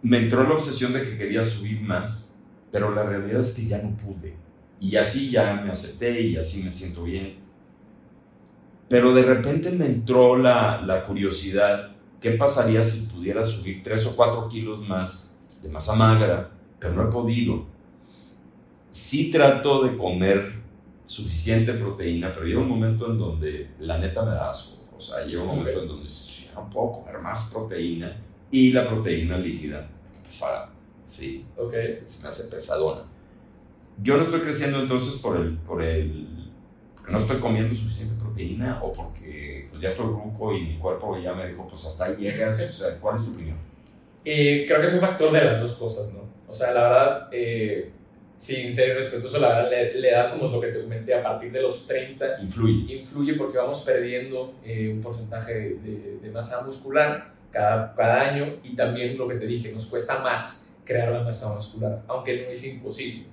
Me 0.00 0.18
entró 0.18 0.44
la 0.44 0.54
obsesión 0.54 0.92
de 0.94 1.02
que 1.02 1.18
quería 1.18 1.44
subir 1.44 1.82
más, 1.82 2.34
pero 2.70 2.94
la 2.94 3.02
realidad 3.02 3.40
es 3.40 3.52
que 3.52 3.66
ya 3.66 3.82
no 3.82 3.94
pude. 3.96 4.47
Y 4.80 4.96
así 4.96 5.30
ya 5.30 5.54
me 5.54 5.70
acepté 5.70 6.20
y 6.20 6.36
así 6.36 6.62
me 6.62 6.70
siento 6.70 7.04
bien. 7.04 7.36
Pero 8.88 9.14
de 9.14 9.22
repente 9.22 9.70
me 9.70 9.86
entró 9.86 10.36
la, 10.36 10.80
la 10.82 11.04
curiosidad 11.04 11.98
¿qué 12.20 12.32
pasaría 12.32 12.84
si 12.84 13.06
pudiera 13.06 13.44
subir 13.44 13.82
3 13.82 14.06
o 14.06 14.16
4 14.16 14.48
kilos 14.48 14.80
más 14.86 15.36
de 15.62 15.68
masa 15.68 15.94
magra? 15.94 16.50
Pero 16.78 16.94
no 16.94 17.08
he 17.08 17.12
podido. 17.12 17.66
Sí 18.90 19.30
trato 19.30 19.84
de 19.84 19.96
comer 19.96 20.58
suficiente 21.06 21.72
proteína, 21.74 22.32
pero 22.32 22.46
llega 22.46 22.60
un 22.60 22.68
momento 22.68 23.10
en 23.10 23.18
donde 23.18 23.70
la 23.80 23.98
neta 23.98 24.22
me 24.22 24.32
da 24.32 24.50
asco. 24.50 24.88
O 24.96 25.00
sea, 25.00 25.24
llega 25.24 25.42
un 25.42 25.48
momento 25.48 25.82
en 25.82 25.88
donde 25.88 26.08
ya 26.08 26.54
no 26.54 26.68
puedo 26.70 26.92
comer 26.92 27.18
más 27.20 27.50
proteína 27.52 28.16
y 28.50 28.72
la 28.72 28.88
proteína 28.88 29.38
líquida 29.38 29.88
pesada. 30.24 30.70
Sí, 31.06 31.44
okay. 31.56 32.02
se, 32.04 32.22
me 32.22 32.28
hace 32.28 32.44
pesadona. 32.44 33.02
Yo 34.00 34.16
no 34.16 34.24
estoy 34.24 34.40
creciendo 34.40 34.80
entonces 34.80 35.20
por 35.20 35.36
el, 35.36 35.56
por 35.58 35.82
el 35.82 36.28
no 37.08 37.18
estoy 37.18 37.38
comiendo 37.38 37.74
suficiente 37.74 38.14
proteína 38.20 38.80
o 38.82 38.92
porque 38.92 39.66
pues, 39.70 39.82
ya 39.82 39.88
estoy 39.88 40.06
ruco 40.06 40.54
y 40.54 40.62
mi 40.62 40.78
cuerpo 40.78 41.18
ya 41.18 41.32
me 41.34 41.48
dijo, 41.48 41.66
pues 41.68 41.84
hasta 41.84 42.06
ahí 42.06 42.16
llegas. 42.16 42.60
O 42.60 42.72
sea, 42.72 42.96
¿cuál 43.00 43.16
es 43.16 43.24
tu 43.24 43.32
opinión? 43.32 43.56
Eh, 44.24 44.64
creo 44.68 44.80
que 44.80 44.86
es 44.86 44.94
un 44.94 45.00
factor 45.00 45.32
de 45.32 45.44
las 45.44 45.60
dos 45.60 45.74
cosas, 45.74 46.12
¿no? 46.12 46.20
O 46.46 46.54
sea, 46.54 46.72
la 46.72 46.82
verdad, 46.82 47.28
eh, 47.32 47.90
sin 48.36 48.72
ser 48.72 48.96
respetuoso, 48.96 49.38
la 49.38 49.48
verdad, 49.48 49.90
le, 49.94 50.10
da 50.10 50.30
como 50.30 50.48
lo 50.48 50.60
que 50.60 50.68
te 50.68 50.82
comenté, 50.82 51.14
a 51.14 51.22
partir 51.22 51.50
de 51.50 51.62
los 51.62 51.86
30. 51.86 52.42
Influye. 52.42 52.94
Influye 52.94 53.34
porque 53.34 53.58
vamos 53.58 53.80
perdiendo 53.80 54.54
eh, 54.62 54.90
un 54.92 55.00
porcentaje 55.00 55.52
de, 55.54 56.18
de, 56.22 56.30
masa 56.30 56.62
muscular 56.64 57.32
cada, 57.50 57.94
cada 57.94 58.20
año 58.20 58.56
y 58.62 58.76
también 58.76 59.16
lo 59.16 59.26
que 59.26 59.36
te 59.36 59.46
dije, 59.46 59.72
nos 59.72 59.86
cuesta 59.86 60.18
más 60.20 60.74
crear 60.84 61.10
la 61.10 61.22
masa 61.22 61.54
muscular, 61.54 62.02
aunque 62.06 62.42
no 62.42 62.48
es 62.48 62.64
imposible 62.66 63.26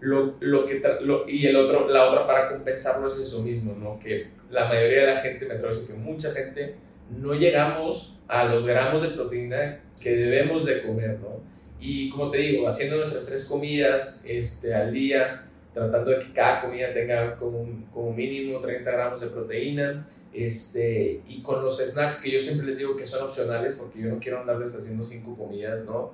lo, 0.00 0.36
lo 0.40 0.66
que 0.66 0.82
y 1.28 1.46
el 1.46 1.56
otro, 1.56 1.88
la 1.88 2.08
otra 2.08 2.26
para 2.26 2.48
compensarlo 2.48 3.06
es 3.06 3.16
eso 3.16 3.42
mismo, 3.42 3.74
¿no? 3.78 3.98
Que 3.98 4.28
la 4.50 4.66
mayoría 4.68 5.02
de 5.02 5.14
la 5.14 5.16
gente, 5.16 5.46
me 5.46 5.54
atrevo 5.54 5.68
a 5.68 5.74
decir 5.74 5.88
que 5.88 5.94
mucha 5.94 6.30
gente, 6.32 6.74
no 7.10 7.34
llegamos 7.34 8.18
a 8.28 8.44
los 8.44 8.64
gramos 8.64 9.02
de 9.02 9.08
proteína 9.08 9.80
que 10.00 10.12
debemos 10.12 10.64
de 10.64 10.82
comer, 10.82 11.18
¿no? 11.20 11.40
Y 11.80 12.10
como 12.10 12.30
te 12.30 12.38
digo, 12.38 12.68
haciendo 12.68 12.96
nuestras 12.96 13.26
tres 13.26 13.44
comidas 13.44 14.22
este, 14.26 14.74
al 14.74 14.92
día, 14.92 15.46
tratando 15.72 16.10
de 16.10 16.18
que 16.18 16.32
cada 16.32 16.62
comida 16.62 16.92
tenga 16.92 17.36
como, 17.36 17.66
como 17.92 18.12
mínimo 18.12 18.60
30 18.60 18.90
gramos 18.90 19.20
de 19.20 19.28
proteína, 19.28 20.06
este, 20.32 21.22
y 21.28 21.42
con 21.42 21.62
los 21.62 21.78
snacks 21.78 22.22
que 22.22 22.30
yo 22.30 22.40
siempre 22.40 22.66
les 22.66 22.78
digo 22.78 22.96
que 22.96 23.06
son 23.06 23.24
opcionales, 23.24 23.74
porque 23.74 24.00
yo 24.00 24.08
no 24.08 24.20
quiero 24.20 24.40
andarles 24.40 24.74
haciendo 24.74 25.04
cinco 25.04 25.36
comidas, 25.36 25.84
¿no? 25.84 26.12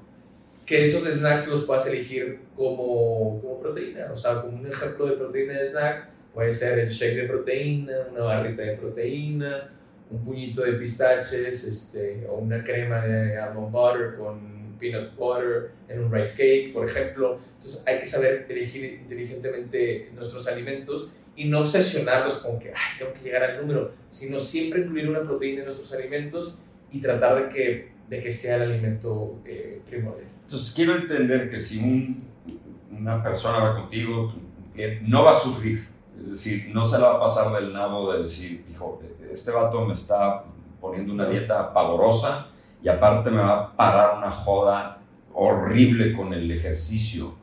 Que 0.67 0.85
esos 0.85 1.05
snacks 1.05 1.47
los 1.47 1.65
puedas 1.65 1.87
elegir 1.87 2.41
como, 2.57 3.41
como 3.41 3.61
proteína. 3.61 4.11
O 4.13 4.17
sea, 4.17 4.43
como 4.43 4.59
un 4.59 4.67
ejemplo 4.67 5.07
de 5.07 5.13
proteína 5.13 5.55
de 5.55 5.65
snack 5.65 6.09
puede 6.35 6.53
ser 6.53 6.81
el 6.81 6.89
shake 6.89 7.17
de 7.17 7.29
proteína, 7.29 7.95
una 8.11 8.25
barrita 8.25 8.63
de 8.63 8.77
proteína, 8.77 9.71
un 10.11 10.25
puñito 10.25 10.63
de 10.63 10.73
pistaches, 10.73 11.65
este, 11.65 12.27
o 12.29 12.39
una 12.39 12.63
crema 12.65 13.07
de 13.07 13.39
almond 13.39 13.73
butter 13.73 14.17
con 14.19 14.77
peanut 14.79 15.15
butter 15.17 15.71
en 15.89 16.03
un 16.03 16.13
rice 16.13 16.37
cake, 16.37 16.73
por 16.73 16.85
ejemplo. 16.85 17.39
Entonces 17.55 17.85
hay 17.87 18.01
que 18.01 18.07
saber 18.07 18.47
elegir 18.49 19.01
inteligentemente 19.03 20.11
nuestros 20.15 20.49
alimentos 20.49 21.11
y 21.37 21.45
no 21.45 21.61
obsesionarlos 21.61 22.35
con 22.37 22.59
que, 22.59 22.71
ay, 22.71 22.99
tengo 22.99 23.13
que 23.13 23.21
llegar 23.21 23.45
al 23.45 23.61
número, 23.61 23.93
sino 24.11 24.41
siempre 24.41 24.81
incluir 24.81 25.09
una 25.09 25.23
proteína 25.23 25.61
en 25.61 25.67
nuestros 25.67 25.93
alimentos 25.93 26.59
y 26.91 27.01
tratar 27.01 27.47
de 27.47 27.55
que, 27.55 27.89
de 28.09 28.21
que 28.21 28.33
sea 28.33 28.57
el 28.57 28.63
alimento 28.73 29.41
eh, 29.45 29.81
primordial. 29.87 30.36
Entonces 30.47 30.73
quiero 30.77 30.95
entender 30.95 31.51
que 31.51 31.59
si 31.59 32.23
una 32.97 33.21
persona 33.21 33.59
va 33.59 33.75
contigo, 33.75 34.33
no 35.03 35.25
va 35.25 35.33
a 35.33 35.35
sufrir, 35.35 35.89
es 36.21 36.31
decir, 36.31 36.71
no 36.73 36.87
se 36.87 37.01
la 37.01 37.09
va 37.09 37.17
a 37.17 37.21
pasar 37.21 37.53
del 37.53 37.73
nabo 37.73 38.13
de 38.13 38.23
decir, 38.23 38.65
hijo, 38.71 39.03
este 39.33 39.51
vato 39.51 39.85
me 39.85 39.95
está 39.95 40.45
poniendo 40.81 41.13
una 41.13 41.29
dieta 41.29 41.73
pavorosa 41.73 42.47
y 42.81 42.89
aparte 42.89 43.29
me 43.33 43.39
va 43.39 43.55
a 43.55 43.77
parar 43.77 44.19
una 44.19 44.31
joda 44.31 44.99
horrible 45.35 46.17
con 46.17 46.33
el 46.33 46.49
ejercicio. 46.53 47.35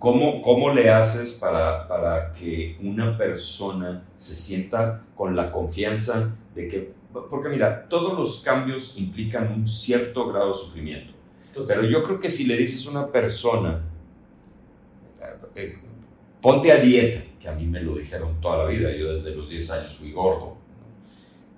¿Cómo, 0.00 0.42
cómo 0.42 0.74
le 0.74 0.90
haces 0.90 1.34
para, 1.34 1.86
para 1.86 2.32
que 2.32 2.76
una 2.82 3.16
persona 3.16 4.02
se 4.16 4.34
sienta 4.34 5.04
con 5.14 5.36
la 5.36 5.52
confianza 5.52 6.34
de 6.52 6.66
que, 6.66 6.94
porque 7.30 7.48
mira, 7.48 7.86
todos 7.88 8.18
los 8.18 8.42
cambios 8.42 8.98
implican 8.98 9.52
un 9.52 9.68
cierto 9.68 10.26
grado 10.26 10.48
de 10.48 10.54
sufrimiento. 10.54 11.15
Pero 11.66 11.84
yo 11.84 12.02
creo 12.02 12.20
que 12.20 12.30
si 12.30 12.44
le 12.44 12.56
dices 12.56 12.86
a 12.86 12.90
una 12.90 13.12
persona, 13.12 13.82
eh, 15.54 15.78
ponte 16.40 16.72
a 16.72 16.76
dieta, 16.76 17.24
que 17.40 17.48
a 17.48 17.52
mí 17.52 17.66
me 17.66 17.80
lo 17.80 17.94
dijeron 17.94 18.40
toda 18.40 18.64
la 18.64 18.70
vida, 18.70 18.90
yo 18.92 19.14
desde 19.14 19.34
los 19.34 19.48
10 19.48 19.70
años 19.70 19.96
fui 19.96 20.12
gordo, 20.12 20.56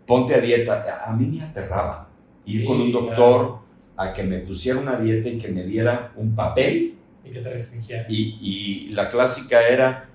ponte 0.07 0.35
a 0.35 0.41
dieta, 0.41 1.05
a 1.05 1.13
mí 1.15 1.27
me 1.27 1.43
aterraba 1.43 2.09
ir 2.47 2.65
con 2.65 2.81
un 2.81 2.93
doctor 2.93 3.59
a 3.97 4.13
que 4.13 4.23
me 4.23 4.39
pusiera 4.39 4.79
una 4.79 4.99
dieta 4.99 5.29
y 5.29 5.39
que 5.39 5.49
me 5.49 5.65
diera 5.65 6.13
un 6.17 6.35
papel. 6.35 6.95
Y 7.25 7.31
que 7.31 7.41
te 7.41 7.51
restringiera. 7.51 8.07
Y, 8.09 8.39
y 8.41 8.93
la 8.93 9.11
clásica 9.11 9.67
era 9.69 10.09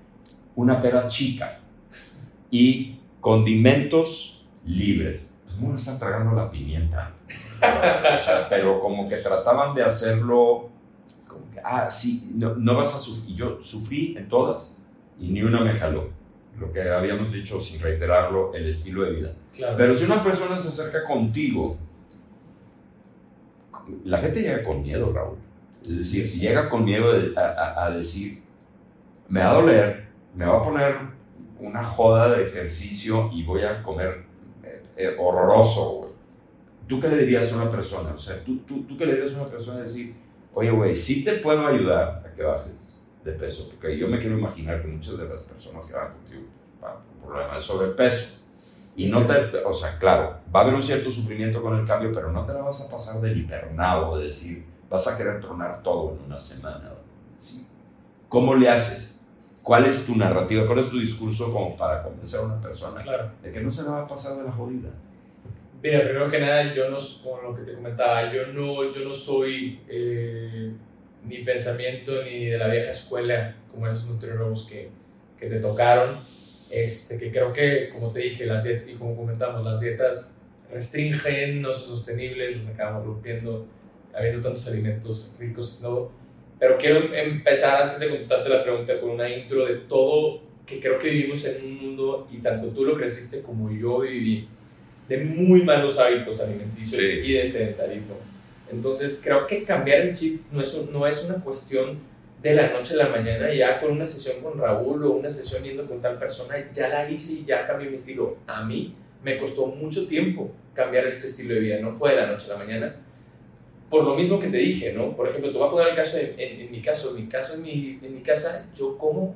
una 0.56 0.82
pera 0.82 1.08
chica 1.08 1.60
y 2.50 3.00
condimentos 3.20 4.46
libres. 4.66 5.32
Pues 5.44 5.60
bueno, 5.60 5.76
estás 5.76 6.00
tragando 6.00 6.34
la 6.36 6.50
pimienta 6.50 7.14
pero 8.50 8.80
como 8.80 9.08
que 9.08 9.18
trataban 9.18 9.74
de 9.76 9.84
hacerlo, 9.84 10.70
como 11.28 11.50
que, 11.52 11.60
ah, 11.64 11.90
sí, 11.90 12.32
no, 12.36 12.56
no 12.56 12.76
vas 12.76 12.96
a 12.96 13.00
sufrir. 13.00 13.32
Y 13.32 13.36
yo 13.36 13.62
sufrí 13.62 14.16
en 14.18 14.28
todas 14.30 14.84
y 15.20 15.30
ni 15.30 15.42
una 15.42 15.62
me 15.62 15.74
jaló. 15.74 16.10
Lo 16.60 16.72
que 16.72 16.82
habíamos 16.82 17.32
dicho, 17.32 17.60
sin 17.60 17.82
reiterarlo, 17.82 18.54
el 18.54 18.68
estilo 18.68 19.04
de 19.04 19.12
vida. 19.12 19.34
Pero 19.76 19.94
si 19.94 20.06
una 20.06 20.24
persona 20.24 20.58
se 20.60 20.70
acerca 20.70 21.04
contigo, 21.04 21.78
la 24.04 24.20
gente 24.20 24.42
llega 24.42 24.64
con 24.64 24.82
miedo, 24.82 25.12
Raúl. 25.12 25.38
Es 25.84 25.98
decir, 25.98 26.32
llega 26.32 26.70
con 26.70 26.86
miedo 26.86 27.12
a, 27.36 27.86
a, 27.86 27.90
decir, 27.92 28.42
me 29.28 29.42
va 29.42 29.52
a 29.52 29.54
doler, 29.54 30.08
me 30.34 30.46
va 30.46 30.60
a 30.60 30.64
poner 30.64 30.96
una 31.60 31.84
joda 31.84 32.36
de 32.36 32.48
ejercicio 32.48 33.30
y 33.34 33.44
voy 33.44 33.64
a 33.64 33.84
comer 33.84 34.26
eh, 34.64 34.84
eh, 34.96 35.16
horroroso, 35.20 36.13
¿tú 36.88 37.00
qué 37.00 37.10
le 37.10 37.18
dirías 37.18 37.52
a 37.54 37.58
una 37.58 37.72
persona? 37.72 38.12
O 38.14 38.18
sea, 38.18 38.44
¿tú, 38.44 38.58
tú, 38.60 38.84
tú 38.84 38.98
qué 38.98 39.06
le 39.06 39.16
dirías 39.16 39.34
a 39.34 39.42
una 39.42 39.50
persona 39.50 39.80
decir, 39.80 40.16
oye, 40.54 40.72
güey, 40.72 40.96
sí 40.96 41.24
te 41.24 41.34
puedo 41.34 41.66
ayudar 41.66 42.24
a 42.26 42.34
que 42.34 42.44
bajes 42.44 43.04
de 43.24 43.32
peso? 43.34 43.70
Porque 43.70 43.98
yo 43.98 44.08
me 44.08 44.20
quiero 44.20 44.38
imaginar 44.38 44.82
que 44.82 44.88
muchas 44.88 45.18
de 45.18 45.28
las 45.28 45.44
personas 45.44 45.86
que 45.88 45.96
van 45.96 46.14
contigo 46.14 46.44
un 47.22 47.28
problema 47.28 47.56
de 47.56 47.62
sobrepeso. 47.62 48.38
Y 48.96 49.08
no 49.08 49.26
te, 49.26 49.58
o 49.66 49.74
sea, 49.74 49.98
claro, 49.98 50.38
va 50.54 50.60
a 50.60 50.64
haber 50.64 50.76
un 50.76 50.84
cierto 50.84 51.10
sufrimiento 51.10 51.62
con 51.62 51.80
el 51.80 51.86
cambio, 51.86 52.12
pero 52.14 52.32
no 52.32 52.46
te 52.46 52.54
la 52.54 52.62
vas 52.62 52.88
a 52.88 52.92
pasar 52.92 53.22
del 53.22 53.38
hipernado, 53.38 54.18
de 54.20 54.28
decir, 54.28 54.66
vas 54.88 55.08
a 55.08 55.18
querer 55.18 55.42
tronar 55.42 55.82
todo 55.82 56.14
en 56.14 56.26
una 56.26 56.38
semana. 56.38 56.92
¿sí? 57.40 57.66
¿Cómo 58.30 58.54
le 58.54 58.70
haces? 58.70 59.20
¿Cuál 59.64 59.86
es 59.86 60.06
tu 60.06 60.16
narrativa? 60.16 60.68
¿Cuál 60.68 60.80
es 60.80 60.90
tu 60.90 61.00
discurso 61.00 61.52
como 61.52 61.76
para 61.76 62.04
convencer 62.04 62.42
a 62.42 62.44
una 62.44 62.62
persona 62.62 63.04
de 63.42 63.52
que 63.52 63.62
no 63.62 63.72
se 63.72 63.84
la 63.84 63.92
va 63.92 64.02
a 64.02 64.08
pasar 64.08 64.38
de 64.38 64.44
la 64.44 64.52
jodida? 64.52 64.90
Mira, 65.84 66.02
primero 66.06 66.32
que 66.32 66.40
nada, 66.40 66.74
yo 66.74 66.90
no, 66.90 66.98
como 67.22 67.42
lo 67.42 67.54
que 67.54 67.64
te 67.64 67.74
comentaba, 67.74 68.34
yo 68.34 68.48
no, 68.48 68.90
yo 68.90 69.04
no 69.04 69.14
soy 69.14 69.82
eh, 69.90 70.72
ni 71.26 71.40
pensamiento 71.40 72.24
ni 72.24 72.46
de 72.46 72.58
la 72.58 72.70
vieja 72.70 72.92
escuela 72.92 73.54
como 73.70 73.86
esos 73.90 74.06
nutriólogos 74.06 74.64
que, 74.64 74.88
que 75.38 75.48
te 75.48 75.60
tocaron, 75.60 76.16
este, 76.72 77.18
que 77.18 77.32
creo 77.34 77.52
que, 77.52 77.90
como 77.90 78.12
te 78.12 78.22
dije, 78.22 78.46
las 78.46 78.66
y 78.66 78.94
como 78.94 79.14
comentamos, 79.18 79.66
las 79.66 79.82
dietas 79.82 80.42
restringen, 80.72 81.62
no 81.62 81.74
son 81.74 81.90
sostenibles, 81.98 82.56
las 82.56 82.74
acabamos 82.74 83.06
rompiendo, 83.06 83.68
habiendo 84.16 84.42
tantos 84.42 84.66
alimentos 84.68 85.36
ricos 85.38 85.80
todo. 85.82 86.14
Pero 86.60 86.78
quiero 86.78 87.14
empezar, 87.14 87.82
antes 87.82 88.00
de 88.00 88.08
contestarte 88.08 88.48
la 88.48 88.64
pregunta, 88.64 89.02
con 89.02 89.10
una 89.10 89.30
intro 89.30 89.66
de 89.66 89.76
todo 89.76 90.44
que 90.66 90.80
creo 90.80 90.98
que 90.98 91.10
vivimos 91.10 91.44
en 91.44 91.66
un 91.66 91.88
mundo, 91.88 92.26
y 92.32 92.38
tanto 92.38 92.70
tú 92.70 92.86
lo 92.86 92.96
creciste 92.96 93.42
como 93.42 93.70
yo 93.70 94.00
viví, 94.00 94.48
de 95.08 95.18
muy 95.18 95.64
malos 95.64 96.00
hábitos 96.00 96.40
alimenticios 96.40 97.02
y 97.02 97.34
de 97.34 97.48
sedentarismo. 97.48 98.16
Entonces, 98.72 99.22
creo 99.24 99.46
que 99.46 99.64
cambiar 99.64 100.02
el 100.02 100.16
chip 100.16 100.42
no 100.52 100.62
es, 100.62 100.76
no 100.92 101.06
es 101.06 101.24
una 101.26 101.36
cuestión 101.36 102.00
de 102.42 102.56
la 102.56 102.70
noche 102.72 102.96
a 102.96 102.98
la 102.98 103.10
mañana, 103.10 103.54
ya 103.54 103.80
con 103.80 103.92
una 103.92 104.06
sesión 104.06 104.42
con 104.42 104.60
Raúl 104.60 105.06
o 105.06 105.12
una 105.12 105.30
sesión 105.30 105.64
yendo 105.64 105.86
con 105.86 106.02
tal 106.02 106.20
persona, 106.20 106.56
ya 106.74 106.90
la 106.90 107.10
hice 107.10 107.34
y 107.34 107.46
ya 107.46 107.66
cambié 107.66 107.90
mi 107.90 107.96
estilo. 107.96 108.38
A 108.48 108.66
mí 108.66 108.94
me 109.24 109.38
costó 109.38 109.68
mucho 109.68 110.08
tiempo 110.08 110.52
cambiar 110.74 111.08
este 111.08 111.28
estilo 111.28 111.54
de 111.54 111.62
vida, 111.62 111.80
no 111.80 111.94
fue 111.94 112.12
de 112.12 112.18
la 112.18 112.28
noche 112.28 112.48
a 112.48 112.58
la 112.58 112.66
mañana. 112.66 112.96
por 113.90 114.04
lo 114.04 114.16
mismo 114.16 114.40
que 114.40 114.48
te 114.48 114.58
dije, 114.58 114.92
¿no? 114.92 115.16
Por 115.16 115.28
ejemplo, 115.28 115.52
te 115.52 115.58
voy 115.58 115.68
a 115.68 115.72
poner 115.72 115.90
el 115.90 115.96
caso 115.96 116.18
en, 116.18 116.34
en, 116.38 116.72
mi 116.72 116.82
caso, 116.82 117.12
en 117.12 117.24
mi 117.24 117.30
caso, 117.30 117.56
en 117.56 117.62
mi, 117.62 118.00
en 118.02 118.14
mi 118.16 118.22
casa, 118.22 118.68
yo 118.76 118.98
como 118.98 119.36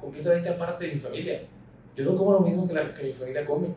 completamente 0.00 0.48
aparte 0.48 0.86
de 0.86 0.94
mi 0.94 0.98
familia. 0.98 1.42
Yo 1.96 2.04
no 2.04 2.16
como 2.16 2.32
lo 2.32 2.40
mismo 2.40 2.66
que, 2.66 2.74
la, 2.74 2.92
que 2.92 3.04
mi 3.04 3.12
familia 3.12 3.44
come. 3.44 3.68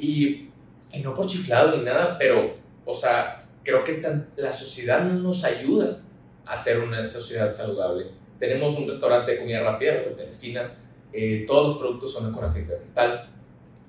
Y, 0.00 0.48
y, 0.92 1.00
no 1.02 1.14
por 1.14 1.26
chiflado 1.26 1.76
ni 1.76 1.84
nada, 1.84 2.16
pero, 2.18 2.54
o 2.84 2.94
sea, 2.94 3.44
creo 3.62 3.84
que 3.84 4.02
la 4.36 4.52
sociedad 4.52 5.02
no 5.04 5.14
nos 5.14 5.44
ayuda 5.44 6.00
a 6.46 6.58
ser 6.58 6.80
una 6.80 7.04
sociedad 7.06 7.52
saludable. 7.52 8.06
Tenemos 8.38 8.76
un 8.76 8.86
restaurante 8.86 9.32
de 9.32 9.38
comida 9.38 9.62
rápida 9.62 10.00
en 10.00 10.16
la 10.16 10.24
esquina, 10.24 10.72
eh, 11.12 11.44
todos 11.46 11.68
los 11.68 11.78
productos 11.78 12.12
son 12.12 12.32
con 12.32 12.44
aceite 12.44 12.72
vegetal, 12.72 13.28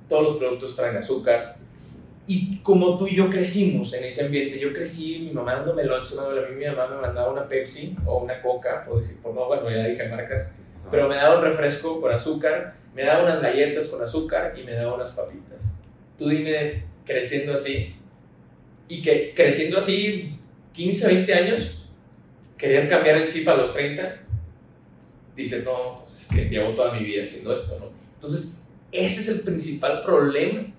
todos 0.10 0.24
los 0.24 0.38
productos 0.38 0.76
traen 0.76 0.98
azúcar. 0.98 1.56
Y 2.28 2.60
como 2.60 2.98
tú 2.98 3.08
y 3.08 3.16
yo 3.16 3.30
crecimos 3.30 3.94
en 3.94 4.04
ese 4.04 4.26
ambiente, 4.26 4.60
yo 4.60 4.74
crecí, 4.74 5.26
mi 5.28 5.32
mamá 5.32 5.56
dándome 5.56 5.84
lonche, 5.84 6.16
a 6.20 6.50
mí 6.50 6.56
mi 6.56 6.66
mamá 6.66 6.88
me 6.88 7.02
mandaba 7.02 7.32
una 7.32 7.48
Pepsi 7.48 7.96
o 8.06 8.20
una 8.20 8.42
Coca, 8.42 8.86
por 8.86 8.98
decir, 8.98 9.22
por 9.22 9.34
no, 9.34 9.48
bueno, 9.48 9.70
ya 9.70 9.88
dije 9.88 10.08
marcas, 10.08 10.56
pero 10.90 11.08
me 11.08 11.16
daba 11.16 11.38
un 11.38 11.44
refresco 11.44 12.00
con 12.00 12.12
azúcar, 12.12 12.76
me 12.94 13.04
daba 13.04 13.24
unas 13.24 13.42
galletas 13.42 13.88
con 13.88 14.04
azúcar 14.04 14.54
y 14.56 14.64
me 14.64 14.74
daba 14.74 14.96
unas 14.96 15.12
papitas. 15.12 15.74
Tú 16.22 16.30
dime, 16.30 16.84
creciendo 17.04 17.56
así, 17.56 17.96
y 18.88 19.02
que 19.02 19.34
creciendo 19.36 19.80
así 19.80 20.38
15, 20.72 21.08
20 21.08 21.34
años, 21.34 21.84
querían 22.60 22.88
cambiar 22.88 23.18
el 23.18 23.28
chip 23.28 23.48
a 23.48 23.56
los 23.56 23.74
30, 23.74 24.22
dices, 25.36 25.66
no, 25.66 26.04
pues 26.04 26.22
es 26.22 26.28
que 26.28 26.48
llevo 26.48 26.76
toda 26.76 26.94
mi 26.94 27.04
vida 27.04 27.24
haciendo 27.24 27.52
esto. 27.52 27.92
Entonces, 28.14 28.62
ese 28.92 29.22
es 29.22 29.30
el 29.30 29.40
principal 29.40 30.04
problema 30.04 30.72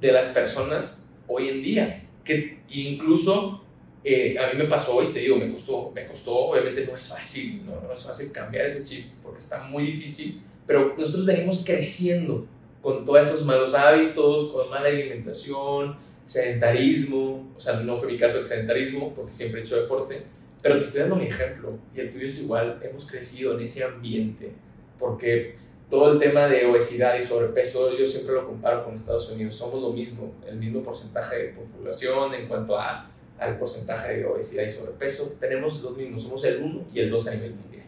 de 0.00 0.10
las 0.10 0.26
personas 0.26 1.06
hoy 1.28 1.50
en 1.50 1.62
día, 1.62 2.08
que 2.24 2.58
incluso 2.70 3.62
eh, 4.02 4.36
a 4.40 4.52
mí 4.52 4.58
me 4.58 4.64
pasó 4.64 5.08
y 5.08 5.12
te 5.12 5.20
digo, 5.20 5.36
me 5.36 5.50
costó, 5.50 5.92
me 5.94 6.04
costó, 6.04 6.34
obviamente 6.34 6.84
no 6.84 6.96
es 6.96 7.06
fácil, 7.06 7.64
no, 7.64 7.80
no 7.80 7.92
es 7.92 8.02
fácil 8.02 8.32
cambiar 8.32 8.66
ese 8.66 8.82
chip 8.82 9.06
porque 9.22 9.38
está 9.38 9.62
muy 9.62 9.84
difícil, 9.84 10.42
pero 10.66 10.96
nosotros 10.98 11.26
venimos 11.26 11.62
creciendo 11.64 12.48
con 12.82 13.04
todos 13.04 13.26
esos 13.26 13.44
malos 13.44 13.74
hábitos, 13.74 14.52
con 14.52 14.70
mala 14.70 14.88
alimentación, 14.88 15.96
sedentarismo, 16.24 17.52
o 17.56 17.60
sea, 17.60 17.80
no 17.80 17.96
fue 17.96 18.12
mi 18.12 18.16
caso 18.16 18.38
el 18.38 18.44
sedentarismo 18.44 19.12
porque 19.14 19.32
siempre 19.32 19.60
he 19.60 19.64
hecho 19.64 19.80
deporte, 19.80 20.22
pero 20.62 20.76
te 20.76 20.84
estoy 20.84 21.00
dando 21.00 21.16
mi 21.16 21.24
ejemplo 21.24 21.76
y 21.94 22.00
el 22.00 22.10
tuyo 22.10 22.28
es 22.28 22.38
igual, 22.38 22.80
hemos 22.82 23.06
crecido 23.06 23.54
en 23.54 23.64
ese 23.64 23.84
ambiente 23.84 24.52
porque 24.98 25.56
todo 25.88 26.12
el 26.12 26.18
tema 26.18 26.46
de 26.46 26.66
obesidad 26.66 27.18
y 27.18 27.22
sobrepeso 27.22 27.98
yo 27.98 28.06
siempre 28.06 28.34
lo 28.34 28.46
comparo 28.46 28.84
con 28.84 28.94
Estados 28.94 29.28
Unidos, 29.30 29.56
somos 29.56 29.82
lo 29.82 29.90
mismo, 29.90 30.32
el 30.46 30.56
mismo 30.56 30.82
porcentaje 30.82 31.36
de 31.36 31.48
población 31.48 32.32
en 32.32 32.46
cuanto 32.46 32.78
a, 32.78 33.10
al 33.38 33.58
porcentaje 33.58 34.18
de 34.18 34.24
obesidad 34.24 34.64
y 34.64 34.70
sobrepeso, 34.70 35.36
tenemos 35.40 35.82
los 35.82 35.96
mismos, 35.96 36.22
somos 36.22 36.44
el 36.44 36.62
1 36.62 36.84
y 36.94 37.00
el 37.00 37.10
2 37.10 37.26
a 37.26 37.34
nivel 37.34 37.54
mundial, 37.54 37.86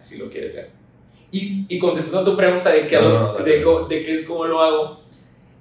así 0.00 0.18
lo 0.18 0.28
quieres 0.28 0.54
ver. 0.54 0.83
Y, 1.34 1.66
y 1.68 1.80
contestando 1.80 2.20
a 2.20 2.24
tu 2.24 2.36
pregunta 2.36 2.70
de 2.70 2.86
qué, 2.86 2.96
de, 2.96 3.64
de 3.88 4.04
qué 4.04 4.12
es 4.12 4.24
cómo 4.24 4.44
lo 4.44 4.60
hago, 4.60 5.00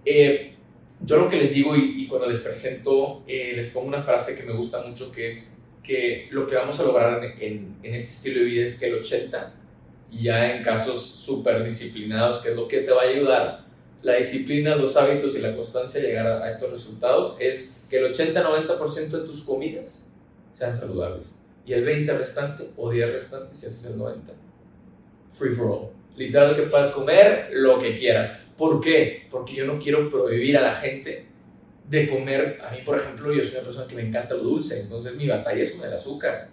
eh, 0.06 0.54
yo 1.02 1.18
lo 1.18 1.28
que 1.28 1.38
les 1.38 1.52
digo 1.52 1.76
y, 1.76 2.04
y 2.04 2.06
cuando 2.06 2.30
les 2.30 2.38
presento, 2.42 3.24
eh, 3.26 3.54
les 3.56 3.70
pongo 3.70 3.88
una 3.88 4.04
frase 4.04 4.36
que 4.36 4.44
me 4.44 4.54
gusta 4.54 4.84
mucho 4.84 5.12
que 5.12 5.30
es 5.30 5.58
que 5.82 6.28
lo 6.30 6.46
que 6.46 6.58
vamos 6.58 6.80
a 6.80 6.84
lograr 6.84 7.26
en, 7.40 7.78
en, 7.82 7.96
este 7.96 8.12
estilo 8.12 8.42
de 8.42 8.46
vida 8.46 8.66
es 8.66 8.80
que 8.80 8.86
el 8.86 9.00
80, 9.00 9.52
ya 10.12 10.56
en 10.56 10.64
casos 10.64 11.02
súper 11.02 11.64
disciplinados, 11.64 12.44
que 12.44 12.50
es 12.50 12.56
lo 12.56 12.68
que 12.68 12.82
te 12.82 12.92
va 12.92 13.02
a 13.02 13.06
ayudar, 13.06 13.66
la 14.04 14.14
disciplina, 14.14 14.76
los 14.76 14.96
hábitos 14.96 15.34
y 15.34 15.40
la 15.40 15.56
constancia 15.56 16.00
a 16.00 16.04
llegar 16.04 16.28
a, 16.28 16.48
estos 16.52 16.72
resultados, 16.72 17.36
es 17.40 17.72
que 17.90 17.98
el 17.98 18.14
80-90% 18.14 19.10
de 19.10 19.26
tus 19.26 19.42
comidas 19.42 20.06
sean 20.54 20.76
saludables 20.76 21.34
y 21.66 21.74
el 21.74 21.84
20 21.84 22.14
restante 22.16 22.70
o 22.78 22.92
10 22.92 23.12
restante 23.12 23.56
si 23.56 23.66
haces 23.66 23.86
el 23.86 23.98
90. 23.98 24.34
Free 25.34 25.54
for 25.54 25.68
all. 25.68 25.90
Literal 26.16 26.56
que 26.56 26.64
puedas 26.64 26.92
comer 26.92 27.50
lo 27.54 27.80
que 27.80 27.98
quieras. 27.98 28.32
¿Por 28.58 28.80
qué? 28.80 29.28
Porque 29.32 29.56
yo 29.56 29.66
no 29.66 29.80
quiero 29.80 30.10
prohibir 30.10 30.58
a 30.58 30.62
la 30.62 30.76
gente 30.76 31.26
de 31.90 32.08
comer, 32.08 32.60
a 32.64 32.72
mí 32.72 32.78
por 32.86 32.98
ejemplo, 32.98 33.34
yo 33.34 33.44
soy 33.44 33.56
una 33.56 33.64
persona 33.64 33.88
que 33.88 33.96
me 33.96 34.08
encanta 34.08 34.36
lo 34.36 34.44
dulce, 34.44 34.80
entonces 34.80 35.16
mi 35.16 35.28
batalla 35.28 35.62
es 35.62 35.72
con 35.72 35.88
el 35.88 35.94
azúcar. 35.94 36.50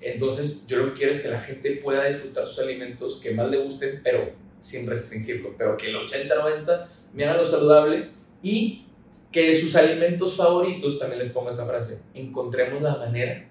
Entonces 0.00 0.66
yo 0.66 0.78
lo 0.78 0.86
que 0.86 0.98
quiero 0.98 1.12
es 1.12 1.20
que 1.20 1.28
la 1.28 1.40
gente 1.40 1.72
pueda 1.82 2.06
disfrutar 2.06 2.46
sus 2.46 2.58
alimentos 2.58 3.20
que 3.22 3.32
más 3.32 3.50
le 3.50 3.58
gusten, 3.58 4.00
pero 4.02 4.30
sin 4.58 4.88
restringirlo, 4.88 5.54
pero 5.56 5.76
que 5.76 5.88
el 5.88 5.96
80-90 5.96 6.86
me 7.12 7.24
haga 7.24 7.36
lo 7.36 7.44
saludable 7.44 8.10
y 8.42 8.86
que 9.30 9.54
sus 9.54 9.76
alimentos 9.76 10.36
favoritos, 10.36 10.98
también 10.98 11.20
les 11.20 11.30
pongo 11.30 11.50
esa 11.50 11.66
frase, 11.66 12.02
encontremos 12.14 12.82
la 12.82 12.96
manera 12.96 13.46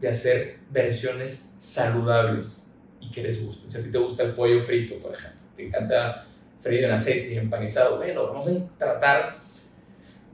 de 0.00 0.08
hacer 0.08 0.58
versiones 0.70 1.54
saludables 1.58 2.65
y 3.06 3.10
que 3.10 3.22
les 3.22 3.44
gusten. 3.44 3.70
Si 3.70 3.78
a 3.78 3.82
ti 3.82 3.90
te 3.90 3.98
gusta 3.98 4.22
el 4.22 4.32
pollo 4.32 4.60
frito, 4.62 4.96
por 4.96 5.14
ejemplo, 5.14 5.40
te 5.56 5.66
encanta 5.66 6.26
freír 6.60 6.84
en 6.84 6.90
aceite 6.90 7.32
y 7.32 7.36
empanizado, 7.36 7.98
bueno, 7.98 8.26
vamos 8.26 8.48
a 8.48 8.78
tratar 8.78 9.34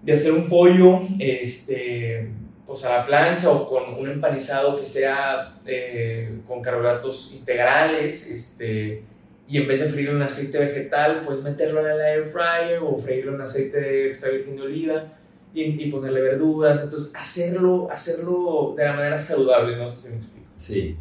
de 0.03 0.12
hacer 0.12 0.33
un 0.33 0.49
pollo 0.49 1.01
este, 1.18 2.29
pues 2.66 2.85
a 2.85 2.99
la 2.99 3.07
plancha 3.07 3.51
o 3.51 3.68
con 3.68 3.95
un 3.95 4.09
empanizado 4.09 4.79
que 4.79 4.87
sea 4.87 5.61
eh, 5.66 6.41
con 6.47 6.62
carbohidratos 6.62 7.33
integrales, 7.35 8.29
este, 8.31 9.03
y 9.47 9.59
en 9.59 9.68
vez 9.68 9.81
de 9.81 9.87
freírlo 9.87 10.16
en 10.16 10.23
aceite 10.23 10.59
vegetal, 10.59 11.23
pues 11.27 11.43
meterlo 11.43 11.81
en 11.81 11.93
el 11.93 12.01
air 12.01 12.25
fryer 12.25 12.81
o 12.83 12.97
freírlo 12.97 13.35
en 13.35 13.43
aceite 13.43 14.07
extra 14.07 14.31
virgen 14.31 14.57
de 14.57 14.62
oliva 14.62 15.12
y, 15.53 15.62
y, 15.62 15.91
ponerle 15.91 16.23
verduras, 16.23 16.81
entonces 16.83 17.14
hacerlo, 17.14 17.89
hacerlo 17.91 18.75
de 18.77 18.85
la 18.85 18.95
manera 18.95 19.18
saludable, 19.18 19.77
no 19.77 19.91
sé 19.91 19.97
si 19.97 20.14
me 20.14 20.16
explico. 20.20 20.47
Sí, 20.57 20.97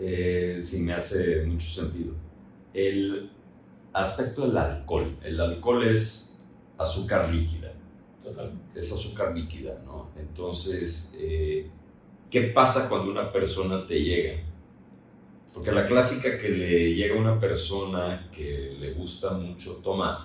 eh, 0.00 0.60
sí 0.64 0.80
me 0.80 0.94
hace 0.94 1.44
mucho 1.44 1.68
sentido. 1.68 2.14
El 2.74 3.30
aspecto 3.92 4.46
del 4.46 4.56
alcohol, 4.56 5.04
el 5.22 5.40
alcohol 5.40 5.84
es 5.84 6.42
azúcar 6.78 7.32
líquida 7.32 7.70
Totalmente. 8.22 8.78
Es 8.78 8.92
azúcar 8.92 9.34
líquida, 9.34 9.80
¿no? 9.84 10.10
Entonces, 10.18 11.16
eh, 11.18 11.66
¿qué 12.30 12.42
pasa 12.42 12.88
cuando 12.88 13.10
una 13.10 13.32
persona 13.32 13.86
te 13.86 14.00
llega? 14.02 14.42
Porque 15.54 15.72
la 15.72 15.86
clásica 15.86 16.38
que 16.38 16.50
le 16.50 16.94
llega 16.94 17.16
a 17.16 17.18
una 17.18 17.40
persona 17.40 18.30
que 18.32 18.76
le 18.78 18.92
gusta 18.92 19.32
mucho 19.32 19.76
tomar 19.76 20.18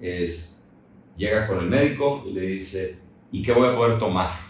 es, 0.00 0.64
llega 1.16 1.46
con 1.46 1.60
el 1.60 1.66
médico 1.66 2.24
y 2.26 2.32
le 2.32 2.42
dice, 2.42 2.98
¿y 3.30 3.42
qué 3.42 3.52
voy 3.52 3.68
a 3.68 3.76
poder 3.76 3.98
tomar? 3.98 4.49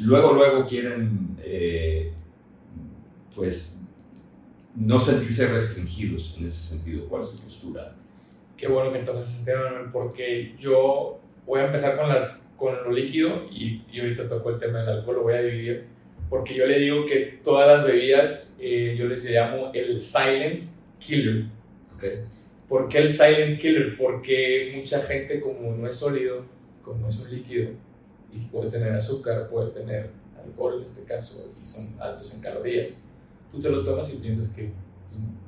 Luego, 0.00 0.32
luego 0.34 0.66
quieren, 0.66 1.36
eh, 1.42 2.12
pues, 3.34 3.82
no 4.74 4.98
sentirse 4.98 5.46
restringidos 5.48 6.36
en 6.38 6.48
ese 6.48 6.76
sentido. 6.76 7.06
¿Cuál 7.08 7.22
es 7.22 7.30
tu 7.30 7.38
postura? 7.38 7.94
qué 8.56 8.68
bueno 8.68 8.92
que 8.92 9.00
tocas 9.00 9.28
ese 9.28 9.44
tema, 9.44 9.90
porque 9.92 10.54
yo 10.58 11.20
voy 11.46 11.60
a 11.60 11.66
empezar 11.66 11.96
con, 11.96 12.08
las, 12.08 12.42
con 12.56 12.74
lo 12.82 12.90
líquido 12.90 13.46
y, 13.50 13.82
y 13.92 14.00
ahorita 14.00 14.28
toco 14.28 14.50
el 14.50 14.58
tema 14.58 14.80
del 14.80 14.98
alcohol, 14.98 15.16
lo 15.16 15.22
voy 15.24 15.34
a 15.34 15.42
dividir, 15.42 15.84
porque 16.30 16.54
yo 16.54 16.66
le 16.66 16.78
digo 16.78 17.04
que 17.06 17.40
todas 17.42 17.68
las 17.68 17.86
bebidas 17.86 18.56
eh, 18.60 18.94
yo 18.98 19.06
les 19.06 19.24
llamo 19.24 19.70
el 19.74 20.00
silent 20.00 20.64
killer. 20.98 21.44
Okay. 21.96 22.20
¿Por 22.68 22.88
qué 22.88 22.98
el 22.98 23.10
silent 23.10 23.60
killer? 23.60 23.96
Porque 23.96 24.72
mucha 24.76 25.02
gente 25.02 25.40
como 25.40 25.76
no 25.76 25.86
es 25.86 25.96
sólido, 25.96 26.44
como 26.82 27.08
es 27.08 27.18
un 27.20 27.30
líquido, 27.30 27.70
y 28.34 28.40
puede 28.46 28.70
tener 28.70 28.92
azúcar, 28.92 29.48
puede 29.48 29.70
tener 29.70 30.10
alcohol 30.44 30.78
en 30.78 30.82
este 30.82 31.04
caso, 31.04 31.52
y 31.60 31.64
son 31.64 31.94
altos 31.98 32.34
en 32.34 32.40
calorías, 32.40 33.02
tú 33.50 33.60
te 33.60 33.70
lo 33.70 33.82
tomas 33.82 34.12
y 34.12 34.16
piensas 34.16 34.48
que 34.48 34.72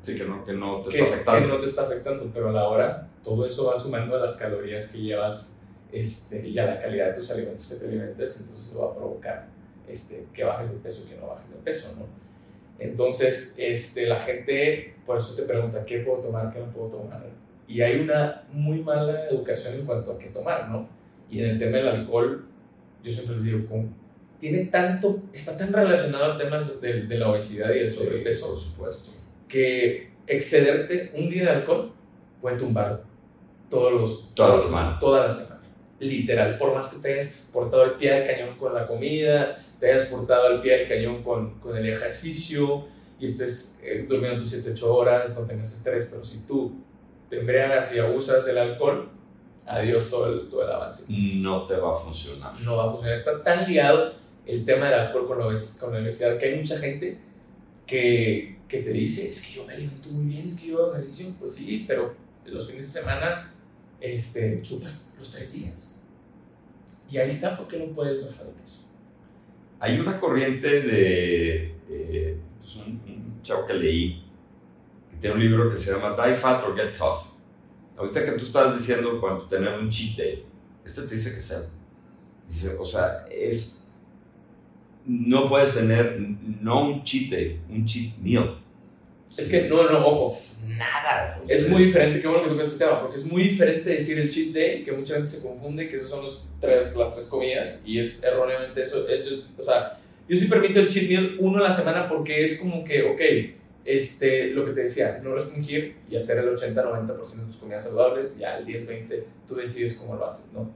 Sí, 0.02 0.16
que 0.16 0.24
no, 0.24 0.44
que 0.44 0.52
no 0.52 0.80
te 0.80 0.90
está 0.90 1.04
afectando. 1.04 1.40
Que 1.40 1.54
no 1.54 1.58
te 1.58 1.66
está 1.66 1.82
afectando, 1.82 2.30
pero 2.32 2.50
a 2.50 2.52
la 2.52 2.68
hora 2.68 3.08
todo 3.24 3.44
eso 3.44 3.66
va 3.66 3.76
sumando 3.76 4.14
a 4.14 4.20
las 4.20 4.36
calorías 4.36 4.92
que 4.92 4.98
llevas 4.98 5.56
este, 5.90 6.48
y 6.48 6.56
a 6.58 6.66
la 6.66 6.78
calidad 6.78 7.08
de 7.08 7.14
tus 7.14 7.30
alimentos 7.32 7.66
que 7.66 7.74
te 7.74 7.86
alimentas, 7.86 8.40
entonces 8.40 8.68
eso 8.68 8.78
va 8.78 8.92
a 8.92 8.94
provocar 8.94 9.48
este, 9.88 10.26
que 10.32 10.44
bajes 10.44 10.72
de 10.72 10.78
peso 10.78 11.04
y 11.04 11.10
que 11.10 11.20
no 11.20 11.26
bajes 11.26 11.50
de 11.50 11.56
peso, 11.56 11.92
¿no? 11.98 12.06
Entonces, 12.78 13.54
este, 13.58 14.06
la 14.06 14.20
gente 14.20 14.94
por 15.04 15.18
eso 15.18 15.34
te 15.34 15.42
pregunta, 15.42 15.84
¿qué 15.84 16.00
puedo 16.00 16.20
tomar, 16.20 16.52
qué 16.52 16.60
no 16.60 16.66
puedo 16.66 16.88
tomar? 16.88 17.24
Y 17.66 17.80
hay 17.80 18.00
una 18.00 18.44
muy 18.52 18.80
mala 18.80 19.28
educación 19.28 19.74
en 19.74 19.86
cuanto 19.86 20.12
a 20.12 20.18
qué 20.18 20.28
tomar, 20.28 20.68
¿no? 20.68 20.88
Y 21.28 21.42
en 21.42 21.50
el 21.50 21.58
tema 21.58 21.78
del 21.78 21.88
alcohol, 21.88 22.46
yo 23.06 23.12
siempre 23.12 23.36
les 23.36 23.44
digo, 23.44 23.60
tiene 24.38 24.66
tanto, 24.66 25.22
está 25.32 25.56
tan 25.56 25.72
relacionado 25.72 26.32
al 26.32 26.38
tema 26.38 26.58
de, 26.58 27.02
de 27.04 27.18
la 27.18 27.30
obesidad 27.30 27.74
y 27.74 27.78
el 27.78 27.90
sobrepeso, 27.90 28.48
por 28.48 28.58
supuesto 28.58 29.16
que 29.48 30.10
excederte 30.26 31.12
un 31.14 31.30
día 31.30 31.44
de 31.44 31.50
alcohol 31.50 31.92
puede 32.40 32.58
tumbar 32.58 33.02
todos 33.70 33.92
los, 33.92 34.34
toda 34.34 34.56
la 34.56 34.62
semana. 34.62 34.98
Toda 34.98 35.26
la 35.26 35.30
semana. 35.30 35.62
Literal. 35.98 36.58
Por 36.58 36.74
más 36.74 36.88
que 36.88 37.00
te 37.00 37.14
hayas 37.14 37.34
portado 37.52 37.84
el 37.84 37.92
pie 37.92 38.14
al 38.14 38.26
cañón 38.26 38.56
con 38.56 38.74
la 38.74 38.86
comida, 38.86 39.64
te 39.80 39.92
hayas 39.92 40.06
portado 40.06 40.48
el 40.48 40.60
pie 40.60 40.82
al 40.82 40.88
cañón 40.88 41.22
con, 41.22 41.58
con 41.60 41.76
el 41.76 41.88
ejercicio 41.88 42.86
y 43.18 43.26
estés 43.26 43.78
eh, 43.82 44.04
durmiendo 44.08 44.42
tus 44.42 44.52
7-8 44.52 44.82
horas, 44.82 45.38
no 45.38 45.46
tengas 45.46 45.72
estrés, 45.72 46.08
pero 46.10 46.24
si 46.24 46.40
tú 46.46 46.76
te 47.30 47.40
embriagas 47.40 47.94
y 47.94 47.98
abusas 47.98 48.44
del 48.44 48.58
alcohol, 48.58 49.08
adiós 49.66 50.08
todo 50.08 50.32
el, 50.32 50.48
todo 50.48 50.64
el 50.64 50.72
avance. 50.72 51.04
No 51.38 51.66
te 51.66 51.76
va 51.76 51.92
a 51.92 51.96
funcionar. 51.96 52.58
No 52.60 52.76
va 52.76 52.84
a 52.84 52.90
funcionar. 52.90 53.18
Está 53.18 53.42
tan 53.42 53.68
ligado 53.68 54.14
el 54.46 54.64
tema 54.64 54.86
del 54.86 55.00
alcohol 55.00 55.26
con 55.26 55.38
la, 55.38 55.60
con 55.80 55.92
la 55.92 56.00
obesidad 56.00 56.38
que 56.38 56.46
hay 56.46 56.56
mucha 56.56 56.78
gente 56.78 57.18
que, 57.86 58.58
que 58.68 58.78
te 58.78 58.90
dice, 58.90 59.28
es 59.28 59.40
que 59.42 59.54
yo 59.54 59.64
me 59.64 59.74
alimento 59.74 60.08
muy 60.10 60.26
bien, 60.26 60.46
es 60.46 60.56
que 60.56 60.68
yo 60.68 60.84
hago 60.84 60.92
ejercicio. 60.92 61.34
Pues 61.38 61.54
sí, 61.54 61.84
pero 61.86 62.14
los 62.44 62.68
fines 62.68 62.92
de 62.92 63.00
semana 63.00 63.52
este, 64.00 64.60
chupas 64.62 65.14
los 65.18 65.30
tres 65.30 65.52
días. 65.52 66.02
Y 67.10 67.18
ahí 67.18 67.28
está, 67.28 67.56
¿por 67.56 67.68
qué 67.68 67.78
no 67.78 67.86
puedes 67.86 68.24
bajar 68.24 68.46
de 68.46 68.52
peso? 68.52 68.82
Hay 69.78 69.98
una 70.00 70.18
corriente 70.18 70.82
de 70.82 71.74
eh, 71.88 72.36
pues 72.58 72.76
un, 72.76 73.00
un, 73.06 73.42
chavo 73.42 73.66
que 73.66 73.74
leí, 73.74 74.24
que 75.10 75.16
tiene 75.18 75.36
un 75.36 75.42
libro 75.42 75.70
que 75.70 75.76
se 75.76 75.92
llama 75.92 76.16
Die 76.16 76.34
Fat 76.34 76.64
or 76.64 76.76
Get 76.76 76.96
Tough. 76.96 77.35
Ahorita 77.96 78.24
que 78.24 78.32
tú 78.32 78.44
estabas 78.44 78.76
diciendo 78.76 79.20
cuando 79.20 79.46
tener 79.46 79.78
un 79.78 79.90
cheat 79.90 80.16
day, 80.16 80.44
este 80.84 81.02
te 81.02 81.14
dice 81.14 81.34
que 81.34 81.40
sea. 81.40 81.60
Dice, 82.48 82.76
o 82.78 82.84
sea, 82.84 83.26
es. 83.30 83.84
No 85.04 85.48
puedes 85.48 85.74
tener, 85.74 86.18
no 86.60 86.88
un 86.88 87.04
cheat 87.04 87.30
day, 87.30 87.60
un 87.68 87.86
cheat 87.86 88.16
meal. 88.18 88.58
Es 89.36 89.48
que 89.48 89.68
no, 89.68 89.88
no, 89.90 90.06
ojo. 90.06 90.36
Nada. 90.66 91.40
Es 91.48 91.68
muy 91.68 91.84
diferente, 91.84 92.20
qué 92.20 92.26
bueno 92.26 92.44
que 92.44 92.50
tocas 92.50 92.68
este 92.68 92.84
tema, 92.84 93.00
porque 93.00 93.18
es 93.18 93.24
muy 93.24 93.42
diferente 93.42 93.90
decir 93.90 94.18
el 94.18 94.30
cheat 94.30 94.52
day, 94.52 94.82
que 94.82 94.92
mucha 94.92 95.14
gente 95.14 95.28
se 95.28 95.42
confunde, 95.42 95.88
que 95.88 95.96
esos 95.96 96.10
son 96.10 96.24
los 96.24 96.46
tres, 96.60 96.96
las 96.96 97.14
tres 97.14 97.26
comidas, 97.26 97.80
y 97.84 97.98
es 97.98 98.22
erróneamente 98.22 98.82
eso. 98.82 99.06
Es, 99.08 99.28
o 99.58 99.62
sea, 99.62 99.98
yo 100.28 100.36
sí 100.36 100.46
permito 100.46 100.80
el 100.80 100.88
cheat 100.88 101.08
meal 101.08 101.36
uno 101.38 101.58
a 101.58 101.68
la 101.68 101.74
semana 101.74 102.08
porque 102.08 102.42
es 102.42 102.58
como 102.58 102.82
que, 102.82 103.02
ok, 103.02 103.20
este, 103.86 104.48
lo 104.48 104.64
que 104.64 104.72
te 104.72 104.82
decía, 104.82 105.20
no 105.22 105.34
restringir 105.34 105.96
y 106.10 106.16
hacer 106.16 106.38
el 106.38 106.48
80-90% 106.56 107.06
de 107.06 107.44
tus 107.46 107.56
comidas 107.56 107.84
saludables, 107.84 108.36
ya 108.36 108.58
el 108.58 108.66
10-20 108.66 109.22
tú 109.46 109.54
decides 109.54 109.94
cómo 109.94 110.16
lo 110.16 110.26
haces, 110.26 110.52
¿no? 110.52 110.70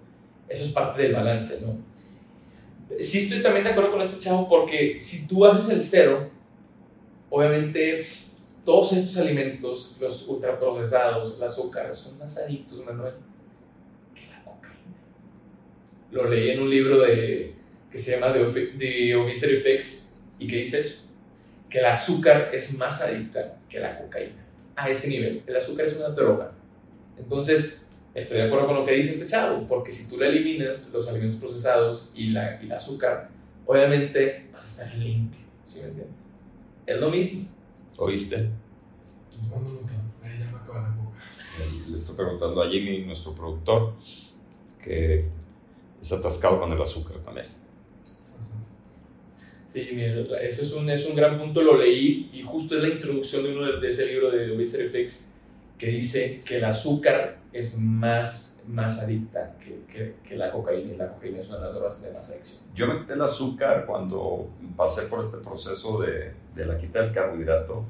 Eso 0.48 0.64
es 0.64 0.70
parte 0.70 1.02
del 1.02 1.12
balance, 1.12 1.58
¿no? 1.61 1.76
Sí 3.00 3.18
estoy 3.18 3.42
también 3.42 3.64
de 3.64 3.70
acuerdo 3.70 3.92
con 3.92 4.00
este 4.00 4.18
chavo 4.18 4.48
porque 4.48 5.00
si 5.00 5.26
tú 5.26 5.44
haces 5.44 5.68
el 5.68 5.82
cero, 5.82 6.30
obviamente 7.28 8.04
todos 8.64 8.92
estos 8.92 9.16
alimentos, 9.16 9.96
los 10.00 10.28
ultraprocesados, 10.28 11.36
el 11.36 11.42
azúcar, 11.42 11.94
son 11.94 12.18
más 12.18 12.36
adictos, 12.38 12.84
Manuel, 12.84 13.14
que 14.14 14.26
la 14.26 14.44
cocaína. 14.44 14.96
Lo 16.12 16.28
leí 16.28 16.50
en 16.50 16.61
un 16.61 16.70
libro 16.70 17.00
de, 17.00 17.54
que 17.90 17.98
se 17.98 18.12
llama 18.12 18.32
The, 18.32 19.16
Obesity 19.16 19.56
Fix 19.56 20.11
y 20.38 20.46
que 20.46 20.56
dice 20.56 20.80
eso, 20.80 21.09
que 21.70 21.78
el 21.78 21.86
azúcar 21.86 22.50
es 22.52 22.76
más 22.76 23.00
adicta 23.00 23.56
que 23.68 23.78
la 23.78 23.96
cocaína. 23.96 24.44
A 24.74 24.90
ese 24.90 25.08
nivel, 25.08 25.42
el 25.46 25.56
azúcar 25.56 25.86
es 25.86 25.96
una 25.96 26.08
droga. 26.08 26.52
Entonces, 27.16 27.82
estoy 28.12 28.38
de 28.38 28.42
acuerdo 28.44 28.66
con 28.66 28.76
lo 28.76 28.84
que 28.84 28.94
dice 28.94 29.12
este 29.12 29.26
chavo, 29.26 29.66
porque 29.68 29.92
si 29.92 30.08
tú 30.08 30.18
le 30.18 30.28
eliminas 30.28 30.90
los 30.92 31.08
alimentos 31.08 31.38
procesados 31.38 32.10
y, 32.14 32.30
la, 32.30 32.60
y 32.60 32.66
el 32.66 32.72
azúcar, 32.72 33.30
obviamente 33.66 34.48
vas 34.52 34.64
a 34.64 34.84
estar 34.84 34.98
limpio, 34.98 35.46
¿sí 35.64 35.80
me 35.80 35.88
entiendes? 35.88 36.24
Es 36.86 37.00
lo 37.00 37.08
mismo. 37.08 37.46
¿Oíste? 37.96 38.50
No, 39.48 39.60
no, 39.60 39.72
no, 39.72 39.80
ya 40.22 40.50
me 40.50 40.58
acaba 40.58 40.82
la 40.82 40.96
boca. 40.96 41.18
Le 41.88 41.96
estoy 41.96 42.16
preguntando 42.16 42.62
a 42.62 42.68
Jimmy, 42.68 43.04
nuestro 43.04 43.32
productor, 43.32 43.94
que 44.82 45.24
es 46.00 46.12
atascado 46.12 46.58
con 46.58 46.72
el 46.72 46.80
azúcar 46.80 47.18
también. 47.18 47.59
Sí, 49.72 49.88
eso 50.40 50.62
es 50.62 50.72
un, 50.72 50.90
es 50.90 51.06
un 51.06 51.14
gran 51.14 51.38
punto, 51.38 51.62
lo 51.62 51.76
leí 51.76 52.28
y 52.32 52.42
justo 52.42 52.76
es 52.76 52.82
la 52.82 52.88
introducción 52.88 53.44
de 53.44 53.56
uno 53.56 53.66
de, 53.66 53.80
de 53.80 53.88
ese 53.88 54.06
libro 54.06 54.30
de 54.30 54.50
Obesity 54.50 54.88
Fix 54.88 55.28
que 55.78 55.86
dice 55.86 56.42
que 56.44 56.56
el 56.56 56.64
azúcar 56.64 57.38
es 57.52 57.78
más, 57.78 58.64
más 58.66 58.98
adicta 58.98 59.56
que, 59.60 59.84
que, 59.86 60.14
que, 60.28 60.36
la 60.36 60.50
cocaína 60.50 60.92
y 60.92 60.96
la 60.96 61.12
cocaína 61.12 61.38
es 61.38 61.48
una 61.48 61.58
de 61.58 61.64
las 61.66 61.74
drogas 61.74 62.02
de 62.02 62.12
más 62.12 62.28
adicción. 62.30 62.62
Yo 62.74 62.88
me 62.88 62.98
quité 62.98 63.12
el 63.12 63.22
azúcar 63.22 63.86
cuando 63.86 64.50
pasé 64.76 65.02
por 65.02 65.24
este 65.24 65.38
proceso 65.38 66.00
de, 66.00 66.32
de 66.54 66.66
la 66.66 66.76
quita 66.76 67.02
del 67.02 67.12
carbohidrato 67.12 67.84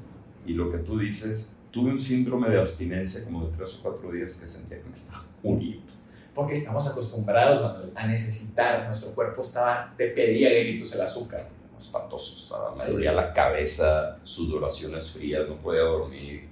y 0.45 0.53
lo 0.53 0.71
que 0.71 0.77
tú 0.77 0.99
dices, 0.99 1.57
tuve 1.71 1.89
un 1.89 1.99
síndrome 1.99 2.49
de 2.49 2.59
abstinencia 2.59 3.23
como 3.25 3.47
de 3.47 3.57
tres 3.57 3.75
o 3.79 3.81
cuatro 3.81 4.11
días 4.11 4.35
que 4.35 4.45
sentía 4.45 4.79
que 4.79 4.87
me 4.87 4.95
estaba 4.95 5.25
muriendo. 5.41 5.93
Porque 6.35 6.53
estamos 6.53 6.87
acostumbrados 6.87 7.61
a, 7.61 7.83
a 7.95 8.07
necesitar, 8.07 8.85
nuestro 8.85 9.15
cuerpo 9.15 9.41
estaba, 9.41 9.93
te 9.97 10.07
pedía 10.09 10.49
gritos 10.49 10.93
el 10.93 11.01
azúcar. 11.01 11.49
Espantoso, 11.81 12.35
estaba, 12.35 12.75
me 12.75 12.91
dolía 12.91 13.13
la 13.13 13.33
cabeza, 13.33 14.17
sudoraciones 14.23 15.09
frías, 15.09 15.47
no 15.47 15.55
podía 15.55 15.81
dormir, 15.81 16.47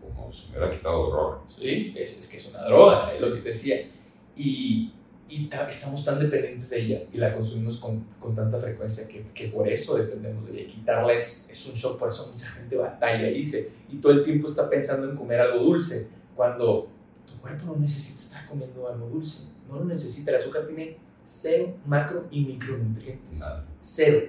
como 0.00 0.32
si 0.32 0.50
me 0.50 0.58
hubiera 0.58 0.72
quitado 0.72 1.10
droga. 1.10 1.38
Sí, 1.46 1.94
es, 1.96 2.18
es 2.18 2.28
que 2.28 2.36
es 2.38 2.48
una 2.48 2.64
droga, 2.64 3.10
es 3.12 3.20
lo 3.20 3.34
que 3.34 3.40
te 3.40 3.48
decía. 3.48 3.90
Y, 4.36 4.92
y 5.28 5.48
estamos 5.68 6.04
tan 6.04 6.18
dependientes 6.18 6.70
de 6.70 6.80
ella 6.80 7.02
y 7.12 7.18
la 7.18 7.34
consumimos 7.34 7.78
con, 7.78 8.04
con 8.18 8.34
tanta 8.34 8.58
frecuencia 8.58 9.06
que, 9.06 9.26
que, 9.34 9.48
por 9.48 9.68
eso 9.68 9.96
dependemos 9.96 10.46
de 10.46 10.62
ella. 10.62 10.72
Quitarla 10.72 11.12
es, 11.12 11.48
es, 11.50 11.66
un 11.66 11.74
shock, 11.74 11.98
por 11.98 12.08
eso 12.08 12.30
mucha 12.32 12.46
gente 12.46 12.76
batalla 12.76 13.28
y 13.28 13.34
dice, 13.34 13.70
y 13.88 13.96
todo 13.96 14.12
el 14.12 14.24
tiempo 14.24 14.48
está 14.48 14.68
pensando 14.68 15.08
en 15.08 15.16
comer 15.16 15.40
algo 15.40 15.64
dulce, 15.64 16.08
cuando 16.34 16.88
tu 17.26 17.40
cuerpo 17.40 17.66
no 17.66 17.76
necesita 17.76 18.20
estar 18.20 18.46
comiendo 18.48 18.88
algo 18.88 19.08
dulce, 19.08 19.52
no 19.68 19.78
lo 19.78 19.84
necesita, 19.84 20.30
el 20.30 20.38
azúcar 20.38 20.66
tiene 20.66 20.96
cero 21.30 21.76
macro 21.86 22.26
y 22.30 22.40
micronutrientes, 22.40 23.38
Nada. 23.38 23.64
cero, 23.80 24.28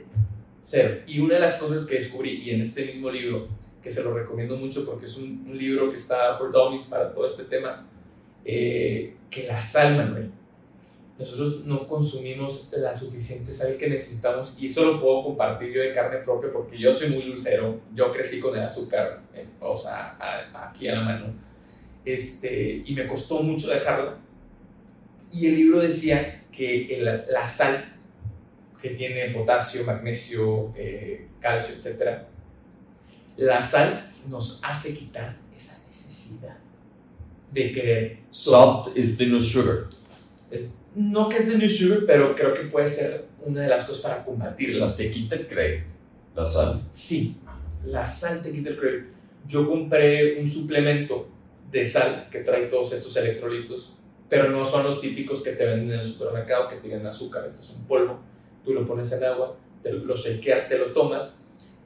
cero. 0.62 1.02
Y 1.08 1.20
una 1.20 1.36
de 1.36 1.39
las 1.39 1.56
cosas 1.56 1.86
que 1.86 1.95
descubrí, 1.95 2.43
y 2.43 2.52
en 2.52 2.62
este 2.62 2.86
mismo 2.86 3.10
libro, 3.10 3.47
que 3.82 3.89
se 3.89 4.04
lo 4.04 4.14
recomiendo 4.14 4.56
mucho 4.56 4.86
porque 4.86 5.06
es 5.06 5.18
un, 5.18 5.45
un 5.49 5.58
libro 5.58 5.89
que 5.89 5.97
está 5.97 6.38
for 6.38 6.52
dummies 6.52 6.84
para 6.84 7.12
todo 7.12 7.26
este 7.26 7.45
tema, 7.45 7.88
eh, 8.45 9.16
que 9.32 9.47
la 9.47 9.60
sal, 9.60 9.97
Manuel, 9.97 10.30
nosotros 11.18 11.66
no 11.66 11.88
consumimos 11.88 12.72
la 12.78 12.95
suficiente 12.95 13.52
sal 13.52 13.78
que 13.78 13.89
necesitamos 13.89 14.56
y 14.60 14.68
eso 14.68 14.86
lo 14.86 15.02
puedo 15.02 15.24
compartir 15.24 15.72
yo 15.72 15.82
de 15.82 15.93
carne 15.93 16.18
propia 16.20 16.52
porque 16.52 16.78
yo 16.78 16.93
soy 16.93 17.10
muy 17.10 17.24
dulcero, 17.24 17.80
yo 17.95 18.12
crecí 18.12 18.39
con 18.39 18.56
el 18.56 18.64
azúcar, 18.64 19.24
eh, 19.34 19.47
o 19.60 19.78
sea, 19.78 20.18
a, 20.20 20.70
aquí 20.70 20.88
a 20.88 20.95
la 20.95 21.02
mano, 21.02 21.34
este, 22.06 22.82
y 22.86 22.93
me 22.93 23.08
costó 23.08 23.41
mucho 23.41 23.70
dejarla. 23.70 24.18
Y 25.32 25.47
el 25.47 25.56
libro 25.56 25.80
decía 25.80 26.41
que 26.62 26.99
el, 26.99 27.05
la 27.05 27.47
sal, 27.47 27.84
que 28.80 28.91
tiene 28.91 29.32
potasio, 29.32 29.84
magnesio, 29.84 30.72
eh, 30.76 31.28
calcio, 31.39 31.74
etc., 31.74 32.20
la 33.38 33.59
sal 33.59 34.14
nos 34.30 34.59
hace 34.64 34.93
quitar 34.93 35.38
esa 35.55 35.82
necesidad 35.88 36.57
de 37.51 37.72
querer. 37.72 38.20
Salt 38.30 38.95
is 38.95 39.18
the 39.18 39.26
new 39.26 39.41
sugar. 39.41 39.88
Es, 40.51 40.66
no 40.93 41.30
que 41.30 41.38
es 41.38 41.47
de 41.47 41.57
New 41.57 41.70
Sugar, 41.70 42.01
pero 42.05 42.36
creo 42.36 42.53
que 42.53 42.64
puede 42.64 42.88
ser 42.88 43.26
una 43.43 43.62
de 43.62 43.70
las 43.70 43.86
cosas 43.86 44.03
para 44.03 44.24
combatirlo. 44.24 44.86
O 44.86 44.88
sea, 44.88 44.95
te 44.95 45.09
quita 45.09 45.36
el 45.36 45.47
crédito, 45.47 45.86
la 46.36 46.45
sal. 46.45 46.82
Sí, 46.91 47.38
la 47.86 48.05
sal 48.05 48.43
te 48.43 48.51
quita 48.51 48.70
el 48.70 48.78
crédito. 48.78 49.07
Yo 49.47 49.68
compré 49.68 50.39
un 50.39 50.49
suplemento 50.49 51.28
de 51.72 51.86
sal 51.86 52.28
que 52.30 52.39
trae 52.39 52.66
todos 52.66 52.91
estos 52.93 53.16
electrolitos, 53.16 53.95
pero 54.32 54.50
no 54.50 54.64
son 54.64 54.86
los 54.86 55.02
típicos 55.02 55.44
que 55.44 55.52
te 55.52 55.66
venden 55.66 55.92
en 55.92 56.00
el 56.00 56.06
supermercado 56.06 56.70
que 56.70 56.78
tienen 56.78 57.06
azúcar. 57.06 57.44
Este 57.48 57.60
es 57.60 57.70
un 57.72 57.86
polvo, 57.86 58.18
tú 58.64 58.72
lo 58.72 58.88
pones 58.88 59.12
en 59.12 59.26
agua, 59.26 59.58
te 59.84 59.92
lo 59.92 60.16
shakeas, 60.16 60.70
te 60.70 60.78
lo 60.78 60.94
tomas 60.94 61.36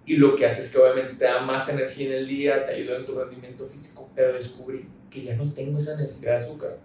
y 0.06 0.18
lo 0.18 0.36
que 0.36 0.46
hace 0.46 0.62
es 0.62 0.70
que 0.70 0.78
obviamente 0.78 1.14
te 1.14 1.26
da 1.26 1.42
más 1.42 1.68
energía 1.70 2.06
en 2.06 2.14
el 2.14 2.28
día, 2.28 2.64
te 2.68 2.74
ayuda 2.74 2.98
en 2.98 3.06
tu 3.08 3.18
rendimiento 3.18 3.66
físico, 3.66 4.12
pero 4.14 4.34
descubrí 4.34 4.88
que 5.10 5.24
ya 5.24 5.36
no 5.36 5.52
tengo 5.54 5.80
esa 5.80 6.00
necesidad 6.00 6.34
de 6.34 6.46
azúcar. 6.46 6.78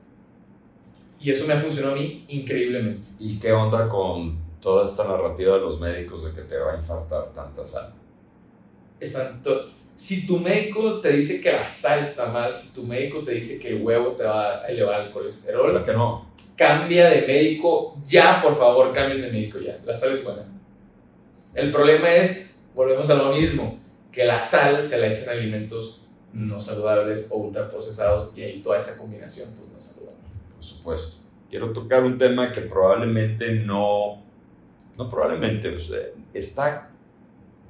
Y 1.21 1.31
eso 1.31 1.47
me 1.47 1.53
ha 1.53 1.61
funcionado 1.61 1.95
a 1.95 1.99
mí 1.99 2.25
increíblemente. 2.29 3.09
¿Y 3.19 3.39
qué 3.39 3.53
onda 3.53 3.87
con 3.87 4.39
toda 4.63 4.87
esta 4.87 5.05
narrativa 5.05 5.57
de 5.57 5.61
los 5.61 5.79
médicos 5.79 6.25
de 6.25 6.33
que 6.33 6.49
te 6.49 6.57
va 6.57 6.73
a 6.73 6.77
infartar 6.79 7.35
tanta 7.35 7.63
sal? 7.63 7.93
Están 8.99 9.43
si 10.01 10.27
tu 10.27 10.39
médico 10.39 10.99
te 10.99 11.13
dice 11.13 11.43
que 11.43 11.53
la 11.53 11.69
sal 11.69 12.01
está 12.01 12.25
mal, 12.33 12.51
si 12.51 12.69
tu 12.69 12.85
médico 12.85 13.23
te 13.23 13.33
dice 13.33 13.59
que 13.59 13.69
el 13.69 13.83
huevo 13.83 14.13
te 14.13 14.25
va 14.25 14.63
a 14.63 14.67
elevar 14.67 15.03
el 15.03 15.11
colesterol, 15.11 15.75
¿Verdad 15.75 15.85
que 15.85 15.93
no? 15.93 16.27
cambia 16.57 17.11
de 17.11 17.27
médico 17.27 17.99
ya, 18.03 18.41
por 18.41 18.57
favor, 18.57 18.95
cambien 18.95 19.21
de 19.21 19.31
médico 19.31 19.59
ya. 19.59 19.79
La 19.85 19.93
sal 19.93 20.13
es 20.13 20.25
buena. 20.25 20.47
El 21.53 21.71
problema 21.71 22.15
es, 22.15 22.55
volvemos 22.75 23.11
a 23.11 23.15
lo 23.15 23.31
mismo, 23.31 23.79
que 24.11 24.25
la 24.25 24.41
sal 24.41 24.83
se 24.87 24.97
la 24.97 25.09
echan 25.09 25.37
alimentos 25.37 26.09
no 26.33 26.63
saludables 26.63 27.27
o 27.29 27.37
ultraprocesados 27.37 28.33
y 28.35 28.41
ahí 28.43 28.63
toda 28.63 28.79
esa 28.79 28.97
combinación 28.97 29.51
pues 29.55 29.69
no 29.71 29.77
es 29.77 29.85
saludable 29.85 30.17
por 30.55 30.65
supuesto. 30.65 31.19
Quiero 31.51 31.75
tocar 31.75 32.05
un 32.05 32.17
tema 32.17 32.53
que 32.53 32.63
probablemente 32.63 33.53
no, 33.53 34.23
no 34.97 35.09
probablemente, 35.11 35.77
está 36.33 36.91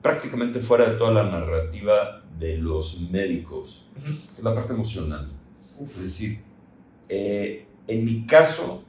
prácticamente 0.01 0.61
fuera 0.61 0.91
de 0.91 0.97
toda 0.97 1.11
la 1.11 1.24
narrativa 1.24 2.19
de 2.41 2.57
los 2.57 3.01
médicos, 3.11 3.86
uh 3.97 4.01
-huh. 4.01 4.18
que 4.28 4.38
es 4.38 4.43
la 4.43 4.55
parte 4.55 4.72
emocional. 4.72 5.30
Uf, 5.78 5.97
es 5.99 6.03
decir, 6.03 6.38
eh, 7.09 7.66
en 7.86 8.05
mi 8.05 8.26
caso, 8.26 8.82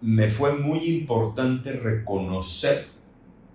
me 0.00 0.28
fue 0.28 0.52
muy 0.52 0.80
importante 0.80 1.72
reconocer 1.72 2.86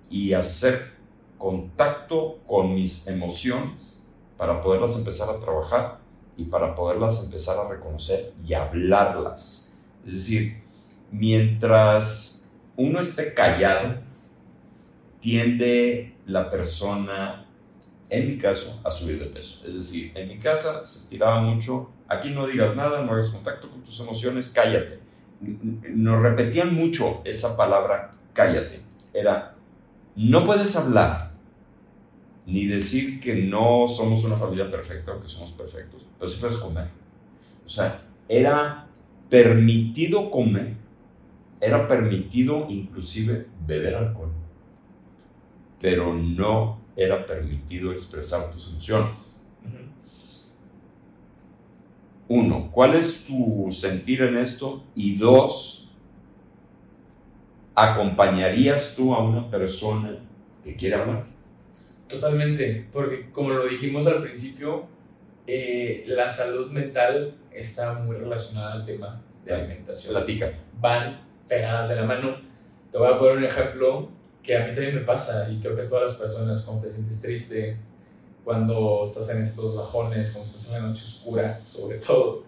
y 0.10 0.34
hacer 0.34 0.92
contacto 1.38 2.40
con 2.48 2.74
mis 2.74 3.06
emociones 3.08 4.04
para 4.38 4.62
poderlas 4.62 4.98
empezar 4.98 5.30
a 5.30 5.40
trabajar 5.40 6.00
y 6.38 6.46
para 6.46 6.74
poderlas 6.74 7.24
empezar 7.24 7.58
a 7.58 7.70
reconocer 7.70 8.34
y 8.48 8.54
hablarlas. 8.54 9.78
Es 10.06 10.14
decir, 10.14 10.62
mientras 11.12 12.52
uno 12.76 13.00
esté 13.02 13.34
callado, 13.34 13.96
tiende 15.20 16.16
la 16.26 16.50
persona, 16.50 17.49
en 18.10 18.28
mi 18.28 18.38
caso, 18.38 18.82
a 18.84 18.90
subir 18.90 19.20
de 19.20 19.28
peso. 19.28 19.66
Es 19.68 19.76
decir, 19.76 20.12
en 20.16 20.28
mi 20.28 20.40
casa 20.40 20.86
se 20.86 21.00
estiraba 21.00 21.42
mucho, 21.42 21.92
aquí 22.08 22.32
no 22.32 22.48
digas 22.48 22.76
nada, 22.76 23.04
no 23.04 23.12
hagas 23.12 23.30
contacto 23.30 23.70
con 23.70 23.82
tus 23.82 24.00
emociones, 24.00 24.50
cállate. 24.50 25.00
Nos 25.42 26.22
repetían 26.22 26.74
mucho 26.74 27.22
esa 27.24 27.56
palabra, 27.56 28.12
cállate. 28.34 28.82
Era, 29.14 29.56
no 30.16 30.44
puedes 30.44 30.76
hablar, 30.76 31.32
ni 32.46 32.66
decir 32.66 33.20
que 33.20 33.36
no 33.36 33.88
somos 33.88 34.24
una 34.24 34.36
familia 34.36 34.70
perfecta 34.70 35.14
o 35.14 35.22
que 35.22 35.30
somos 35.30 35.52
perfectos, 35.52 36.06
pero 36.18 36.30
sí 36.30 36.40
puedes 36.40 36.58
comer. 36.58 36.88
O 37.64 37.70
sea, 37.70 38.02
era 38.28 38.88
permitido 39.30 40.32
comer, 40.32 40.74
era 41.62 41.88
permitido 41.88 42.66
inclusive 42.70 43.46
beber 43.68 43.96
alcohol, 43.96 44.32
pero 45.80 46.16
no 46.16 46.79
era 47.00 47.26
permitido 47.26 47.94
expresar 47.94 48.52
tus 48.52 48.72
emociones. 48.72 49.42
Uno, 52.28 52.70
¿cuál 52.72 52.96
es 52.96 53.26
tu 53.26 53.70
sentir 53.72 54.22
en 54.22 54.38
esto? 54.38 54.84
Y 54.96 55.16
dos, 55.16 55.92
¿acompañarías 57.74 58.96
tú 58.96 59.16
a 59.16 59.24
una 59.24 59.50
persona 59.50 60.18
que 60.64 60.76
quiere 60.76 60.96
hablar? 60.96 61.26
Totalmente, 62.10 62.88
porque 62.92 63.32
como 63.32 63.52
lo 63.52 63.66
dijimos 63.66 64.06
al 64.06 64.22
principio, 64.22 64.86
eh, 65.48 66.04
la 66.06 66.30
salud 66.30 66.70
mental 66.70 67.34
está 67.50 67.94
muy 67.94 68.18
relacionada 68.18 68.74
al 68.74 68.86
tema 68.86 69.22
de 69.46 69.54
alimentación. 69.54 70.14
Platica. 70.14 70.52
Van 70.82 71.22
pegadas 71.48 71.88
de 71.88 71.96
la 71.96 72.04
mano. 72.04 72.36
Te 72.92 72.98
voy 72.98 73.12
a 73.12 73.18
poner 73.18 73.38
un 73.38 73.44
ejemplo 73.46 74.19
que 74.50 74.58
a 74.58 74.66
mí 74.66 74.74
también 74.74 74.96
me 74.96 75.02
pasa 75.02 75.48
y 75.52 75.60
creo 75.60 75.76
que 75.76 75.84
a 75.84 75.88
todas 75.88 76.12
las 76.12 76.20
personas 76.20 76.64
cuando 76.64 76.82
te 76.82 76.90
sientes 76.90 77.22
triste, 77.22 77.78
cuando 78.44 79.04
estás 79.06 79.30
en 79.30 79.44
estos 79.44 79.76
bajones, 79.76 80.32
cuando 80.32 80.50
estás 80.50 80.66
en 80.66 80.74
la 80.74 80.88
noche 80.88 81.04
oscura, 81.04 81.60
sobre 81.64 81.98
todo, 82.08 82.46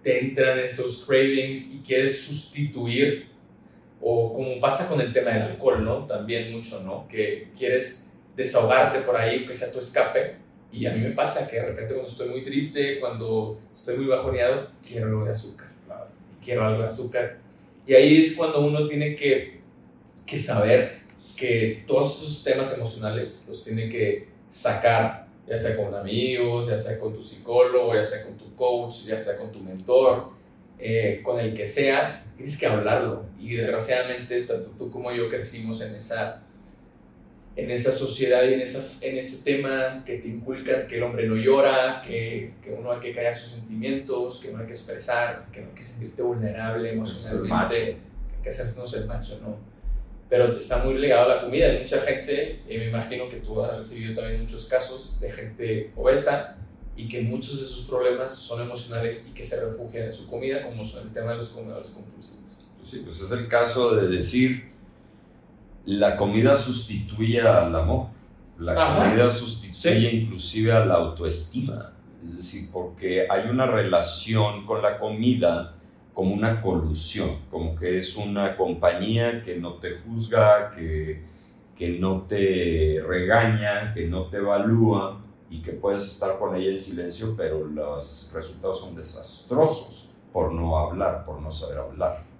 te 0.00 0.26
entran 0.26 0.60
esos 0.60 1.04
cravings 1.04 1.74
y 1.74 1.82
quieres 1.84 2.22
sustituir, 2.22 3.26
o 4.00 4.32
como 4.32 4.60
pasa 4.60 4.86
con 4.86 5.00
el 5.00 5.12
tema 5.12 5.32
del 5.32 5.42
alcohol, 5.42 5.84
¿no? 5.84 6.06
También 6.06 6.52
mucho, 6.52 6.84
¿no? 6.84 7.08
Que 7.08 7.48
quieres 7.58 8.10
desahogarte 8.36 9.00
por 9.00 9.16
ahí, 9.16 9.44
que 9.44 9.56
sea 9.56 9.72
tu 9.72 9.80
escape. 9.80 10.36
Y 10.70 10.86
a 10.86 10.92
mí 10.92 11.00
me 11.00 11.10
pasa 11.10 11.48
que 11.48 11.56
de 11.56 11.66
repente 11.66 11.94
cuando 11.94 12.12
estoy 12.12 12.28
muy 12.28 12.44
triste, 12.44 13.00
cuando 13.00 13.58
estoy 13.74 13.96
muy 13.96 14.06
bajoneado, 14.06 14.68
quiero 14.86 15.08
algo 15.08 15.24
de 15.24 15.32
azúcar. 15.32 15.66
Quiero 16.44 16.64
algo 16.64 16.82
de 16.82 16.86
azúcar. 16.86 17.38
Y 17.88 17.94
ahí 17.94 18.18
es 18.18 18.36
cuando 18.36 18.60
uno 18.60 18.86
tiene 18.86 19.16
que, 19.16 19.58
que 20.24 20.38
saber 20.38 21.02
que 21.36 21.84
todos 21.86 22.22
esos 22.22 22.44
temas 22.44 22.72
emocionales 22.76 23.44
los 23.48 23.64
tiene 23.64 23.88
que 23.88 24.28
sacar, 24.48 25.26
ya 25.46 25.58
sea 25.58 25.76
con 25.76 25.94
amigos, 25.94 26.68
ya 26.68 26.78
sea 26.78 26.98
con 26.98 27.14
tu 27.14 27.22
psicólogo, 27.22 27.94
ya 27.94 28.04
sea 28.04 28.24
con 28.24 28.36
tu 28.36 28.54
coach, 28.54 29.04
ya 29.04 29.18
sea 29.18 29.36
con 29.36 29.52
tu 29.52 29.60
mentor, 29.60 30.30
eh, 30.78 31.20
con 31.22 31.38
el 31.40 31.54
que 31.54 31.66
sea, 31.66 32.24
tienes 32.36 32.58
que 32.58 32.66
hablarlo. 32.66 33.24
Y 33.38 33.54
desgraciadamente, 33.54 34.42
tanto 34.42 34.70
tú 34.78 34.90
como 34.90 35.12
yo 35.12 35.28
crecimos 35.28 35.80
en 35.80 35.94
esa 35.94 36.40
en 37.56 37.70
esa 37.70 37.92
sociedad 37.92 38.42
y 38.42 38.54
en, 38.54 38.60
esa, 38.60 38.84
en 39.00 39.16
ese 39.16 39.44
tema 39.44 40.02
que 40.04 40.16
te 40.18 40.26
inculcan 40.26 40.88
que 40.88 40.96
el 40.96 41.04
hombre 41.04 41.28
no 41.28 41.36
llora, 41.36 42.02
que, 42.04 42.52
que, 42.62 42.72
uno 42.72 42.90
hay 42.90 42.98
que 42.98 43.12
callar 43.12 43.36
sus 43.36 43.52
sentimientos, 43.52 44.40
que 44.40 44.50
no 44.50 44.58
hay 44.58 44.66
que 44.66 44.72
expresar, 44.72 45.46
que 45.52 45.60
no 45.60 45.68
hay 45.68 45.74
que 45.74 45.82
sentirte 45.84 46.22
vulnerable 46.22 46.92
emocionalmente, 46.92 47.76
que 47.76 47.82
hay 48.36 48.42
que 48.42 48.48
hacerse 48.48 48.98
el 48.98 49.06
macho, 49.06 49.38
¿no? 49.42 49.73
Pero 50.34 50.48
está 50.56 50.78
muy 50.78 50.94
ligado 50.94 51.30
a 51.30 51.36
la 51.36 51.42
comida. 51.42 51.66
Hay 51.68 51.82
mucha 51.82 52.00
gente, 52.00 52.60
y 52.68 52.76
me 52.76 52.88
imagino 52.88 53.28
que 53.28 53.36
tú 53.36 53.62
has 53.62 53.76
recibido 53.76 54.16
también 54.16 54.42
muchos 54.42 54.64
casos 54.64 55.20
de 55.20 55.30
gente 55.30 55.92
obesa 55.94 56.56
y 56.96 57.06
que 57.06 57.22
muchos 57.22 57.60
de 57.60 57.64
sus 57.64 57.86
problemas 57.86 58.34
son 58.34 58.60
emocionales 58.60 59.28
y 59.30 59.32
que 59.32 59.44
se 59.44 59.64
refugian 59.64 60.06
en 60.06 60.12
su 60.12 60.26
comida, 60.26 60.64
como 60.64 60.84
son 60.84 61.06
el 61.06 61.12
tema 61.12 61.30
de 61.30 61.36
los 61.36 61.50
comedores 61.50 61.90
compulsivos. 61.90 62.40
Sí, 62.82 63.02
pues 63.04 63.20
es 63.20 63.30
el 63.30 63.46
caso 63.46 63.94
de 63.94 64.08
decir 64.08 64.70
la 65.84 66.16
comida 66.16 66.56
sustituye 66.56 67.40
al 67.40 67.72
amor, 67.72 68.08
la 68.58 68.74
comida 68.74 69.30
sustituye 69.30 70.10
inclusive 70.14 70.72
a 70.72 70.84
la 70.84 70.94
autoestima, 70.94 71.92
es 72.28 72.38
decir, 72.38 72.70
porque 72.72 73.28
hay 73.30 73.48
una 73.48 73.66
relación 73.66 74.66
con 74.66 74.82
la 74.82 74.98
comida 74.98 75.76
como 76.14 76.34
una 76.34 76.62
colusión, 76.62 77.40
como 77.50 77.76
que 77.76 77.98
es 77.98 78.16
una 78.16 78.56
compañía 78.56 79.42
que 79.42 79.56
no 79.56 79.74
te 79.74 79.96
juzga, 79.96 80.72
que, 80.74 81.22
que 81.76 81.98
no 81.98 82.22
te 82.22 83.02
regaña, 83.06 83.92
que 83.92 84.06
no 84.06 84.26
te 84.26 84.38
evalúa 84.38 85.20
y 85.50 85.60
que 85.60 85.72
puedes 85.72 86.06
estar 86.06 86.38
con 86.38 86.56
ella 86.56 86.70
en 86.70 86.78
silencio, 86.78 87.34
pero 87.36 87.66
los 87.66 88.30
resultados 88.32 88.80
son 88.80 88.94
desastrosos 88.94 90.12
por 90.32 90.52
no 90.52 90.78
hablar, 90.78 91.24
por 91.26 91.42
no 91.42 91.50
saber 91.50 91.78
hablar 91.78 92.34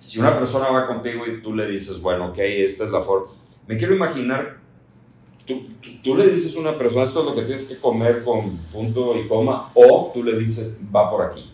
si 0.00 0.18
una 0.18 0.38
persona 0.38 0.70
va 0.70 0.86
contigo 0.86 1.26
y 1.26 1.42
tú 1.42 1.54
le 1.54 1.66
dices, 1.66 2.00
bueno, 2.00 2.28
ok, 2.28 2.38
esta 2.38 2.84
es 2.84 2.90
la 2.90 3.02
forma, 3.02 3.26
me 3.66 3.76
quiero 3.76 3.94
imaginar, 3.94 4.56
tú, 5.44 5.68
tú, 6.02 6.16
le 6.16 6.28
dices 6.28 6.56
a 6.56 6.60
una 6.60 6.78
persona, 6.78 7.04
esto 7.04 7.20
es 7.20 7.26
lo 7.26 7.34
que 7.34 7.42
tienes 7.42 7.66
que 7.66 7.78
comer 7.78 8.24
con 8.24 8.56
punto 8.72 9.14
y 9.14 9.28
coma, 9.28 9.70
o 9.74 10.10
tú 10.14 10.24
le 10.24 10.38
dices, 10.38 10.86
va 10.94 11.10
por 11.10 11.20
aquí. 11.20 11.52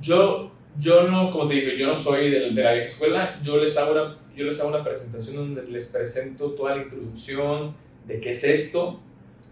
Yo, 0.00 0.51
yo 0.78 1.08
no, 1.08 1.30
como 1.30 1.48
te 1.48 1.54
dije, 1.54 1.78
yo 1.78 1.86
no 1.86 1.96
soy 1.96 2.30
de, 2.30 2.50
de 2.50 2.62
la 2.62 2.72
vieja 2.72 2.86
escuela, 2.86 3.40
yo 3.42 3.58
les, 3.58 3.76
hago 3.76 3.92
una, 3.92 4.18
yo 4.36 4.44
les 4.44 4.58
hago 4.60 4.70
una 4.70 4.84
presentación 4.84 5.36
donde 5.36 5.70
les 5.70 5.86
presento 5.86 6.52
toda 6.52 6.76
la 6.76 6.82
introducción 6.82 7.74
de 8.06 8.20
qué 8.20 8.30
es 8.30 8.44
esto, 8.44 9.00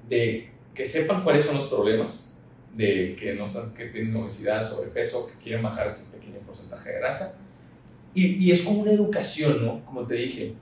de 0.09 0.51
que 0.75 0.85
sepan 0.85 1.23
cuáles 1.23 1.45
son 1.45 1.57
los 1.57 1.67
problemas, 1.67 2.39
de 2.75 3.17
que, 3.17 3.35
no 3.35 3.47
están, 3.47 3.75
que 3.75 3.87
tienen 3.87 4.15
obesidad, 4.17 4.69
sobrepeso, 4.69 5.27
que 5.27 5.35
quieren 5.43 5.63
bajar 5.63 5.87
ese 5.87 6.17
pequeño 6.17 6.39
porcentaje 6.41 6.91
de 6.91 6.99
grasa 6.99 7.41
y, 8.15 8.45
y, 8.45 8.51
es 8.51 8.63
como 8.63 8.81
una 8.81 8.93
educación, 8.93 9.65
¿no? 9.65 9.85
Como 9.85 10.07
te 10.07 10.15
dije. 10.15 10.55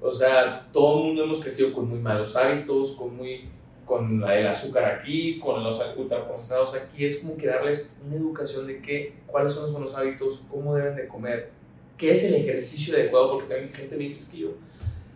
O 0.00 0.12
sea, 0.12 0.68
todo 0.72 0.98
el 0.98 1.04
mundo 1.06 1.24
hemos 1.24 1.40
crecido 1.40 1.72
con 1.72 1.88
muy 1.88 1.98
malos 1.98 2.36
hábitos, 2.36 2.92
con 2.92 3.16
muy 3.16 3.48
con 3.86 4.22
el 4.28 4.46
azúcar 4.46 4.84
aquí, 4.84 5.38
con 5.38 5.62
los 5.64 5.80
ultraprocesados 5.96 6.74
aquí, 6.74 7.04
es 7.04 7.20
como 7.20 7.36
que 7.36 7.46
darles 7.46 8.00
una 8.04 8.16
educación 8.16 8.66
de 8.66 8.82
qué, 8.82 9.14
cuáles 9.26 9.52
son 9.52 9.62
los 9.62 9.72
buenos 9.72 9.94
hábitos, 9.94 10.42
cómo 10.50 10.74
deben 10.74 10.96
de 10.96 11.06
comer, 11.06 11.50
qué 11.96 12.10
es 12.12 12.24
el 12.24 12.34
ejercicio 12.34 12.94
adecuado, 12.94 13.32
porque 13.32 13.54
también 13.54 13.72
gente 13.72 13.96
me 13.96 14.04
dice 14.04 14.30
que 14.30 14.38
yo 14.38 14.54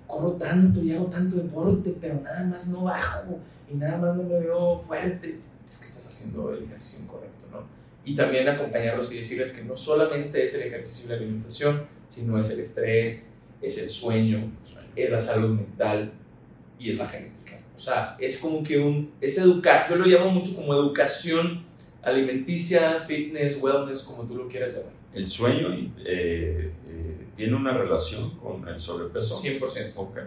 corro 0.06 0.32
tanto 0.32 0.82
y 0.82 0.92
hago 0.92 1.06
tanto 1.06 1.36
deporte, 1.36 1.94
pero 2.00 2.14
nada 2.20 2.44
más 2.44 2.68
no 2.68 2.84
bajo 2.84 3.38
y 3.70 3.74
nada 3.74 3.98
más 3.98 4.16
no 4.16 4.22
me 4.22 4.40
veo 4.40 4.78
fuerte. 4.78 5.40
Es 5.68 5.78
que 5.78 5.84
estás 5.84 6.06
haciendo 6.06 6.54
el 6.54 6.64
ejercicio 6.64 7.04
incorrecto, 7.04 7.46
¿no? 7.52 7.80
y 8.04 8.14
también 8.14 8.48
acompañarlos 8.48 9.12
y 9.12 9.18
decirles 9.18 9.52
que 9.52 9.64
no 9.64 9.76
solamente 9.76 10.42
es 10.42 10.54
el 10.54 10.62
ejercicio 10.62 11.06
y 11.06 11.08
la 11.10 11.16
alimentación, 11.16 11.86
sino 12.08 12.38
es 12.38 12.50
el 12.50 12.60
estrés, 12.60 13.34
es 13.60 13.78
el 13.78 13.88
sueño, 13.88 14.50
es 14.96 15.10
la 15.10 15.20
salud 15.20 15.50
mental 15.50 16.12
y 16.78 16.90
es 16.90 16.96
la 16.96 17.06
genética. 17.06 17.39
O 17.80 17.82
sea, 17.82 18.14
es 18.20 18.36
como 18.36 18.62
que 18.62 18.78
un, 18.78 19.10
es 19.22 19.38
educar, 19.38 19.88
yo 19.88 19.96
lo 19.96 20.04
llamo 20.04 20.30
mucho 20.30 20.54
como 20.54 20.74
educación 20.74 21.64
alimenticia, 22.02 23.02
fitness, 23.08 23.56
wellness, 23.58 24.02
como 24.02 24.24
tú 24.24 24.36
lo 24.36 24.48
quieras 24.48 24.74
llamar. 24.74 24.92
¿El 25.14 25.26
sueño 25.26 25.74
eh, 26.04 26.70
eh, 26.86 27.26
tiene 27.34 27.56
una 27.56 27.72
relación 27.72 28.36
con 28.36 28.68
el 28.68 28.78
sobrepeso? 28.78 29.42
100%. 29.42 29.92
Okay. 29.96 30.24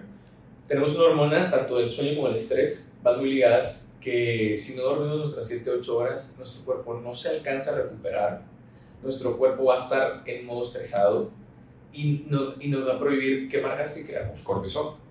Tenemos 0.67 0.95
una 0.95 1.03
hormona, 1.03 1.51
tanto 1.51 1.77
del 1.77 1.87
sueño 1.87 2.15
como 2.15 2.29
el 2.29 2.37
estrés, 2.37 2.93
van 3.03 3.19
muy 3.19 3.29
ligadas 3.29 3.91
que 4.01 4.57
si 4.57 4.75
no 4.75 4.81
dormimos 4.81 5.19
nuestras 5.19 5.47
7, 5.47 5.69
8 5.69 5.95
horas, 5.95 6.33
nuestro 6.39 6.65
cuerpo 6.65 6.99
no 7.03 7.13
se 7.13 7.29
alcanza 7.29 7.73
a 7.73 7.83
recuperar, 7.83 8.41
nuestro 9.03 9.37
cuerpo 9.37 9.65
va 9.65 9.75
a 9.75 9.83
estar 9.83 10.23
en 10.25 10.47
modo 10.47 10.63
estresado 10.63 11.29
y, 11.93 12.25
no, 12.27 12.55
y 12.59 12.69
nos 12.69 12.87
va 12.87 12.95
a 12.95 12.99
prohibir 12.99 13.47
quemar 13.47 13.77
gas 13.77 13.95
y 13.99 14.07
creamos 14.07 14.41
cortisol. 14.41 15.02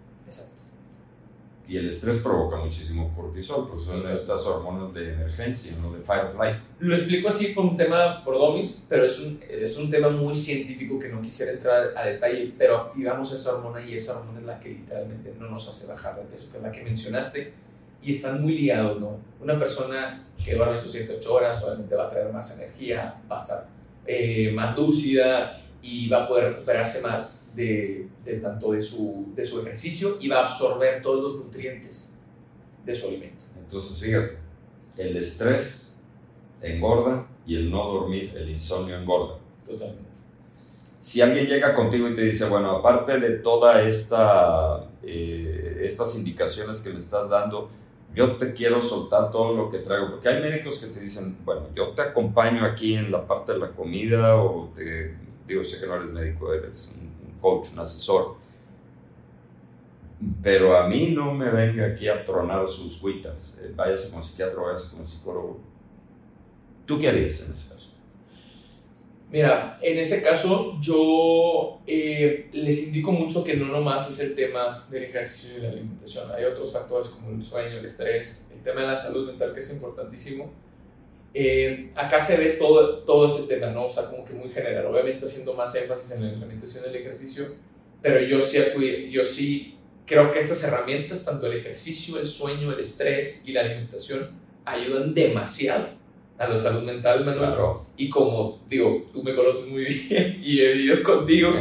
Y 1.68 1.76
el 1.76 1.88
estrés 1.88 2.18
provoca 2.18 2.56
muchísimo 2.56 3.14
cortisol, 3.14 3.68
pues 3.68 3.84
son 3.84 4.06
estas 4.10 4.44
hormonas 4.44 4.92
de 4.92 5.12
emergencia, 5.14 5.72
¿no? 5.80 5.92
de 5.92 6.02
fight 6.02 6.24
or 6.24 6.32
flight. 6.32 6.56
Lo 6.80 6.94
explico 6.94 7.28
así 7.28 7.48
por 7.48 7.64
un 7.64 7.76
tema 7.76 8.22
por 8.24 8.34
domis, 8.34 8.82
pero 8.88 9.06
es 9.06 9.18
un, 9.20 9.40
es 9.48 9.78
un 9.78 9.88
tema 9.88 10.10
muy 10.10 10.34
científico 10.34 10.98
que 10.98 11.08
no 11.08 11.22
quisiera 11.22 11.52
entrar 11.52 11.92
a 11.96 12.04
detalle, 12.04 12.52
pero 12.58 12.76
activamos 12.78 13.32
esa 13.32 13.54
hormona 13.54 13.80
y 13.80 13.94
esa 13.94 14.18
hormona 14.18 14.40
es 14.40 14.46
la 14.46 14.60
que 14.60 14.70
literalmente 14.70 15.34
no 15.38 15.48
nos 15.48 15.68
hace 15.68 15.86
bajar 15.86 16.16
de 16.16 16.22
peso, 16.22 16.50
que 16.50 16.58
es 16.58 16.62
la 16.62 16.72
que 16.72 16.82
mencionaste 16.82 17.54
y 18.02 18.10
están 18.10 18.42
muy 18.42 18.58
ligados, 18.58 19.00
¿no? 19.00 19.18
Una 19.40 19.58
persona 19.58 20.26
que 20.44 20.54
duerme 20.54 20.76
sus 20.76 20.90
7, 20.92 21.14
8 21.18 21.34
horas 21.34 21.62
obviamente 21.64 21.94
va 21.94 22.06
a 22.06 22.10
traer 22.10 22.32
más 22.32 22.58
energía, 22.58 23.20
va 23.30 23.36
a 23.36 23.40
estar 23.40 23.66
eh, 24.06 24.50
más 24.52 24.76
lúcida 24.76 25.60
y 25.80 26.08
va 26.08 26.24
a 26.24 26.28
poder 26.28 26.50
recuperarse 26.50 27.00
más 27.00 27.41
de, 27.54 28.08
de, 28.24 28.34
tanto 28.36 28.72
de 28.72 28.80
su, 28.80 29.32
de 29.34 29.44
su 29.44 29.60
ejercicio 29.60 30.16
y 30.20 30.28
va 30.28 30.40
a 30.40 30.48
absorber 30.48 31.02
todos 31.02 31.22
los 31.22 31.44
nutrientes 31.44 32.14
de 32.84 32.94
su 32.94 33.08
alimento. 33.08 33.42
Entonces, 33.58 34.00
fíjate, 34.00 34.38
el 34.98 35.16
estrés 35.16 36.00
engorda 36.60 37.26
y 37.46 37.56
el 37.56 37.70
no 37.70 37.84
dormir, 37.86 38.32
el 38.36 38.50
insomnio 38.50 38.96
engorda. 38.96 39.38
Totalmente. 39.64 40.10
Si 41.00 41.20
alguien 41.20 41.46
llega 41.46 41.74
contigo 41.74 42.08
y 42.08 42.14
te 42.14 42.22
dice, 42.22 42.46
bueno, 42.46 42.76
aparte 42.76 43.18
de 43.18 43.38
todas 43.38 43.84
esta, 43.86 44.88
eh, 45.02 45.80
estas 45.82 46.14
indicaciones 46.16 46.80
que 46.80 46.90
me 46.90 46.98
estás 46.98 47.30
dando, 47.30 47.70
yo 48.14 48.32
te 48.36 48.52
quiero 48.52 48.82
soltar 48.82 49.32
todo 49.32 49.54
lo 49.56 49.70
que 49.70 49.78
traigo, 49.78 50.10
porque 50.10 50.28
hay 50.28 50.40
médicos 50.40 50.78
que 50.78 50.86
te 50.88 51.00
dicen, 51.00 51.38
bueno, 51.44 51.62
yo 51.74 51.88
te 51.88 52.02
acompaño 52.02 52.64
aquí 52.64 52.94
en 52.94 53.10
la 53.10 53.26
parte 53.26 53.52
de 53.52 53.58
la 53.58 53.70
comida 53.70 54.36
o 54.36 54.70
te 54.74 55.16
digo, 55.46 55.64
sé 55.64 55.80
que 55.80 55.86
no 55.86 55.96
eres 55.96 56.10
médico, 56.10 56.52
eres 56.52 56.94
un 57.00 57.11
coach, 57.42 57.68
un 57.74 57.80
asesor, 57.80 58.36
pero 60.42 60.76
a 60.76 60.88
mí 60.88 61.10
no 61.10 61.34
me 61.34 61.50
venga 61.50 61.86
aquí 61.86 62.08
a 62.08 62.24
tronar 62.24 62.66
sus 62.68 62.96
cuitas, 62.96 63.58
eh, 63.60 63.72
váyase 63.74 64.10
como 64.10 64.22
psiquiatra, 64.22 64.62
váyase 64.62 64.90
como 64.92 65.06
psicólogo. 65.06 65.60
¿Tú 66.86 66.98
qué 66.98 67.08
harías 67.08 67.40
en 67.42 67.52
ese 67.52 67.68
caso? 67.68 67.90
Mira, 69.30 69.78
en 69.80 69.98
ese 69.98 70.22
caso 70.22 70.78
yo 70.80 71.80
eh, 71.86 72.50
les 72.52 72.86
indico 72.86 73.12
mucho 73.12 73.42
que 73.42 73.56
no 73.56 73.66
nomás 73.66 74.10
es 74.10 74.20
el 74.20 74.34
tema 74.34 74.86
del 74.90 75.04
ejercicio 75.04 75.58
y 75.58 75.62
la 75.62 75.68
alimentación, 75.70 76.30
hay 76.32 76.44
otros 76.44 76.72
factores 76.72 77.08
como 77.08 77.30
el 77.30 77.42
sueño, 77.42 77.78
el 77.78 77.84
estrés, 77.84 78.48
el 78.54 78.60
tema 78.62 78.82
de 78.82 78.88
la 78.88 78.96
salud 78.96 79.26
mental 79.26 79.54
que 79.54 79.60
es 79.60 79.72
importantísimo. 79.72 80.52
Eh, 81.34 81.90
acá 81.94 82.20
se 82.20 82.36
ve 82.36 82.50
todo, 82.58 82.98
todo 82.98 83.26
ese 83.26 83.48
tema, 83.48 83.68
¿no? 83.68 83.86
O 83.86 83.90
sea, 83.90 84.04
como 84.04 84.24
que 84.24 84.34
muy 84.34 84.50
general, 84.50 84.86
obviamente 84.86 85.24
haciendo 85.24 85.54
más 85.54 85.74
énfasis 85.74 86.12
en 86.12 86.22
la 86.22 86.28
alimentación 86.28 86.84
y 86.86 86.90
el 86.90 86.96
ejercicio, 86.96 87.46
pero 88.02 88.20
yo 88.20 88.40
sí, 88.42 88.58
yo 89.10 89.24
sí 89.24 89.78
creo 90.04 90.30
que 90.30 90.40
estas 90.40 90.62
herramientas, 90.64 91.24
tanto 91.24 91.46
el 91.46 91.58
ejercicio, 91.58 92.18
el 92.20 92.26
sueño, 92.26 92.72
el 92.72 92.80
estrés 92.80 93.42
y 93.46 93.52
la 93.52 93.62
alimentación, 93.62 94.30
ayudan 94.64 95.14
demasiado 95.14 95.88
a 96.38 96.48
la 96.48 96.58
salud 96.58 96.82
mental, 96.82 97.24
Manuel. 97.24 97.54
Y 97.96 98.08
como 98.08 98.60
digo, 98.68 99.08
tú 99.12 99.22
me 99.22 99.34
conoces 99.34 99.66
muy 99.66 99.84
bien 99.84 100.40
y 100.42 100.60
he 100.60 100.72
vivido 100.74 101.02
contigo 101.02 101.54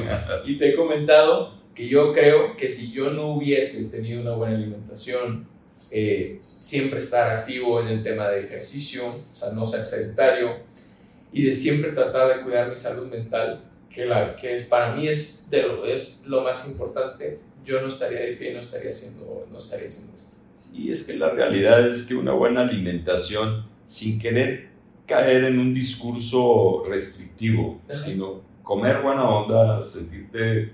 y 0.46 0.58
te 0.58 0.70
he 0.70 0.76
comentado 0.76 1.54
que 1.76 1.88
yo 1.88 2.12
creo 2.12 2.58
que 2.58 2.70
si 2.70 2.92
yo 2.92 3.12
no 3.12 3.36
hubiese 3.36 3.86
tenido 3.86 4.22
una 4.22 4.34
buena 4.34 4.56
alimentación, 4.56 5.48
eh, 5.92 6.40
siempre 6.60 7.00
estar 7.00 7.30
activo 7.30 7.82
en 7.82 7.90
el 7.90 8.02
tema 8.02 8.30
de 8.30 8.46
ejercicio, 8.46 9.08
o 9.08 9.36
sea, 9.36 9.52
no 9.52 9.66
ser 9.66 9.84
sedentario 9.84 10.56
y 11.34 11.44
de 11.44 11.54
siempre 11.54 11.92
tratar 11.92 12.38
de 12.38 12.44
cuidar 12.44 12.70
mi 12.70 12.76
salud 12.78 13.08
mental, 13.08 13.62
que, 13.90 14.06
la, 14.06 14.38
que 14.38 14.54
es, 14.54 14.68
para 14.68 14.96
mí 14.96 15.10
es, 15.10 15.50
de 15.50 15.64
lo, 15.64 15.86
es 15.86 16.26
lo 16.28 16.42
más 16.42 16.66
importante, 16.68 17.40
yo 17.66 17.82
no 17.82 17.90
estaría 17.90 18.22
de 18.22 18.34
pie, 18.34 18.54
no 18.54 18.60
estaría 18.60 18.92
haciendo, 18.92 19.46
no 19.52 19.58
estaría 19.58 19.88
haciendo 19.88 20.16
esto. 20.16 20.38
Sí, 20.58 20.92
es 20.92 21.04
que 21.04 21.18
la 21.18 21.30
realidad 21.30 21.88
es 21.90 22.04
que 22.04 22.16
una 22.16 22.32
buena 22.32 22.62
alimentación, 22.62 23.66
sin 23.86 24.18
querer 24.18 24.70
caer 25.06 25.44
en 25.44 25.60
un 25.60 25.74
discurso 25.74 26.84
restrictivo, 26.88 27.82
sino 27.94 28.42
comer 28.64 29.02
buena 29.02 29.30
onda, 29.30 29.84
sentirte 29.84 30.72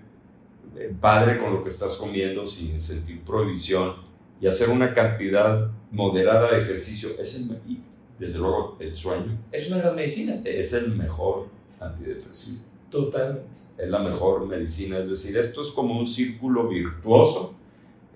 eh, 0.78 0.94
padre 1.02 1.40
con 1.40 1.56
lo 1.56 1.64
que 1.64 1.70
estás 1.70 1.94
comiendo 1.94 2.46
sin 2.46 2.80
sentir 2.80 3.22
prohibición 3.22 4.07
y 4.40 4.48
hacer 4.48 4.70
una 4.70 4.94
cantidad 4.94 5.70
moderada 5.92 6.52
de 6.52 6.62
ejercicio, 6.62 7.10
es 7.20 7.36
el, 7.36 7.58
y 7.68 7.80
desde 8.20 8.40
luego 8.40 8.78
el 8.80 8.94
sueño. 8.94 9.38
Es 9.52 9.70
una 9.70 9.80
gran 9.80 9.96
medicina. 9.96 10.40
Es 10.44 10.74
el 10.74 10.96
mejor 10.96 11.48
antidepresivo. 11.80 12.62
Totalmente. 12.90 13.48
Es 13.78 13.90
la 13.90 14.00
mejor 14.00 14.48
medicina, 14.48 14.98
es 14.98 15.10
decir, 15.10 15.38
esto 15.38 15.62
es 15.62 15.70
como 15.70 16.00
un 16.00 16.08
círculo 16.08 16.68
virtuoso 16.68 17.56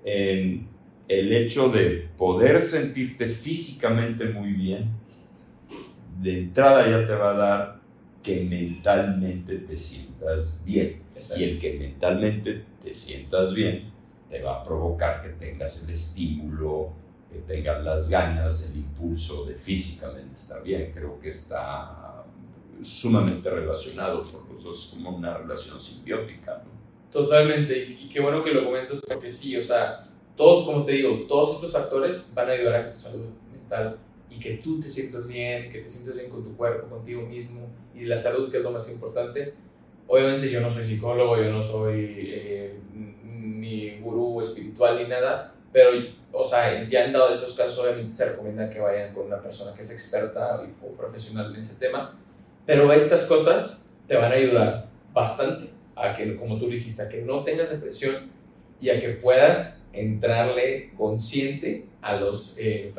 en 0.03 0.67
el 1.07 1.33
hecho 1.33 1.69
de 1.69 2.07
poder 2.17 2.61
sentirte 2.61 3.27
físicamente 3.27 4.25
muy 4.25 4.53
bien, 4.53 4.89
de 6.21 6.39
entrada 6.39 6.89
ya 6.89 7.05
te 7.05 7.13
va 7.13 7.31
a 7.31 7.33
dar 7.33 7.81
que 8.23 8.43
mentalmente 8.43 9.55
te 9.55 9.77
sientas 9.77 10.61
bien. 10.65 11.01
Y 11.37 11.43
el 11.43 11.59
que 11.59 11.73
mentalmente 11.73 12.63
te 12.83 12.95
sientas 12.95 13.53
bien 13.53 13.90
te 14.31 14.41
va 14.41 14.61
a 14.61 14.63
provocar 14.63 15.21
que 15.21 15.29
tengas 15.29 15.83
el 15.83 15.93
estímulo, 15.93 16.93
que 17.29 17.39
tengas 17.39 17.83
las 17.83 18.09
ganas, 18.09 18.71
el 18.71 18.77
impulso 18.77 19.45
de 19.45 19.55
físicamente 19.55 20.37
estar 20.37 20.63
bien. 20.63 20.91
Creo 20.93 21.19
que 21.19 21.27
está 21.27 22.23
sumamente 22.81 23.49
relacionado, 23.49 24.23
por 24.23 24.49
los 24.49 24.63
dos 24.63 24.91
como 24.93 25.17
una 25.17 25.37
relación 25.37 25.79
simbiótica. 25.81 26.63
Totalmente, 27.11 27.77
y, 27.77 28.07
qué 28.07 28.21
bueno 28.21 28.41
que 28.41 28.53
lo 28.53 28.63
comentas 28.63 29.01
porque 29.05 29.29
sí, 29.29 29.57
o 29.57 29.63
sea, 29.63 30.01
todos, 30.37 30.65
como 30.65 30.85
te 30.85 30.93
digo, 30.93 31.25
todos 31.27 31.55
estos 31.55 31.73
factores 31.73 32.31
van 32.33 32.49
a 32.49 32.53
ayudar 32.53 32.75
a 32.75 32.85
que 32.85 32.91
tu 32.91 32.97
salud 32.97 33.25
mental 33.51 33.97
y 34.29 34.39
que 34.39 34.53
tú 34.55 34.79
te 34.79 34.89
sientas 34.89 35.27
bien, 35.27 35.69
que 35.69 35.79
te 35.79 35.89
sientas 35.89 36.15
bien 36.15 36.29
con 36.29 36.41
tu 36.41 36.55
cuerpo, 36.55 36.87
contigo 36.87 37.23
mismo 37.23 37.67
y 37.93 38.05
la 38.05 38.17
salud, 38.17 38.49
que 38.49 38.57
es 38.57 38.63
lo 38.63 38.71
más 38.71 38.89
importante. 38.89 39.53
Obviamente 40.07 40.49
yo 40.49 40.61
no 40.61 40.71
soy 40.71 40.85
psicólogo, 40.85 41.35
yo 41.35 41.51
no 41.51 41.61
soy 41.61 42.29
eh, 42.29 42.79
ni 43.61 43.99
gurú 43.99 44.41
espiritual 44.41 44.97
ni 44.97 45.07
nada, 45.07 45.53
pero, 45.71 45.91
o 46.31 46.43
sea, 46.43 46.89
ya 46.89 47.05
han 47.05 47.13
dado 47.13 47.29
esos 47.29 47.53
casos, 47.53 47.77
obviamente 47.79 48.13
se 48.13 48.25
recomienda 48.25 48.69
que 48.69 48.79
vayan 48.79 49.13
con 49.13 49.27
una 49.27 49.41
persona 49.41 49.73
que 49.73 49.83
es 49.83 49.91
experta 49.91 50.61
o 50.81 50.87
profesional 50.97 51.53
en 51.53 51.61
ese 51.61 51.75
tema, 51.75 52.17
pero 52.65 52.91
estas 52.91 53.23
cosas 53.23 53.85
te 54.07 54.17
van 54.17 54.31
a 54.31 54.35
ayudar 54.35 54.87
bastante 55.13 55.69
a 55.95 56.15
que, 56.15 56.35
como 56.35 56.57
tú 56.57 56.67
dijiste, 56.67 57.03
a 57.03 57.09
que 57.09 57.21
no 57.21 57.43
tengas 57.43 57.69
depresión 57.69 58.31
y 58.81 58.89
a 58.89 58.99
que 58.99 59.09
puedas 59.09 59.77
entrarle 59.93 60.91
consciente 60.97 61.85
a 62.01 62.15
los 62.15 62.55
eh, 62.57 62.91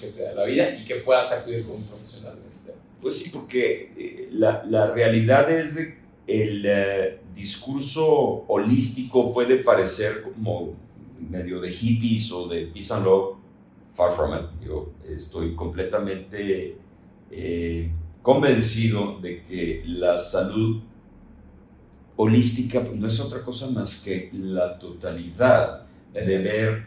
que 0.00 0.06
te 0.08 0.22
da 0.22 0.34
la 0.34 0.44
vida 0.44 0.70
y 0.74 0.84
que 0.84 0.96
puedas 0.96 1.30
acudir 1.32 1.64
con 1.64 1.76
un 1.76 1.84
profesional 1.84 2.38
en 2.38 2.46
ese 2.46 2.66
tema. 2.66 2.78
Pues 3.00 3.18
sí, 3.18 3.30
porque 3.32 3.92
eh, 3.96 4.28
la, 4.32 4.64
la, 4.68 4.90
realidad 4.90 5.50
es 5.50 5.76
que 5.76 5.98
el 6.28 6.62
eh, 6.66 7.20
discurso 7.34 8.44
holístico 8.46 9.32
puede 9.32 9.56
parecer 9.56 10.22
como 10.22 10.74
medio 11.30 11.60
de 11.60 11.70
hippies 11.70 12.30
o 12.30 12.46
de 12.46 12.66
peace 12.66 12.92
and 12.92 13.04
love, 13.04 13.36
far 13.90 14.12
from 14.12 14.34
it. 14.34 14.44
Yo 14.64 14.90
estoy 15.08 15.54
completamente 15.54 16.76
eh, 17.30 17.90
convencido 18.22 19.18
de 19.20 19.42
que 19.44 19.82
la 19.86 20.18
salud 20.18 20.82
holística 22.16 22.84
no 22.94 23.06
es 23.06 23.18
otra 23.20 23.42
cosa 23.42 23.70
más 23.70 23.96
que 23.96 24.30
la 24.32 24.78
totalidad 24.78 25.86
de 26.12 26.38
ver, 26.38 26.86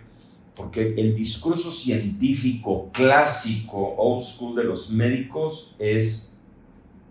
porque 0.55 0.93
el 0.97 1.15
discurso 1.15 1.71
científico 1.71 2.89
clásico, 2.91 3.95
old 3.97 4.23
school 4.23 4.55
de 4.55 4.65
los 4.65 4.91
médicos 4.91 5.75
es 5.79 6.41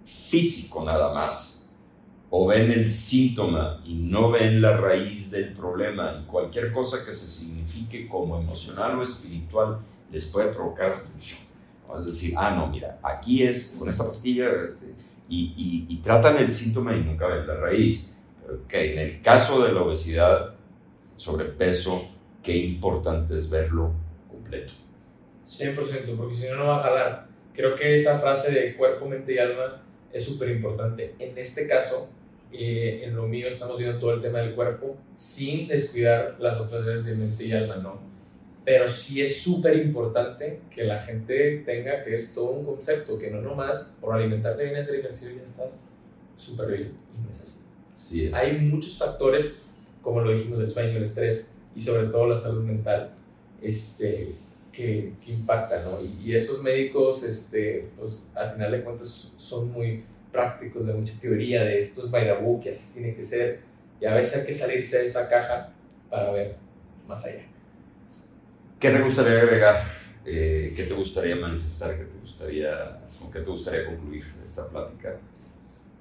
físico 0.05 0.85
nada 0.85 1.13
más. 1.13 1.60
O 2.31 2.47
ven 2.47 2.71
el 2.71 2.89
síntoma 2.89 3.83
y 3.85 3.95
no 3.95 4.31
ven 4.31 4.63
la 4.63 4.77
raíz 4.77 5.31
del 5.31 5.53
problema 5.53 6.21
y 6.23 6.27
cualquier 6.27 6.73
cosa 6.73 7.05
que 7.05 7.13
se 7.13 7.27
signifique 7.27 8.09
como 8.09 8.39
emocional 8.39 8.99
o 8.99 9.03
espiritual 9.03 9.79
les 10.13 10.27
puede 10.27 10.53
provocar 10.53 10.93
Es 10.93 12.07
decir, 12.07 12.35
ah, 12.37 12.55
no, 12.55 12.69
mira, 12.69 12.99
aquí 13.03 13.43
es 13.43 13.75
con 13.79 13.89
esta 13.89 14.05
pastilla 14.05 14.49
este, 14.67 14.87
y, 15.29 15.87
y, 15.89 15.97
tratan 15.99 16.39
el 16.39 16.53
síntoma 16.53 16.95
y 16.97 17.05
nunca 17.05 17.27
ven 17.27 17.47
la 17.47 17.55
raíz. 17.55 18.17
Que 18.67 18.95
en 18.95 18.99
el 18.99 19.23
caso 19.23 19.65
de 19.65 19.73
la 19.73 19.83
obesidad, 19.83 20.55
sobrepeso, 21.15 22.11
qué 22.43 22.57
importante 22.57 23.37
es 23.37 23.49
verlo 23.49 23.93
completo. 24.29 24.73
100%, 25.47 26.17
porque 26.17 26.35
si 26.35 26.49
no, 26.49 26.57
no 26.57 26.67
va 26.67 26.79
a 26.79 26.83
jalar. 26.83 27.29
Creo 27.53 27.77
que 27.77 27.95
esa 27.95 28.19
frase 28.19 28.51
de 28.51 28.77
cuerpo, 28.77 29.07
mente 29.07 29.35
y 29.35 29.39
alma 29.39 29.83
es 30.13 30.25
súper 30.25 30.51
importante. 30.51 31.15
En 31.19 31.39
este 31.39 31.69
caso, 31.69 32.09
eh, 32.53 33.03
en 33.05 33.17
lo 33.17 33.27
mío 33.27 33.49
estamos 33.49 33.79
viendo 33.79 33.99
todo 33.99 34.15
el 34.15 34.23
tema 34.23 34.41
del 34.41 34.55
cuerpo 34.55 34.97
sin 35.17 35.69
descuidar 35.69 36.37
las 36.39 36.59
otras 36.59 36.83
áreas 36.83 37.05
de 37.05 37.15
mente 37.15 37.45
y 37.45 37.53
alma, 37.53 37.77
¿no? 37.77 37.99
Pero 38.65 38.89
sí 38.89 39.23
es 39.23 39.41
súper 39.41 39.77
importante 39.77 40.61
que 40.71 40.85
la 40.85 41.03
gente 41.03 41.63
tenga 41.65 42.05
que 42.05 42.15
es 42.15 42.35
todo 42.35 42.51
un 42.51 42.65
concepto, 42.65 43.19
que 43.19 43.31
no 43.31 43.41
nomás 43.41 43.99
por 44.01 44.15
alimentarte 44.15 44.65
bien, 44.65 44.77
hacer 44.77 44.97
ejercicio 44.97 45.35
ya 45.37 45.45
estás 45.45 45.89
súper 46.37 46.69
bien. 46.69 46.93
Y 47.15 47.25
no 47.25 47.31
es 47.31 47.41
así. 47.41 47.61
Sí 47.95 48.27
es. 48.27 48.35
Hay 48.35 48.59
muchos 48.59 48.99
factores 48.99 49.53
como 50.03 50.21
lo 50.21 50.33
dijimos, 50.33 50.61
el 50.61 50.71
sueño, 50.71 50.97
el 50.97 51.03
estrés 51.03 51.47
y 51.75 51.81
sobre 51.81 52.07
todo 52.09 52.27
la 52.27 52.37
salud 52.37 52.63
mental, 52.63 53.11
este, 53.63 54.35
que, 54.73 55.13
que 55.25 55.33
impactan, 55.33 55.85
¿no? 55.85 55.99
Y, 56.01 56.35
esos 56.35 56.63
médicos, 56.63 57.23
este, 57.23 57.89
pues 57.99 58.23
al 58.35 58.53
final 58.53 58.73
de 58.73 58.83
cuentas 58.83 59.33
son 59.37 59.71
muy 59.71 60.05
prácticos, 60.33 60.87
de 60.87 60.93
mucha 60.93 61.19
teoría, 61.21 61.65
de 61.65 61.79
esto 61.79 62.03
es 62.03 62.11
by 62.11 62.25
the 62.25 62.33
book, 62.35 62.63
que 62.63 62.71
así 62.71 62.95
tiene 62.95 63.15
que 63.15 63.23
ser, 63.23 63.61
y 64.01 64.07
a 64.07 64.15
veces 64.15 64.41
hay 64.41 64.47
que 64.47 64.55
salirse 64.55 64.99
de 64.99 65.05
esa 65.05 65.29
caja 65.29 65.73
para 66.09 66.31
ver 66.31 66.57
más 67.07 67.25
allá. 67.25 67.43
¿Qué 68.79 68.91
te 68.91 69.01
gustaría 69.01 69.41
agregar? 69.41 69.83
Eh, 70.25 70.73
¿Qué 70.75 70.85
te 70.85 70.95
gustaría 70.95 71.37
manifestar? 71.37 71.97
¿Qué 71.97 72.05
te 72.05 72.19
gustaría, 72.21 73.01
con 73.19 73.31
qué 73.31 73.41
te 73.41 73.51
gustaría 73.51 73.87
concluir 73.87 74.25
esta 74.45 74.69
plática? 74.69 75.17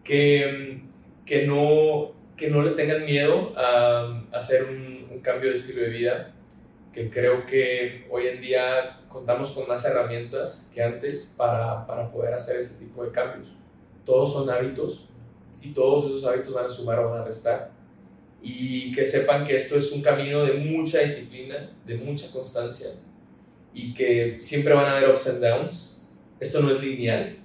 Que, 0.03 0.81
que 1.25 1.45
no 1.45 2.19
que 2.39 2.49
no 2.49 2.63
le 2.63 2.71
tengan 2.71 3.03
miedo 3.03 3.51
a, 3.57 4.23
hacer 4.31 4.63
un, 4.63 5.19
cambio 5.21 5.49
de 5.49 5.57
estilo 5.57 5.81
de 5.81 5.89
vida, 5.89 6.31
que 6.93 7.09
creo 7.09 7.45
que 7.45 8.07
hoy 8.09 8.27
en 8.27 8.39
día 8.39 9.01
contamos 9.09 9.51
con 9.51 9.67
más 9.67 9.83
herramientas 9.83 10.71
que 10.73 10.81
antes 10.81 11.35
para, 11.35 11.85
para 11.85 12.09
poder 12.09 12.33
hacer 12.33 12.57
ese 12.57 12.79
tipo 12.79 13.03
de 13.03 13.11
cambios. 13.11 13.49
Todos 14.09 14.33
son 14.33 14.49
hábitos 14.49 15.05
y 15.61 15.71
todos 15.71 16.05
esos 16.05 16.25
hábitos 16.25 16.51
van 16.51 16.65
a 16.65 16.69
sumar 16.69 16.97
o 16.97 17.11
van 17.11 17.21
a 17.21 17.25
restar. 17.25 17.69
Y 18.41 18.91
que 18.91 19.05
sepan 19.05 19.45
que 19.45 19.55
esto 19.55 19.77
es 19.77 19.91
un 19.91 20.01
camino 20.01 20.43
de 20.43 20.55
mucha 20.55 20.97
disciplina, 20.97 21.69
de 21.85 21.95
mucha 21.95 22.31
constancia 22.31 22.89
y 23.71 23.93
que 23.93 24.39
siempre 24.39 24.73
van 24.73 24.87
a 24.87 24.97
haber 24.97 25.11
ups 25.11 25.27
and 25.27 25.43
downs. 25.43 26.01
Esto 26.39 26.59
no 26.59 26.71
es 26.71 26.81
lineal, 26.81 27.37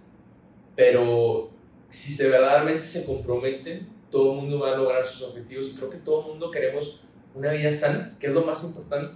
pero 0.74 1.50
si 1.90 2.10
se 2.10 2.30
verdaderamente 2.30 2.84
se 2.84 3.04
comprometen, 3.04 3.86
todo 4.10 4.32
el 4.32 4.38
mundo 4.38 4.60
va 4.60 4.72
a 4.72 4.76
lograr 4.78 5.04
sus 5.04 5.20
objetivos 5.20 5.68
y 5.68 5.74
creo 5.74 5.90
que 5.90 5.98
todo 5.98 6.22
el 6.22 6.28
mundo 6.28 6.50
queremos 6.50 7.02
una 7.34 7.52
vida 7.52 7.70
sana, 7.74 8.16
que 8.18 8.28
es 8.28 8.32
lo 8.32 8.42
más 8.42 8.64
importante, 8.64 9.10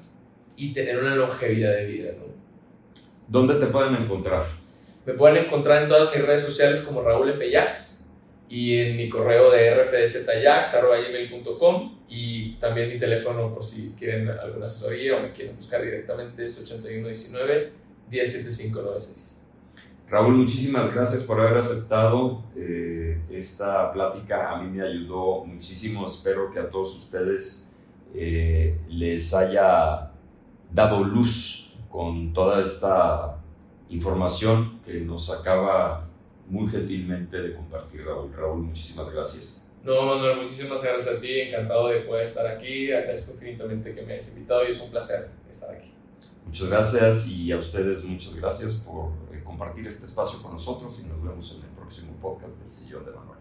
y 0.55 0.75
tener 0.75 0.99
una 0.99 1.17
longevidad 1.17 1.73
de 1.77 1.87
vida. 1.87 2.11
¿Dónde 3.27 3.55
te 3.55 3.69
pueden 3.69 3.95
encontrar? 3.95 4.68
Me 5.09 5.15
pueden 5.15 5.47
encontrar 5.47 5.83
en 5.85 5.89
todas 5.89 6.15
mis 6.15 6.23
redes 6.23 6.43
sociales 6.43 6.83
como 6.83 7.01
Raúl 7.01 7.31
F. 7.31 7.51
Y 8.51 8.77
en 8.77 8.95
mi 8.95 9.09
correo 9.09 9.51
de 9.51 9.75
rfdzajax.gmail.com 9.75 12.01
y 12.11 12.57
también 12.57 12.91
mi 12.91 12.99
teléfono 12.99 13.55
por 13.55 13.65
si 13.65 13.95
quieren 13.99 14.29
alguna 14.29 14.67
asesoría 14.67 15.17
o 15.17 15.21
me 15.21 15.33
quieren 15.33 15.57
buscar 15.57 15.83
directamente 15.83 16.45
es 16.45 16.61
8119 16.61 17.73
107596. 18.11 19.47
Raúl, 20.11 20.35
muchísimas 20.35 20.95
gracias 20.95 21.23
por 21.23 21.41
haber 21.41 21.57
aceptado 21.57 22.45
eh, 22.55 23.19
esta 23.31 23.91
plática. 23.91 24.51
A 24.51 24.61
mí 24.61 24.69
me 24.69 24.83
ayudó 24.87 25.43
muchísimo. 25.43 26.07
Espero 26.07 26.53
que 26.53 26.59
a 26.59 26.69
todos 26.69 26.95
ustedes 26.95 27.71
eh, 28.15 28.79
les 28.91 29.33
haya 29.33 30.11
dado 30.71 31.03
luz 31.03 31.79
con 31.89 32.35
toda 32.35 32.63
esta 32.63 33.38
información 33.91 34.81
que 34.85 35.01
nos 35.01 35.31
acaba 35.31 36.07
muy 36.49 36.69
gentilmente 36.69 37.41
de 37.41 37.55
compartir 37.55 38.05
Raúl. 38.05 38.33
Raúl, 38.33 38.63
muchísimas 38.65 39.11
gracias. 39.13 39.71
No, 39.85 40.03
Manuel, 40.03 40.39
muchísimas 40.39 40.83
gracias 40.83 41.17
a 41.17 41.21
ti. 41.21 41.41
Encantado 41.41 41.89
de 41.89 42.01
poder 42.01 42.25
estar 42.25 42.47
aquí. 42.47 42.93
Agradezco 42.93 43.33
infinitamente 43.33 43.95
que 43.95 44.03
me 44.03 44.15
hayas 44.15 44.29
invitado 44.29 44.67
y 44.67 44.73
es 44.73 44.81
un 44.81 44.91
placer 44.91 45.31
estar 45.51 45.75
aquí. 45.75 45.93
Muchas 46.47 46.69
gracias 46.69 47.29
y 47.29 47.53
a 47.53 47.59
ustedes 47.59 48.05
muchas 48.05 48.35
gracias 48.35 48.75
por 48.75 49.11
compartir 49.45 49.87
este 49.87 50.07
espacio 50.07 50.43
con 50.43 50.53
nosotros 50.53 51.01
y 51.05 51.09
nos 51.09 51.23
vemos 51.23 51.59
en 51.59 51.69
el 51.69 51.75
próximo 51.75 52.13
podcast 52.21 52.61
del 52.61 52.71
Sillón 52.71 53.05
de 53.05 53.13
Manuel. 53.13 53.39